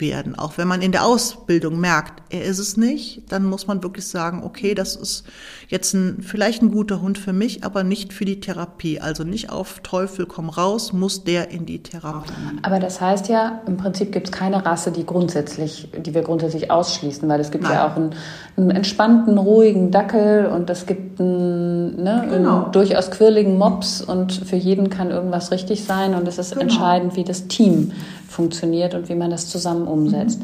werden. 0.00 0.34
Auch 0.34 0.58
wenn 0.58 0.68
man 0.68 0.82
in 0.82 0.92
der 0.92 1.04
Ausbildung 1.04 1.80
merkt, 1.80 2.22
er 2.30 2.44
ist 2.44 2.58
es 2.58 2.76
nicht, 2.76 3.30
dann 3.30 3.44
muss 3.44 3.66
man 3.66 3.82
wirklich 3.82 4.06
sagen, 4.06 4.42
okay, 4.42 4.74
das 4.74 4.96
ist 4.96 5.24
jetzt 5.70 5.94
ein, 5.94 6.20
vielleicht 6.20 6.62
ein 6.62 6.72
guter 6.72 7.00
Hund 7.00 7.16
für 7.16 7.32
mich, 7.32 7.62
aber 7.62 7.84
nicht 7.84 8.12
für 8.12 8.24
die 8.24 8.40
Therapie. 8.40 9.00
Also 9.00 9.22
nicht 9.22 9.50
auf 9.50 9.78
Teufel 9.84 10.26
komm 10.26 10.50
raus, 10.50 10.92
muss 10.92 11.22
der 11.22 11.50
in 11.50 11.64
die 11.64 11.80
Therapie. 11.80 12.32
Aber 12.62 12.80
das 12.80 13.00
heißt 13.00 13.28
ja, 13.28 13.62
im 13.66 13.76
Prinzip 13.76 14.10
gibt 14.10 14.28
es 14.28 14.32
keine 14.32 14.66
Rasse, 14.66 14.90
die 14.90 15.06
grundsätzlich, 15.06 15.88
die 15.96 16.12
wir 16.12 16.22
grundsätzlich 16.22 16.72
ausschließen, 16.72 17.28
weil 17.28 17.38
es 17.38 17.52
gibt 17.52 17.64
Nein. 17.64 17.72
ja 17.72 17.88
auch 17.88 17.94
einen, 17.94 18.14
einen, 18.56 18.70
entspannten, 18.72 19.38
ruhigen 19.38 19.92
Dackel 19.92 20.46
und 20.46 20.68
es 20.70 20.86
gibt 20.86 21.20
einen, 21.20 22.02
ne, 22.02 22.26
genau. 22.28 22.64
einen 22.64 22.72
durchaus 22.72 23.12
quirligen 23.12 23.56
Mops 23.56 24.02
und 24.02 24.32
für 24.32 24.56
jeden 24.56 24.90
kann 24.90 25.12
irgendwas 25.12 25.52
richtig 25.52 25.84
sein 25.84 26.14
und 26.14 26.26
es 26.26 26.38
ist 26.38 26.50
genau. 26.50 26.62
entscheidend, 26.62 27.14
wie 27.14 27.22
das 27.22 27.46
Team 27.46 27.92
funktioniert 28.28 28.94
und 28.94 29.08
wie 29.08 29.14
man 29.14 29.30
das 29.30 29.48
zusammen 29.48 29.86
umsetzt. 29.86 30.40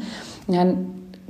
Mhm. 0.47 0.53
Dann 0.53 0.85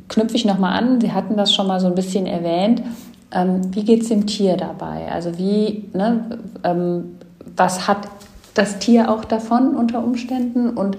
knüpfe 0.07 0.35
ich 0.35 0.45
nochmal 0.45 0.77
an, 0.77 1.01
Sie 1.01 1.11
hatten 1.11 1.35
das 1.35 1.53
schon 1.53 1.65
mal 1.65 1.79
so 1.79 1.87
ein 1.87 1.95
bisschen 1.95 2.27
erwähnt. 2.27 2.83
Ähm, 3.31 3.73
wie 3.73 3.83
geht 3.83 4.03
es 4.03 4.09
dem 4.09 4.25
Tier 4.25 4.57
dabei? 4.57 5.11
Also 5.11 5.37
wie, 5.37 5.89
ne, 5.93 6.39
ähm, 6.63 7.17
was 7.55 7.87
hat 7.87 8.07
das 8.53 8.79
Tier 8.79 9.11
auch 9.11 9.25
davon 9.25 9.75
unter 9.75 10.03
Umständen? 10.03 10.69
Und 10.69 10.97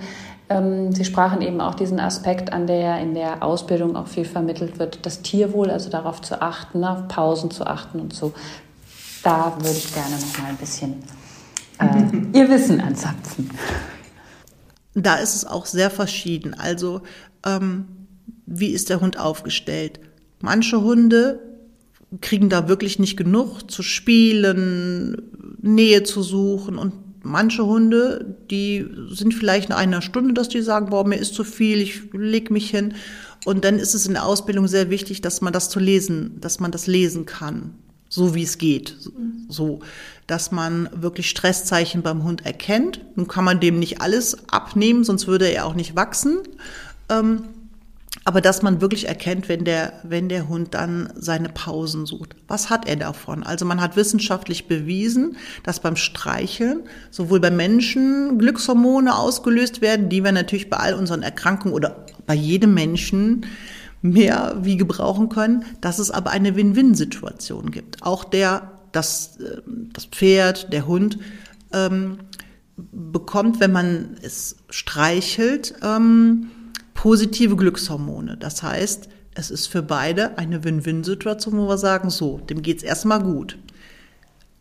ähm, 0.50 0.92
Sie 0.92 1.04
sprachen 1.04 1.40
eben 1.40 1.60
auch 1.60 1.74
diesen 1.74 2.00
Aspekt 2.00 2.52
an, 2.52 2.66
der 2.66 3.00
in 3.00 3.14
der 3.14 3.42
Ausbildung 3.42 3.96
auch 3.96 4.08
viel 4.08 4.24
vermittelt 4.24 4.78
wird, 4.78 5.04
das 5.06 5.22
Tierwohl, 5.22 5.70
also 5.70 5.90
darauf 5.90 6.20
zu 6.20 6.40
achten, 6.40 6.84
auf 6.84 7.08
Pausen 7.08 7.50
zu 7.50 7.66
achten 7.66 8.00
und 8.00 8.12
so. 8.12 8.32
Da 9.22 9.56
würde 9.58 9.76
ich 9.76 9.92
gerne 9.92 10.16
noch 10.16 10.38
mal 10.38 10.48
ein 10.48 10.56
bisschen 10.56 10.96
äh, 11.80 12.38
Ihr 12.38 12.48
Wissen 12.48 12.80
anzapfen. 12.80 13.50
Da 14.94 15.16
ist 15.16 15.34
es 15.34 15.44
auch 15.44 15.66
sehr 15.66 15.90
verschieden. 15.90 16.54
Also 16.54 17.02
ähm, 17.44 17.86
wie 18.46 18.68
ist 18.68 18.90
der 18.90 19.00
Hund 19.00 19.18
aufgestellt? 19.18 20.00
Manche 20.40 20.80
Hunde 20.80 21.47
kriegen 22.20 22.48
da 22.48 22.68
wirklich 22.68 22.98
nicht 22.98 23.16
genug 23.16 23.70
zu 23.70 23.82
spielen, 23.82 25.22
Nähe 25.60 26.02
zu 26.02 26.22
suchen 26.22 26.78
und 26.78 26.92
manche 27.22 27.64
Hunde, 27.66 28.36
die 28.50 28.86
sind 29.10 29.34
vielleicht 29.34 29.68
nach 29.68 29.76
einer 29.76 30.02
Stunde, 30.02 30.34
dass 30.34 30.48
die 30.48 30.62
sagen, 30.62 30.90
boah, 30.90 31.06
mir 31.06 31.16
ist 31.16 31.34
zu 31.34 31.44
viel, 31.44 31.80
ich 31.80 32.02
leg 32.12 32.50
mich 32.50 32.70
hin. 32.70 32.94
Und 33.44 33.64
dann 33.64 33.78
ist 33.78 33.94
es 33.94 34.06
in 34.06 34.14
der 34.14 34.24
Ausbildung 34.24 34.66
sehr 34.66 34.90
wichtig, 34.90 35.20
dass 35.20 35.40
man 35.40 35.52
das 35.52 35.68
zu 35.68 35.78
lesen, 35.78 36.40
dass 36.40 36.60
man 36.60 36.70
das 36.70 36.86
lesen 36.86 37.26
kann, 37.26 37.74
so 38.08 38.34
wie 38.34 38.42
es 38.42 38.58
geht, 38.58 38.96
so, 39.48 39.80
dass 40.26 40.50
man 40.50 40.88
wirklich 40.94 41.30
Stresszeichen 41.30 42.02
beim 42.02 42.24
Hund 42.24 42.44
erkennt. 42.44 43.00
Nun 43.14 43.28
kann 43.28 43.44
man 43.44 43.60
dem 43.60 43.78
nicht 43.78 44.00
alles 44.00 44.48
abnehmen, 44.48 45.04
sonst 45.04 45.26
würde 45.26 45.46
er 45.46 45.66
auch 45.66 45.74
nicht 45.74 45.94
wachsen. 45.94 46.38
Ähm, 47.08 47.44
aber 48.28 48.42
dass 48.42 48.60
man 48.60 48.82
wirklich 48.82 49.08
erkennt, 49.08 49.48
wenn 49.48 49.64
der, 49.64 49.94
wenn 50.02 50.28
der 50.28 50.50
Hund 50.50 50.74
dann 50.74 51.10
seine 51.16 51.48
Pausen 51.48 52.04
sucht. 52.04 52.36
Was 52.46 52.68
hat 52.68 52.86
er 52.86 52.96
davon? 52.96 53.42
Also 53.42 53.64
man 53.64 53.80
hat 53.80 53.96
wissenschaftlich 53.96 54.68
bewiesen, 54.68 55.38
dass 55.62 55.80
beim 55.80 55.96
Streicheln 55.96 56.82
sowohl 57.10 57.40
bei 57.40 57.50
Menschen 57.50 58.36
Glückshormone 58.36 59.16
ausgelöst 59.16 59.80
werden, 59.80 60.10
die 60.10 60.22
wir 60.22 60.32
natürlich 60.32 60.68
bei 60.68 60.76
all 60.76 60.92
unseren 60.92 61.22
Erkrankungen 61.22 61.74
oder 61.74 62.04
bei 62.26 62.34
jedem 62.34 62.74
Menschen 62.74 63.46
mehr 64.02 64.58
wie 64.60 64.76
gebrauchen 64.76 65.30
können, 65.30 65.64
dass 65.80 65.98
es 65.98 66.10
aber 66.10 66.30
eine 66.30 66.54
Win-Win-Situation 66.54 67.70
gibt. 67.70 68.02
Auch 68.02 68.24
der, 68.24 68.72
das, 68.92 69.38
äh, 69.38 69.62
das 69.94 70.04
Pferd, 70.04 70.70
der 70.70 70.86
Hund 70.86 71.18
ähm, 71.72 72.18
bekommt, 72.76 73.58
wenn 73.58 73.72
man 73.72 74.18
es 74.20 74.56
streichelt, 74.68 75.76
ähm, 75.82 76.50
positive 76.98 77.54
Glückshormone. 77.54 78.36
Das 78.36 78.64
heißt, 78.64 79.08
es 79.34 79.52
ist 79.52 79.68
für 79.68 79.82
beide 79.82 80.36
eine 80.36 80.64
Win-Win-Situation, 80.64 81.56
wo 81.56 81.68
wir 81.68 81.78
sagen, 81.78 82.10
so, 82.10 82.38
dem 82.38 82.60
geht's 82.60 82.82
erstmal 82.82 83.22
gut. 83.22 83.56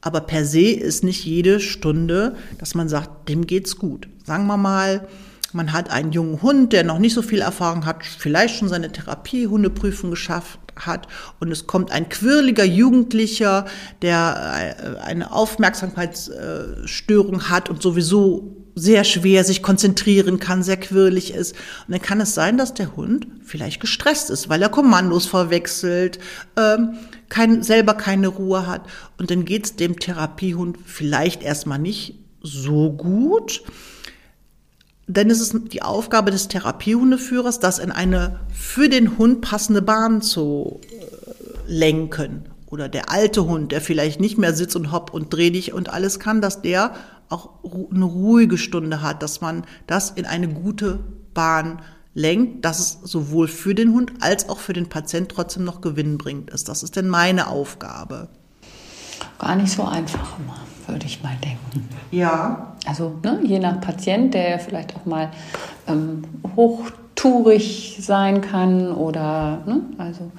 Aber 0.01 0.21
per 0.21 0.45
se 0.45 0.69
ist 0.69 1.03
nicht 1.03 1.25
jede 1.25 1.59
Stunde, 1.59 2.35
dass 2.59 2.75
man 2.75 2.89
sagt, 2.89 3.27
dem 3.27 3.47
geht's 3.47 3.77
gut. 3.77 4.07
Sagen 4.23 4.45
wir 4.45 4.57
mal, 4.57 5.07
man 5.51 5.73
hat 5.73 5.89
einen 5.89 6.11
jungen 6.11 6.43
Hund, 6.43 6.73
der 6.73 6.83
noch 6.83 6.99
nicht 6.99 7.15
so 7.15 7.23
viel 7.23 7.41
Erfahrung 7.41 7.87
hat, 7.87 8.05
vielleicht 8.05 8.57
schon 8.57 8.69
seine 8.69 8.91
Therapiehundeprüfung 8.91 10.11
geschafft 10.11 10.59
hat 10.85 11.07
und 11.39 11.51
es 11.51 11.67
kommt 11.67 11.91
ein 11.91 12.09
quirliger 12.09 12.65
Jugendlicher, 12.65 13.65
der 14.01 14.75
äh, 14.79 14.97
eine 14.99 15.31
Aufmerksamkeitsstörung 15.31 17.49
hat 17.49 17.69
und 17.69 17.81
sowieso 17.81 18.57
sehr 18.77 19.03
schwer 19.03 19.43
sich 19.43 19.63
konzentrieren 19.63 20.39
kann, 20.39 20.61
sehr 20.61 20.77
quirlig 20.77 21.33
ist. 21.33 21.53
Und 21.87 21.93
dann 21.93 22.01
kann 22.01 22.21
es 22.21 22.35
sein, 22.35 22.57
dass 22.57 22.75
der 22.75 22.95
Hund 22.95 23.27
vielleicht 23.43 23.79
gestresst 23.79 24.29
ist, 24.29 24.49
weil 24.49 24.61
er 24.61 24.69
Kommandos 24.69 25.25
verwechselt, 25.25 26.19
ähm, 26.55 26.93
kein, 27.27 27.63
selber 27.63 27.95
keine 27.95 28.27
Ruhe 28.27 28.67
hat. 28.67 28.81
Und 29.17 29.31
dann 29.31 29.45
geht 29.45 29.65
es 29.65 29.75
dem 29.75 29.97
Therapiehund 29.97 30.77
vielleicht 30.85 31.41
erstmal 31.41 31.79
nicht 31.79 32.19
so 32.43 32.91
gut. 32.91 33.63
Ist 35.07 35.41
es 35.41 35.55
die 35.69 35.81
Aufgabe 35.81 36.31
des 36.31 36.49
Therapiehundeführers, 36.49 37.59
das 37.59 37.79
in 37.79 37.91
eine 37.91 38.41
für 38.53 38.89
den 38.89 39.17
Hund 39.17 39.41
passende 39.41 39.81
Bahn 39.81 40.21
zu 40.21 40.81
äh, 40.89 41.71
lenken. 41.71 42.45
Oder 42.67 42.89
der 42.89 43.09
alte 43.09 43.45
Hund, 43.45 43.71
der 43.71 43.79
vielleicht 43.79 44.19
nicht 44.19 44.37
mehr 44.37 44.53
sitzt 44.53 44.75
und 44.75 44.91
hopp 44.91 45.13
und 45.13 45.33
dreh 45.33 45.49
dich 45.49 45.71
und 45.71 45.89
alles 45.89 46.19
kann, 46.19 46.41
dass 46.41 46.61
der 46.61 46.93
auch 47.29 47.49
eine 47.63 48.05
ruhige 48.05 48.57
Stunde 48.57 49.01
hat, 49.01 49.23
dass 49.23 49.39
man 49.39 49.65
das 49.85 50.11
in 50.11 50.25
eine 50.25 50.49
gute 50.49 50.99
Bahn 51.33 51.81
lenkt, 52.13 52.65
dass 52.65 52.79
es 52.79 52.99
sowohl 53.03 53.47
für 53.47 53.75
den 53.75 53.93
Hund 53.93 54.11
als 54.19 54.49
auch 54.49 54.59
für 54.59 54.73
den 54.73 54.89
Patient 54.89 55.29
trotzdem 55.29 55.63
noch 55.63 55.81
gewinnbringend 55.81 56.49
ist. 56.49 56.67
Das 56.67 56.83
ist 56.83 56.95
denn 56.95 57.07
meine 57.07 57.47
Aufgabe. 57.47 58.27
Gar 59.39 59.55
nicht 59.55 59.71
so 59.71 59.83
einfach 59.83 60.39
immer, 60.39 60.59
würde 60.87 61.05
ich 61.05 61.21
mal 61.23 61.35
denken. 61.43 61.87
Ja. 62.11 62.75
Also 62.85 63.13
ne, 63.23 63.39
je 63.43 63.59
nach 63.59 63.81
Patient, 63.81 64.33
der 64.33 64.59
vielleicht 64.59 64.95
auch 64.95 65.05
mal 65.05 65.29
ähm, 65.87 66.23
hochtourig 66.55 67.97
sein 67.99 68.41
kann 68.41 68.91
oder 68.91 69.61
ne, 69.65 69.81
also 69.97 70.31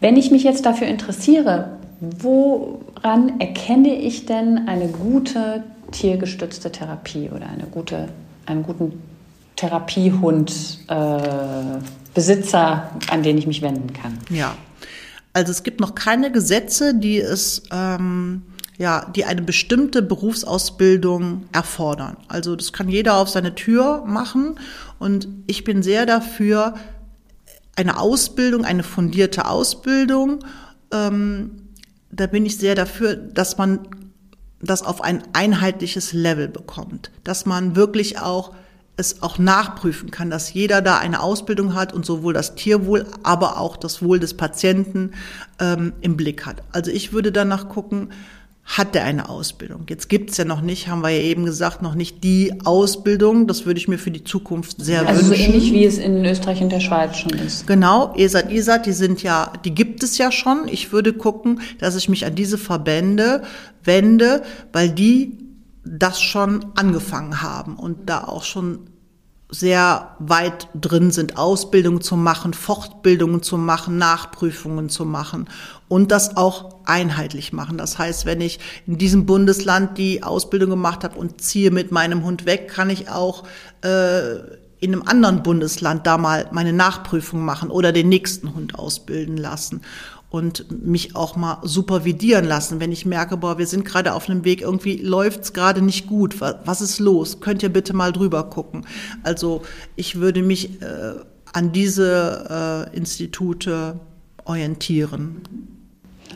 wenn 0.00 0.16
ich 0.16 0.30
mich 0.30 0.42
jetzt 0.42 0.66
dafür 0.66 0.88
interessiere, 0.88 1.78
woran 2.00 3.40
erkenne 3.40 3.94
ich 3.94 4.26
denn 4.26 4.66
eine 4.68 4.88
gute 4.88 5.62
tiergestützte 5.92 6.72
Therapie 6.72 7.30
oder 7.30 7.46
eine 7.46 7.64
gute, 7.64 8.08
einen 8.46 8.64
guten 8.64 9.00
Therapiehund 9.56 10.80
äh, 10.88 11.18
Besitzer, 12.14 12.90
an 13.10 13.22
den 13.22 13.38
ich 13.38 13.46
mich 13.46 13.62
wenden 13.62 13.92
kann. 13.92 14.18
Ja, 14.28 14.54
also 15.32 15.50
es 15.50 15.62
gibt 15.62 15.80
noch 15.80 15.94
keine 15.94 16.30
Gesetze, 16.30 16.94
die 16.94 17.18
es 17.18 17.62
ähm, 17.72 18.42
ja, 18.78 19.06
die 19.14 19.24
eine 19.24 19.42
bestimmte 19.42 20.02
Berufsausbildung 20.02 21.46
erfordern. 21.52 22.16
Also 22.28 22.56
das 22.56 22.72
kann 22.72 22.88
jeder 22.88 23.16
auf 23.16 23.28
seine 23.28 23.54
Tür 23.54 24.04
machen 24.06 24.58
und 24.98 25.28
ich 25.46 25.64
bin 25.64 25.82
sehr 25.82 26.06
dafür, 26.06 26.74
eine 27.74 27.98
Ausbildung, 27.98 28.64
eine 28.64 28.82
fundierte 28.82 29.46
Ausbildung 29.46 30.44
ähm, 30.92 31.62
da 32.10 32.26
bin 32.26 32.46
ich 32.46 32.58
sehr 32.58 32.74
dafür, 32.74 33.16
dass 33.16 33.58
man 33.58 33.80
das 34.60 34.82
auf 34.82 35.00
ein 35.00 35.22
einheitliches 35.32 36.12
Level 36.12 36.46
bekommt, 36.46 37.10
dass 37.24 37.46
man 37.46 37.74
wirklich 37.74 38.20
auch 38.20 38.54
es 38.98 39.22
auch 39.22 39.38
nachprüfen 39.38 40.10
kann, 40.10 40.28
dass 40.28 40.52
jeder 40.52 40.82
da 40.82 40.98
eine 40.98 41.20
Ausbildung 41.22 41.74
hat 41.74 41.94
und 41.94 42.04
sowohl 42.04 42.34
das 42.34 42.54
Tierwohl, 42.54 43.06
aber 43.22 43.58
auch 43.58 43.78
das 43.78 44.02
Wohl 44.02 44.20
des 44.20 44.34
Patienten 44.34 45.12
ähm, 45.58 45.94
im 46.02 46.18
Blick 46.18 46.44
hat. 46.44 46.62
Also 46.72 46.90
ich 46.90 47.14
würde 47.14 47.32
danach 47.32 47.70
gucken, 47.70 48.10
hat 48.64 48.94
der 48.94 49.04
eine 49.04 49.28
Ausbildung? 49.28 49.86
Jetzt 49.88 50.08
gibt's 50.08 50.36
ja 50.36 50.44
noch 50.44 50.60
nicht, 50.60 50.88
haben 50.88 51.02
wir 51.02 51.10
ja 51.10 51.22
eben 51.22 51.44
gesagt, 51.44 51.82
noch 51.82 51.94
nicht 51.94 52.22
die 52.22 52.60
Ausbildung. 52.64 53.46
Das 53.46 53.66
würde 53.66 53.78
ich 53.78 53.88
mir 53.88 53.98
für 53.98 54.10
die 54.10 54.24
Zukunft 54.24 54.76
sehr 54.78 55.00
also 55.00 55.12
wünschen. 55.12 55.32
Also 55.32 55.42
so 55.42 55.52
ähnlich 55.52 55.72
wie 55.72 55.84
es 55.84 55.98
in 55.98 56.24
Österreich 56.24 56.62
und 56.62 56.70
der 56.70 56.80
Schweiz 56.80 57.16
schon 57.16 57.32
ist. 57.32 57.66
Genau, 57.66 58.14
ESAT, 58.16 58.52
ISAT, 58.52 58.86
die 58.86 58.92
sind 58.92 59.22
ja, 59.22 59.52
die 59.64 59.74
gibt 59.74 60.02
es 60.02 60.16
ja 60.16 60.30
schon. 60.30 60.68
Ich 60.68 60.92
würde 60.92 61.12
gucken, 61.12 61.60
dass 61.80 61.96
ich 61.96 62.08
mich 62.08 62.24
an 62.24 62.34
diese 62.34 62.56
Verbände 62.56 63.42
wende, 63.82 64.42
weil 64.72 64.90
die 64.90 65.38
das 65.84 66.20
schon 66.20 66.64
angefangen 66.76 67.42
haben 67.42 67.76
und 67.76 68.08
da 68.08 68.24
auch 68.24 68.44
schon 68.44 68.78
sehr 69.54 70.16
weit 70.18 70.68
drin 70.74 71.10
sind, 71.10 71.36
Ausbildung 71.36 72.00
zu 72.00 72.16
machen, 72.16 72.54
Fortbildungen 72.54 73.42
zu 73.42 73.58
machen, 73.58 73.98
Nachprüfungen 73.98 74.88
zu 74.88 75.04
machen 75.04 75.46
und 75.88 76.10
das 76.10 76.38
auch 76.38 76.76
einheitlich 76.86 77.52
machen. 77.52 77.76
Das 77.76 77.98
heißt, 77.98 78.24
wenn 78.24 78.40
ich 78.40 78.60
in 78.86 78.96
diesem 78.96 79.26
Bundesland 79.26 79.98
die 79.98 80.22
Ausbildung 80.22 80.70
gemacht 80.70 81.04
habe 81.04 81.18
und 81.18 81.42
ziehe 81.42 81.70
mit 81.70 81.92
meinem 81.92 82.24
Hund 82.24 82.46
weg, 82.46 82.68
kann 82.68 82.88
ich 82.88 83.10
auch 83.10 83.44
äh, 83.82 84.38
in 84.82 84.92
einem 84.92 85.04
anderen 85.06 85.44
Bundesland 85.44 86.08
da 86.08 86.18
mal 86.18 86.48
meine 86.50 86.72
Nachprüfung 86.72 87.44
machen 87.44 87.70
oder 87.70 87.92
den 87.92 88.08
nächsten 88.08 88.52
Hund 88.52 88.74
ausbilden 88.74 89.36
lassen 89.36 89.82
und 90.28 90.66
mich 90.84 91.14
auch 91.14 91.36
mal 91.36 91.58
supervidieren 91.62 92.44
lassen, 92.44 92.80
wenn 92.80 92.90
ich 92.90 93.06
merke, 93.06 93.36
boah, 93.36 93.58
wir 93.58 93.68
sind 93.68 93.84
gerade 93.84 94.12
auf 94.12 94.28
einem 94.28 94.44
Weg, 94.44 94.60
irgendwie 94.60 94.96
läuft's 94.96 95.52
gerade 95.52 95.82
nicht 95.82 96.08
gut. 96.08 96.40
Was, 96.40 96.80
ist 96.80 96.98
los? 96.98 97.38
Könnt 97.38 97.62
ihr 97.62 97.68
bitte 97.68 97.94
mal 97.94 98.12
drüber 98.12 98.42
gucken? 98.50 98.84
Also 99.22 99.62
ich 99.94 100.18
würde 100.18 100.42
mich 100.42 100.82
äh, 100.82 101.14
an 101.52 101.70
diese 101.70 102.88
äh, 102.90 102.96
Institute 102.96 104.00
orientieren. 104.44 105.42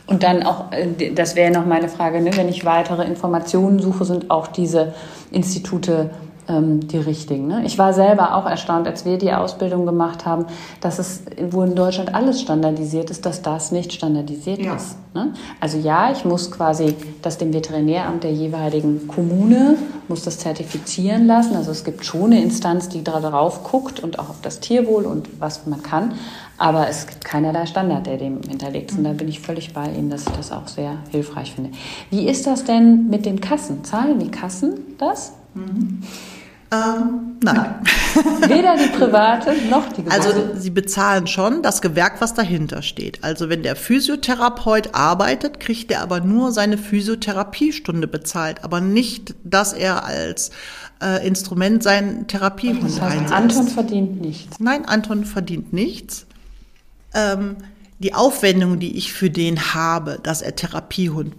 Und 0.06 0.22
dann 0.22 0.44
auch, 0.44 0.70
äh, 0.70 1.12
das 1.12 1.34
wäre 1.34 1.50
noch 1.50 1.66
meine 1.66 1.88
Frage, 1.88 2.20
ne, 2.20 2.30
wenn 2.36 2.48
ich 2.48 2.64
weitere 2.64 3.04
Informationen 3.04 3.80
suche, 3.80 4.04
sind 4.04 4.30
auch 4.30 4.46
diese 4.46 4.94
Institute 5.32 6.10
ähm, 6.48 6.86
die 6.86 6.98
richtigen. 6.98 7.46
Ne? 7.46 7.62
Ich 7.64 7.78
war 7.78 7.92
selber 7.92 8.36
auch 8.36 8.46
erstaunt, 8.46 8.86
als 8.86 9.04
wir 9.04 9.18
die 9.18 9.32
Ausbildung 9.32 9.86
gemacht 9.86 10.26
haben, 10.26 10.46
dass 10.80 10.98
es, 10.98 11.22
wo 11.50 11.62
in 11.62 11.74
Deutschland 11.74 12.14
alles 12.14 12.40
standardisiert 12.40 13.10
ist, 13.10 13.26
dass 13.26 13.42
das 13.42 13.72
nicht 13.72 13.92
standardisiert 13.92 14.60
ja. 14.60 14.76
ist. 14.76 14.96
Ne? 15.14 15.32
Also 15.60 15.78
ja, 15.78 16.12
ich 16.12 16.24
muss 16.24 16.50
quasi 16.50 16.94
das 17.22 17.38
dem 17.38 17.52
Veterinäramt 17.52 18.24
der 18.24 18.32
jeweiligen 18.32 19.08
Kommune, 19.08 19.76
muss 20.08 20.22
das 20.22 20.38
zertifizieren 20.38 21.26
lassen. 21.26 21.56
Also 21.56 21.70
es 21.70 21.84
gibt 21.84 22.04
schon 22.04 22.32
eine 22.32 22.42
Instanz, 22.42 22.88
die 22.88 23.02
darauf 23.02 23.64
guckt 23.64 24.00
und 24.00 24.18
auch 24.18 24.30
auf 24.30 24.40
das 24.42 24.60
Tierwohl 24.60 25.04
und 25.04 25.28
was 25.40 25.66
man 25.66 25.82
kann. 25.82 26.14
Aber 26.58 26.88
es 26.88 27.06
gibt 27.06 27.24
keinerlei 27.24 27.66
Standard, 27.66 28.06
der 28.06 28.16
dem 28.16 28.40
hinterlegt 28.48 28.90
ist. 28.90 28.98
Und 28.98 29.04
da 29.04 29.12
bin 29.12 29.28
ich 29.28 29.40
völlig 29.40 29.74
bei 29.74 29.90
Ihnen, 29.90 30.08
dass 30.08 30.22
ich 30.22 30.32
das 30.32 30.52
auch 30.52 30.68
sehr 30.68 30.98
hilfreich 31.10 31.52
finde. 31.52 31.70
Wie 32.10 32.26
ist 32.26 32.46
das 32.46 32.64
denn 32.64 33.08
mit 33.08 33.26
den 33.26 33.40
Kassen? 33.40 33.84
Zahlen 33.84 34.18
die 34.18 34.30
Kassen 34.30 34.74
das? 34.96 35.32
Mhm. 35.54 36.02
Ähm, 36.72 37.38
nein. 37.44 37.76
Weder 38.48 38.76
die 38.76 38.88
private 38.88 39.52
noch 39.70 39.92
die 39.92 40.02
Gewerbe. 40.02 40.26
Also 40.26 40.54
sie 40.56 40.70
bezahlen 40.70 41.26
schon 41.26 41.62
das 41.62 41.80
Gewerk, 41.80 42.20
was 42.20 42.34
dahinter 42.34 42.82
steht. 42.82 43.22
Also 43.22 43.48
wenn 43.48 43.62
der 43.62 43.76
Physiotherapeut 43.76 44.94
arbeitet, 44.94 45.60
kriegt 45.60 45.92
er 45.92 46.00
aber 46.00 46.20
nur 46.20 46.50
seine 46.50 46.76
Physiotherapiestunde 46.76 48.08
bezahlt, 48.08 48.64
aber 48.64 48.80
nicht, 48.80 49.34
dass 49.44 49.72
er 49.72 50.04
als 50.04 50.50
äh, 51.02 51.26
Instrument 51.26 51.82
seinen 51.82 52.26
Therapiehund 52.26 52.82
das 52.84 53.00
heißt, 53.00 53.32
einsetzt. 53.32 53.32
Anton 53.32 53.68
verdient 53.68 54.20
nichts. 54.20 54.58
Nein, 54.58 54.84
Anton 54.86 55.24
verdient 55.24 55.72
nichts. 55.72 56.26
Ähm, 57.14 57.56
die 57.98 58.12
Aufwendung, 58.12 58.78
die 58.78 58.96
ich 58.96 59.12
für 59.12 59.30
den 59.30 59.74
habe, 59.74 60.18
dass 60.22 60.42
er 60.42 60.54
Therapiehund 60.54 61.34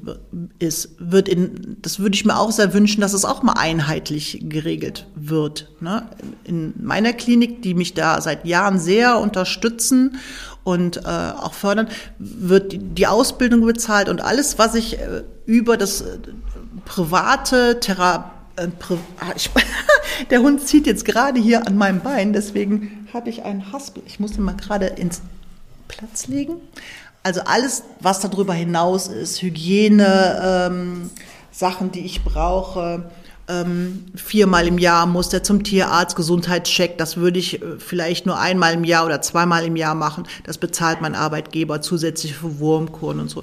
ist, 0.58 0.96
wird 0.98 1.30
in, 1.30 1.78
das 1.82 2.00
würde 2.00 2.16
ich 2.16 2.26
mir 2.26 2.38
auch 2.38 2.52
sehr 2.52 2.74
wünschen, 2.74 3.02
dass 3.02 3.14
es 3.14 3.26
auch 3.26 3.44
mal 3.44 3.54
einheitlich 3.54 4.40
geregelt 4.42 5.06
wird. 5.16 5.70
Ne? 5.82 6.10
In 6.46 6.74
meiner 6.82 7.14
Klinik, 7.14 7.62
die 7.62 7.76
mich 7.76 7.94
da 7.94 8.20
seit 8.22 8.46
Jahren 8.46 8.80
sehr 8.80 9.20
unterstützen 9.20 10.18
und 10.64 10.98
äh, 10.98 11.02
auch 11.02 11.54
fördern, 11.54 11.90
wird 12.18 12.76
die 12.80 13.06
Ausbildung 13.06 13.62
bezahlt 13.62 14.10
und 14.10 14.22
alles, 14.22 14.58
was 14.58 14.74
ich 14.74 15.00
äh, 15.00 15.24
über 15.46 15.78
das 15.78 16.02
äh, 16.02 16.18
private 16.86 17.80
Therapie 17.80 18.32
äh, 18.58 18.68
ah, 19.20 19.34
der 20.32 20.42
Hund 20.42 20.68
zieht 20.68 20.88
jetzt 20.88 21.06
gerade 21.06 21.40
hier 21.40 21.68
an 21.68 21.78
meinem 21.78 22.02
Bein, 22.02 22.34
deswegen 22.34 23.08
habe 23.14 23.30
ich 23.30 23.44
einen 23.44 23.72
Haspel. 23.72 24.02
Ich 24.08 24.20
muss 24.20 24.36
ihn 24.36 24.44
mal 24.44 24.56
gerade 24.56 24.88
ins 24.88 25.22
Platz 25.88 26.28
legen. 26.28 26.56
Also 27.24 27.42
alles, 27.42 27.84
was 28.00 28.20
darüber 28.22 28.54
hinaus 28.54 29.08
ist, 29.08 29.42
Hygiene, 29.42 30.70
ähm, 30.72 31.10
Sachen, 31.52 31.92
die 31.92 32.06
ich 32.06 32.24
brauche, 32.24 33.10
ähm, 33.50 34.06
viermal 34.16 34.68
im 34.68 34.78
Jahr 34.78 35.06
muss 35.06 35.30
der 35.30 35.42
zum 35.42 35.64
Tierarzt, 35.64 36.18
Gesundheitscheck. 36.18 36.98
Das 36.98 37.16
würde 37.16 37.40
ich 37.40 37.62
äh, 37.62 37.80
vielleicht 37.80 38.26
nur 38.26 38.38
einmal 38.38 38.74
im 38.74 38.84
Jahr 38.84 39.06
oder 39.06 39.22
zweimal 39.22 39.66
im 39.66 39.78
Jahr 39.78 39.96
machen. 39.96 40.28
Das 40.44 40.58
bezahlt 40.58 41.00
mein 41.00 41.16
Arbeitgeber 41.16 41.82
zusätzlich 41.82 42.36
für 42.36 42.60
Wurmkuren 42.60 43.22
und 43.22 43.30
so. 43.30 43.42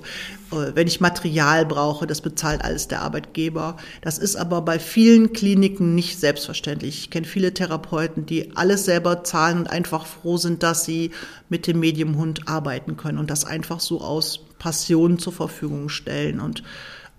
Äh, 0.53 0.73
wenn 0.75 0.87
ich 0.87 1.01
Material 1.01 1.65
brauche, 1.65 2.07
das 2.07 2.21
bezahlt 2.21 2.63
alles 2.63 2.87
der 2.87 3.01
Arbeitgeber. 3.01 3.79
Das 4.03 4.19
ist 4.19 4.37
aber 4.37 4.61
bei 4.61 4.79
vielen 4.79 5.33
Kliniken 5.33 5.95
nicht 5.95 6.21
selbstverständlich. 6.21 6.99
Ich 6.99 7.11
kenne 7.11 7.27
viele 7.27 7.55
Therapeuten, 7.55 8.27
die 8.27 8.55
alles 8.57 8.85
selber 8.85 9.25
zahlen 9.25 9.59
und 9.61 9.71
einfach 9.71 10.05
froh 10.05 10.37
sind, 10.37 10.63
dass 10.63 10.85
sie 10.85 11.13
mit 11.49 11.67
dem 11.67 11.81
Mediumhund 11.81 12.47
arbeiten 12.47 12.99
können 12.99 13.17
und 13.17 13.31
das 13.31 13.47
einfach 13.47 13.81
so 13.81 14.03
aus 14.03 14.41
Passion 14.59 15.19
zur 15.19 15.33
Verfügung 15.33 15.89
stellen. 15.89 16.41
Und 16.41 16.63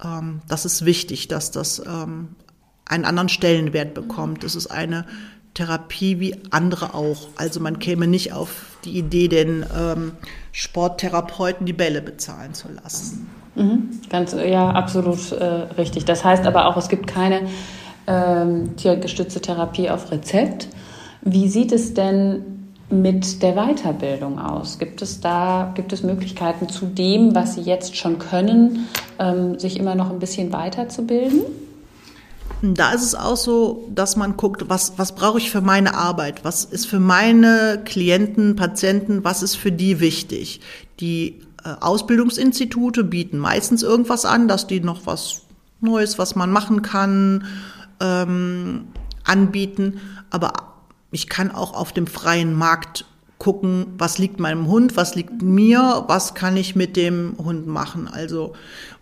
ähm, 0.03 0.41
das 0.47 0.65
ist 0.65 0.85
wichtig, 0.85 1.27
dass 1.27 1.49
das 1.49 1.79
ähm, 1.79 2.29
einen 2.85 3.05
anderen 3.05 3.29
Stellenwert 3.29 3.93
bekommt. 3.93 4.43
Es 4.43 4.55
ist 4.55 4.67
eine 4.67 5.05
Therapie 5.53 6.19
wie 6.19 6.35
andere 6.51 6.93
auch. 6.93 7.29
Also 7.35 7.59
man 7.59 7.79
käme 7.79 8.07
nicht 8.07 8.33
auf 8.33 8.77
die 8.83 8.97
Idee, 8.97 9.27
den 9.27 9.65
ähm, 9.75 10.11
Sporttherapeuten 10.51 11.65
die 11.65 11.73
Bälle 11.73 12.01
bezahlen 12.01 12.53
zu 12.53 12.67
lassen. 12.71 13.27
Mhm, 13.55 14.01
ganz, 14.09 14.33
ja, 14.33 14.69
absolut 14.69 15.31
äh, 15.31 15.45
richtig. 15.77 16.05
Das 16.05 16.23
heißt 16.23 16.45
aber 16.45 16.67
auch, 16.67 16.77
es 16.77 16.89
gibt 16.89 17.07
keine 17.07 17.47
ähm, 18.05 18.75
tiergestützte 18.75 19.41
Therapie 19.41 19.89
auf 19.89 20.11
Rezept. 20.11 20.67
Wie 21.21 21.47
sieht 21.47 21.71
es 21.71 21.93
denn 21.93 22.69
mit 22.89 23.41
der 23.41 23.53
Weiterbildung 23.53 24.37
aus? 24.37 24.77
Gibt 24.77 25.01
es 25.01 25.21
da, 25.21 25.71
gibt 25.73 25.91
es 25.91 26.03
Möglichkeiten 26.03 26.69
zu 26.69 26.85
dem, 26.85 27.33
was 27.33 27.55
Sie 27.55 27.61
jetzt 27.61 27.95
schon 27.95 28.19
können, 28.19 28.87
ähm, 29.17 29.57
sich 29.57 29.79
immer 29.79 29.95
noch 29.95 30.11
ein 30.11 30.19
bisschen 30.19 30.53
weiterzubilden? 30.53 31.41
Da 32.61 32.91
ist 32.91 33.03
es 33.03 33.15
auch 33.15 33.37
so, 33.37 33.87
dass 33.93 34.15
man 34.15 34.37
guckt, 34.37 34.69
was, 34.69 34.93
was 34.97 35.13
brauche 35.13 35.37
ich 35.37 35.51
für 35.51 35.61
meine 35.61 35.93
Arbeit? 35.95 36.43
Was 36.43 36.65
ist 36.65 36.87
für 36.87 36.99
meine 36.99 37.81
Klienten, 37.85 38.55
Patienten, 38.55 39.23
was 39.23 39.43
ist 39.43 39.55
für 39.55 39.71
die 39.71 39.99
wichtig? 39.99 40.61
Die 40.99 41.41
äh, 41.63 41.75
Ausbildungsinstitute 41.79 43.03
bieten 43.03 43.37
meistens 43.37 43.83
irgendwas 43.83 44.25
an, 44.25 44.47
dass 44.47 44.67
die 44.67 44.79
noch 44.79 45.05
was 45.05 45.41
Neues, 45.81 46.17
was 46.17 46.35
man 46.35 46.51
machen 46.51 46.81
kann, 46.81 47.45
ähm, 47.99 48.87
anbieten. 49.23 49.99
Aber 50.29 50.53
ich 51.11 51.27
kann 51.27 51.51
auch 51.51 51.73
auf 51.73 51.91
dem 51.91 52.07
freien 52.07 52.53
Markt 52.53 53.05
gucken, 53.37 53.87
was 53.97 54.17
liegt 54.17 54.39
meinem 54.39 54.67
Hund, 54.67 54.95
was 54.95 55.15
liegt 55.15 55.41
mir, 55.41 56.05
was 56.07 56.33
kann 56.35 56.57
ich 56.57 56.75
mit 56.75 56.95
dem 56.95 57.35
Hund 57.37 57.67
machen. 57.67 58.07
Also 58.07 58.53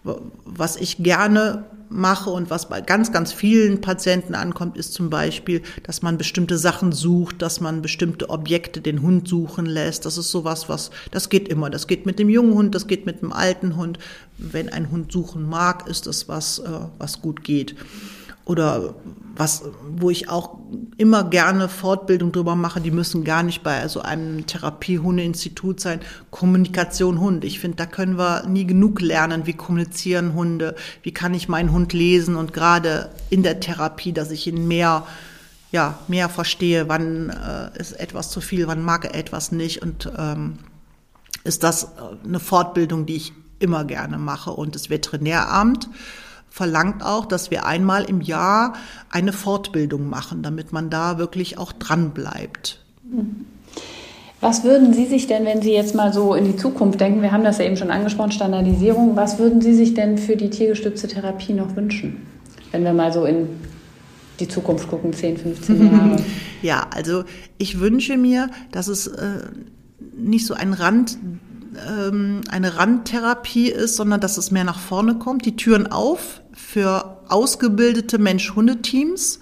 was 0.04 0.76
ich 0.76 0.98
gerne 0.98 1.66
mache 1.94 2.30
und 2.30 2.50
was 2.50 2.68
bei 2.68 2.82
ganz, 2.82 3.12
ganz 3.12 3.32
vielen 3.32 3.82
Patienten 3.82 4.36
ankommt, 4.36 4.78
ist 4.78 4.94
zum 4.94 5.10
Beispiel, 5.10 5.62
dass 5.84 6.02
man 6.02 6.18
bestimmte 6.18 6.58
Sachen 6.58 6.91
sucht, 6.91 7.41
dass 7.41 7.62
man 7.62 7.82
bestimmte 7.82 8.30
Objekte 8.30 8.82
den 8.82 9.02
Hund 9.02 9.28
suchen 9.28 9.66
lässt. 9.66 10.06
Das 10.06 10.18
ist 10.18 10.32
sowas, 10.32 10.68
was, 10.70 10.91
das 11.12 11.30
geht 11.30 11.48
immer. 11.48 11.70
Das 11.70 11.88
geht 11.88 12.06
mit 12.06 12.20
dem 12.20 12.30
jungen 12.30 12.54
Hund, 12.54 12.76
das 12.76 12.88
geht 12.88 13.06
mit 13.06 13.22
dem 13.22 13.32
alten 13.32 13.76
Hund. 13.78 14.00
Wenn 14.38 14.70
ein 14.70 14.91
Hund 14.91 15.12
suchen 15.12 15.48
mag, 15.48 15.88
ist 15.88 16.08
das 16.08 16.28
was, 16.28 16.60
äh, 16.60 16.70
was 16.98 17.22
gut 17.22 17.44
geht 17.44 17.76
oder 18.46 18.96
was, 19.36 19.64
wo 19.98 20.10
ich 20.10 20.30
auch 20.30 20.60
immer 20.98 21.24
gerne 21.24 21.70
Fortbildung 21.70 22.32
drüber 22.32 22.56
mache, 22.56 22.82
die 22.82 22.91
müssen 22.91 23.24
gar 23.24 23.41
nicht 23.41 23.64
bei 23.64 23.88
so 23.88 24.02
einem 24.02 24.46
Therapiehundeinstitut 24.46 25.80
sein. 25.80 26.02
Kommunikation 26.30 27.20
Hund. 27.20 27.44
Ich 27.46 27.60
finde, 27.60 27.78
da 27.78 27.86
können 27.86 28.18
wir 28.18 28.46
nie 28.48 28.68
genug 28.68 29.02
lernen, 29.02 29.48
wie 29.48 29.54
kommunizieren 29.54 30.34
Hunde, 30.34 30.76
wie 31.02 31.14
kann 31.14 31.34
ich 31.34 31.50
meinen 31.50 31.72
Hund 31.72 31.94
lesen 31.94 32.36
und 32.36 32.54
gerade 32.54 33.10
in 33.30 33.44
der 33.44 33.60
Therapie, 33.60 34.14
dass 34.14 34.30
ich 34.30 34.46
ihn 34.46 34.68
mehr, 34.68 35.08
ja, 35.72 35.98
mehr 36.08 36.30
verstehe, 36.30 36.89
wann 36.89 37.30
äh, 37.30 37.80
ist 37.80 37.94
etwas 37.94 38.30
zu 38.30 38.41
viel, 38.41 38.68
wann 38.68 38.84
mag 38.84 39.06
er 39.06 39.16
etwas 39.16 39.52
nicht 39.52 39.82
und 39.82 40.12
ähm, 40.18 40.60
ist 41.44 41.64
das 41.64 41.88
eine 42.24 42.39
Fortbildung, 42.39 43.06
die 43.06 43.16
ich 43.16 43.34
immer 43.60 43.86
gerne 43.86 44.18
mache. 44.18 44.52
Und 44.52 44.76
das 44.76 44.89
Veterinäramt 44.89 45.89
verlangt 46.54 47.04
auch, 47.04 47.26
dass 47.26 47.49
wir 47.49 47.66
einmal 47.66 48.04
im 48.04 48.22
Jahr 48.22 48.74
eine 49.10 49.34
Fortbildung 49.34 50.08
machen, 50.08 50.43
damit 50.43 50.72
man 50.72 50.91
da 50.91 51.18
wirklich 51.18 51.58
auch 51.58 51.72
dran 51.72 52.12
bleibt. 52.12 52.80
Was 54.39 54.64
würden 54.64 54.93
Sie 54.93 55.08
sich 55.08 55.26
denn, 55.26 55.45
wenn 55.45 55.64
Sie 55.64 55.72
jetzt 55.74 55.95
mal 55.95 56.14
so 56.14 56.36
in 56.36 56.45
die 56.45 56.56
Zukunft 56.56 57.01
denken, 57.01 57.24
wir 57.24 57.32
haben 57.32 57.43
das 57.43 57.58
ja 57.58 57.66
eben 57.66 57.76
schon 57.76 57.89
angesprochen, 57.89 58.32
Standardisierung, 58.32 59.16
was 59.16 59.39
würden 59.39 59.62
Sie 59.62 59.74
sich 59.74 59.95
denn 59.95 60.20
für 60.20 60.36
die 60.36 60.51
tiergestützte 60.51 61.08
Therapie 61.08 61.54
noch 61.54 61.76
wünschen? 61.76 62.28
Wenn 62.72 62.84
wir 62.84 62.93
mal 62.93 63.12
so 63.12 63.26
in 63.26 63.47
die 64.39 64.47
Zukunft 64.47 64.88
gucken, 64.88 65.12
10, 65.12 65.38
15 65.38 65.91
Jahre. 65.91 66.18
Ja, 66.62 66.86
also 66.93 67.24
ich 67.58 67.80
wünsche 67.80 68.16
mir, 68.16 68.51
dass 68.72 68.88
es 68.89 69.08
äh, 69.08 69.39
nicht 70.16 70.45
so 70.45 70.54
ein 70.54 70.74
Rand, 70.74 71.18
ähm, 71.89 72.41
eine 72.51 72.78
Randtherapie 72.78 73.70
ist, 73.70 73.95
sondern 73.95 74.22
dass 74.22 74.38
es 74.38 74.51
mehr 74.51 74.66
nach 74.66 74.78
vorne 74.78 75.16
kommt. 75.16 75.47
Die 75.47 75.56
Türen 75.56 75.91
auf 75.91 76.43
für 76.54 77.18
ausgebildete 77.30 78.18
Mensch-Hunde-Teams. 78.18 79.39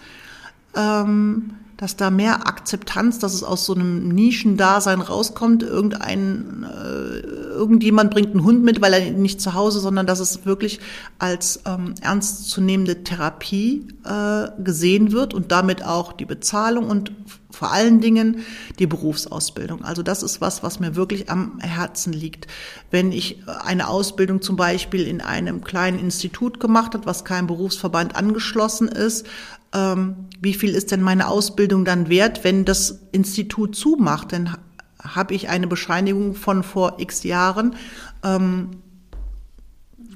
Ähm, 0.75 1.51
dass 1.81 1.95
da 1.95 2.11
mehr 2.11 2.47
Akzeptanz, 2.47 3.17
dass 3.17 3.33
es 3.33 3.43
aus 3.43 3.65
so 3.65 3.73
einem 3.73 4.09
Nischendasein 4.09 5.01
rauskommt, 5.01 5.63
irgendein, 5.63 6.63
äh, 6.63 7.21
irgendjemand 7.55 8.11
bringt 8.11 8.29
einen 8.29 8.43
Hund 8.43 8.63
mit, 8.63 8.81
weil 8.81 8.93
er 8.93 9.11
nicht 9.11 9.41
zu 9.41 9.55
Hause, 9.55 9.79
sondern 9.79 10.05
dass 10.05 10.19
es 10.19 10.45
wirklich 10.45 10.79
als 11.17 11.61
ähm, 11.65 11.95
ernstzunehmende 11.99 13.03
Therapie 13.03 13.87
äh, 14.05 14.49
gesehen 14.63 15.11
wird 15.11 15.33
und 15.33 15.51
damit 15.51 15.83
auch 15.83 16.13
die 16.13 16.25
Bezahlung 16.25 16.87
und 16.87 17.13
vor 17.49 17.71
allen 17.71 17.99
Dingen 17.99 18.43
die 18.77 18.87
Berufsausbildung. 18.87 19.83
Also 19.83 20.03
das 20.03 20.21
ist 20.21 20.39
was, 20.39 20.61
was 20.61 20.79
mir 20.79 20.95
wirklich 20.95 21.29
am 21.31 21.59
Herzen 21.59 22.13
liegt. 22.13 22.47
Wenn 22.91 23.11
ich 23.11 23.43
eine 23.47 23.87
Ausbildung 23.87 24.41
zum 24.41 24.55
Beispiel 24.55 25.07
in 25.07 25.19
einem 25.19 25.63
kleinen 25.63 25.99
Institut 25.99 26.59
gemacht 26.59 26.93
habe, 26.93 27.05
was 27.07 27.25
keinem 27.25 27.47
Berufsverband 27.47 28.15
angeschlossen 28.15 28.87
ist, 28.87 29.25
ähm, 29.73 30.27
wie 30.39 30.53
viel 30.53 30.75
ist 30.75 30.91
denn 30.91 31.01
meine 31.01 31.27
Ausbildung 31.27 31.85
dann 31.85 32.09
wert, 32.09 32.43
wenn 32.43 32.65
das 32.65 32.99
Institut 33.11 33.75
zumacht? 33.75 34.33
Dann 34.33 34.57
habe 35.01 35.33
ich 35.33 35.49
eine 35.49 35.67
Bescheinigung 35.67 36.35
von 36.35 36.63
vor 36.63 36.95
x 36.99 37.23
Jahren. 37.23 37.75
Ähm, 38.23 38.71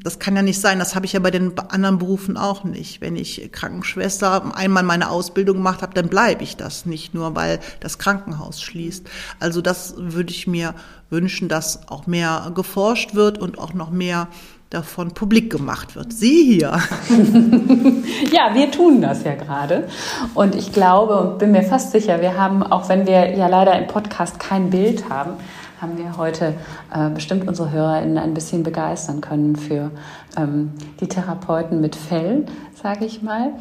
das 0.05 0.19
kann 0.19 0.35
ja 0.35 0.43
nicht 0.43 0.61
sein, 0.61 0.77
das 0.77 0.93
habe 0.93 1.07
ich 1.07 1.13
ja 1.13 1.19
bei 1.19 1.31
den 1.31 1.57
anderen 1.57 1.97
Berufen 1.97 2.37
auch 2.37 2.63
nicht. 2.63 3.01
Wenn 3.01 3.15
ich 3.15 3.49
Krankenschwester 3.51 4.55
einmal 4.55 4.83
meine 4.83 5.09
Ausbildung 5.09 5.57
gemacht 5.57 5.81
habe, 5.81 5.95
dann 5.95 6.09
bleibe 6.09 6.43
ich 6.43 6.55
das 6.57 6.85
nicht 6.85 7.15
nur, 7.15 7.33
weil 7.33 7.59
das 7.79 7.97
Krankenhaus 7.97 8.61
schließt. 8.61 9.09
Also 9.39 9.61
das 9.61 9.95
würde 9.97 10.29
ich 10.29 10.45
mir 10.45 10.75
wünschen, 11.09 11.49
dass 11.49 11.87
auch 11.87 12.05
mehr 12.05 12.51
geforscht 12.53 13.15
wird 13.15 13.39
und 13.39 13.57
auch 13.57 13.73
noch 13.73 13.89
mehr 13.89 14.27
davon 14.69 15.13
publik 15.13 15.51
gemacht 15.51 15.95
wird. 15.95 16.11
Sie 16.11 16.43
hier. 16.43 16.79
ja, 18.31 18.53
wir 18.53 18.71
tun 18.71 19.01
das 19.01 19.23
ja 19.23 19.35
gerade. 19.35 19.87
Und 20.33 20.55
ich 20.55 20.71
glaube 20.71 21.15
und 21.17 21.37
bin 21.37 21.51
mir 21.51 21.63
fast 21.63 21.91
sicher, 21.91 22.21
wir 22.21 22.37
haben, 22.37 22.63
auch 22.63 22.89
wenn 22.89 23.05
wir 23.05 23.35
ja 23.35 23.47
leider 23.47 23.77
im 23.77 23.87
Podcast 23.87 24.39
kein 24.39 24.69
Bild 24.69 25.09
haben, 25.09 25.33
haben 25.81 25.97
wir 25.97 26.17
heute 26.17 26.53
äh, 26.93 27.09
bestimmt 27.09 27.47
unsere 27.47 27.71
HörerInnen 27.71 28.17
ein 28.17 28.33
bisschen 28.33 28.63
begeistern 28.63 29.21
können 29.21 29.55
für 29.55 29.91
ähm, 30.37 30.71
die 30.99 31.07
Therapeuten 31.07 31.81
mit 31.81 31.95
Fell, 31.95 32.45
sage 32.81 33.05
ich 33.05 33.21
mal. 33.21 33.53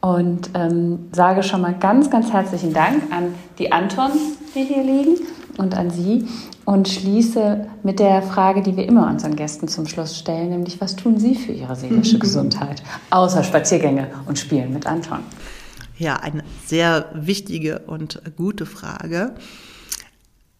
Und 0.00 0.50
ähm, 0.54 1.08
sage 1.12 1.42
schon 1.42 1.60
mal 1.60 1.74
ganz, 1.74 2.10
ganz 2.10 2.32
herzlichen 2.32 2.72
Dank 2.72 3.04
an 3.12 3.34
die 3.58 3.72
Antons, 3.72 4.16
die 4.54 4.64
hier 4.64 4.82
liegen, 4.82 5.16
und 5.58 5.74
an 5.74 5.90
Sie 5.90 6.26
und 6.64 6.88
schließe 6.88 7.66
mit 7.82 7.98
der 7.98 8.22
Frage, 8.22 8.62
die 8.62 8.76
wir 8.76 8.86
immer 8.86 9.08
unseren 9.08 9.36
Gästen 9.36 9.68
zum 9.68 9.86
Schluss 9.86 10.18
stellen, 10.18 10.50
nämlich 10.50 10.80
was 10.80 10.96
tun 10.96 11.18
Sie 11.18 11.34
für 11.34 11.52
Ihre 11.52 11.76
seelische 11.76 12.18
Gesundheit, 12.20 12.82
außer 13.10 13.44
Spaziergänge 13.44 14.08
und 14.26 14.38
Spielen 14.38 14.72
mit 14.72 14.86
Anton? 14.86 15.20
Ja, 15.98 16.16
eine 16.16 16.42
sehr 16.66 17.10
wichtige 17.14 17.80
und 17.80 18.22
gute 18.36 18.66
Frage. 18.66 19.34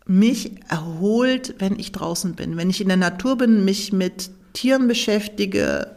Mich 0.06 0.60
erholt, 0.68 1.54
wenn 1.58 1.78
ich 1.78 1.92
draußen 1.92 2.34
bin, 2.34 2.56
wenn 2.56 2.70
ich 2.70 2.80
in 2.80 2.88
der 2.88 2.96
Natur 2.96 3.38
bin, 3.38 3.64
mich 3.64 3.92
mit 3.92 4.30
Tieren 4.52 4.88
beschäftige. 4.88 5.96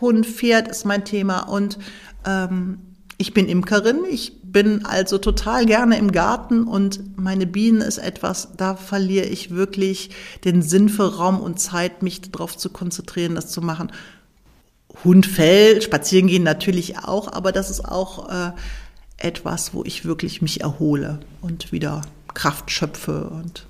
Hund, 0.00 0.26
Pferd 0.26 0.68
ist 0.68 0.84
mein 0.84 1.04
Thema 1.04 1.40
und 1.48 1.78
ähm, 2.26 2.78
ich 3.18 3.32
bin 3.32 3.48
Imkerin, 3.48 4.00
ich 4.10 4.42
bin 4.56 4.86
also 4.86 5.18
total 5.18 5.66
gerne 5.66 5.98
im 5.98 6.12
Garten 6.12 6.64
und 6.64 7.18
meine 7.18 7.46
Bienen 7.46 7.82
ist 7.82 7.98
etwas, 7.98 8.48
da 8.56 8.74
verliere 8.74 9.26
ich 9.26 9.50
wirklich 9.50 10.08
den 10.46 10.62
Sinn 10.62 10.88
für 10.88 11.18
Raum 11.18 11.40
und 11.40 11.60
Zeit, 11.60 12.02
mich 12.02 12.22
darauf 12.22 12.56
zu 12.56 12.70
konzentrieren, 12.70 13.34
das 13.34 13.50
zu 13.50 13.60
machen. 13.60 13.92
Hund, 15.04 15.26
Fell, 15.26 15.82
spazieren 15.82 16.26
gehen 16.26 16.42
natürlich 16.42 16.96
auch, 17.00 17.30
aber 17.30 17.52
das 17.52 17.68
ist 17.68 17.84
auch 17.84 18.30
äh, 18.30 18.52
etwas, 19.18 19.74
wo 19.74 19.84
ich 19.84 20.06
wirklich 20.06 20.40
mich 20.40 20.62
erhole 20.62 21.20
und 21.42 21.70
wieder 21.70 22.00
Kraft 22.32 22.70
schöpfe 22.70 23.28
und 23.28 23.65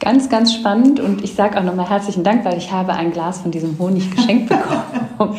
Ganz, 0.00 0.30
ganz 0.30 0.54
spannend 0.54 0.98
und 0.98 1.22
ich 1.22 1.34
sage 1.34 1.58
auch 1.58 1.62
nochmal 1.62 1.88
herzlichen 1.90 2.24
Dank, 2.24 2.46
weil 2.46 2.56
ich 2.56 2.72
habe 2.72 2.94
ein 2.94 3.12
Glas 3.12 3.42
von 3.42 3.50
diesem 3.50 3.78
Honig 3.78 4.10
geschenkt 4.10 4.48
bekommen. 5.18 5.36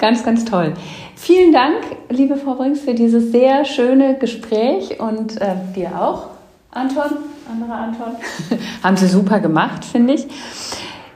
ganz, 0.00 0.24
ganz 0.24 0.44
toll. 0.44 0.74
Vielen 1.14 1.52
Dank, 1.52 1.76
liebe 2.10 2.36
Frau 2.36 2.54
Brings, 2.54 2.80
für 2.80 2.94
dieses 2.94 3.30
sehr 3.30 3.64
schöne 3.64 4.18
Gespräch 4.18 4.98
und 4.98 5.40
äh, 5.40 5.54
dir 5.76 5.92
auch, 6.00 6.26
Anton, 6.72 7.18
anderer 7.48 7.76
Anton. 7.76 8.16
Haben 8.82 8.96
Sie 8.96 9.06
super 9.06 9.38
gemacht, 9.38 9.84
finde 9.84 10.14
ich. 10.14 10.26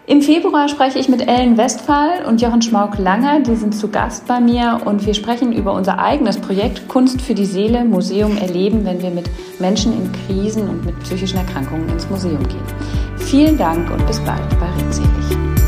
Im 0.04 0.20
Februar 0.20 0.68
spreche 0.68 0.98
ich 0.98 1.08
mit 1.08 1.28
Ellen 1.28 1.56
Westphal 1.56 2.24
und 2.26 2.42
Jochen 2.42 2.60
Schmauk-Langer. 2.60 3.40
Die 3.40 3.54
sind 3.54 3.72
zu 3.72 3.88
Gast 3.88 4.26
bei 4.26 4.40
mir 4.40 4.80
und 4.84 5.06
wir 5.06 5.14
sprechen 5.14 5.52
über 5.52 5.72
unser 5.74 6.00
eigenes 6.00 6.38
Projekt 6.38 6.88
Kunst 6.88 7.22
für 7.22 7.34
die 7.34 7.44
Seele, 7.44 7.84
Museum 7.84 8.36
erleben, 8.36 8.84
wenn 8.84 9.00
wir 9.00 9.10
mit 9.10 9.30
Menschen 9.60 9.92
in 9.92 10.10
Krisen 10.26 10.68
und 10.68 10.84
mit 10.84 10.98
psychischen 11.00 11.38
Erkrankungen 11.38 11.88
ins 11.88 12.10
Museum 12.10 12.42
gehen. 12.48 12.66
Vielen 13.16 13.56
Dank 13.56 13.88
und 13.92 14.04
bis 14.08 14.18
bald 14.20 14.48
bei 14.58 14.66
Redselig. 14.84 15.61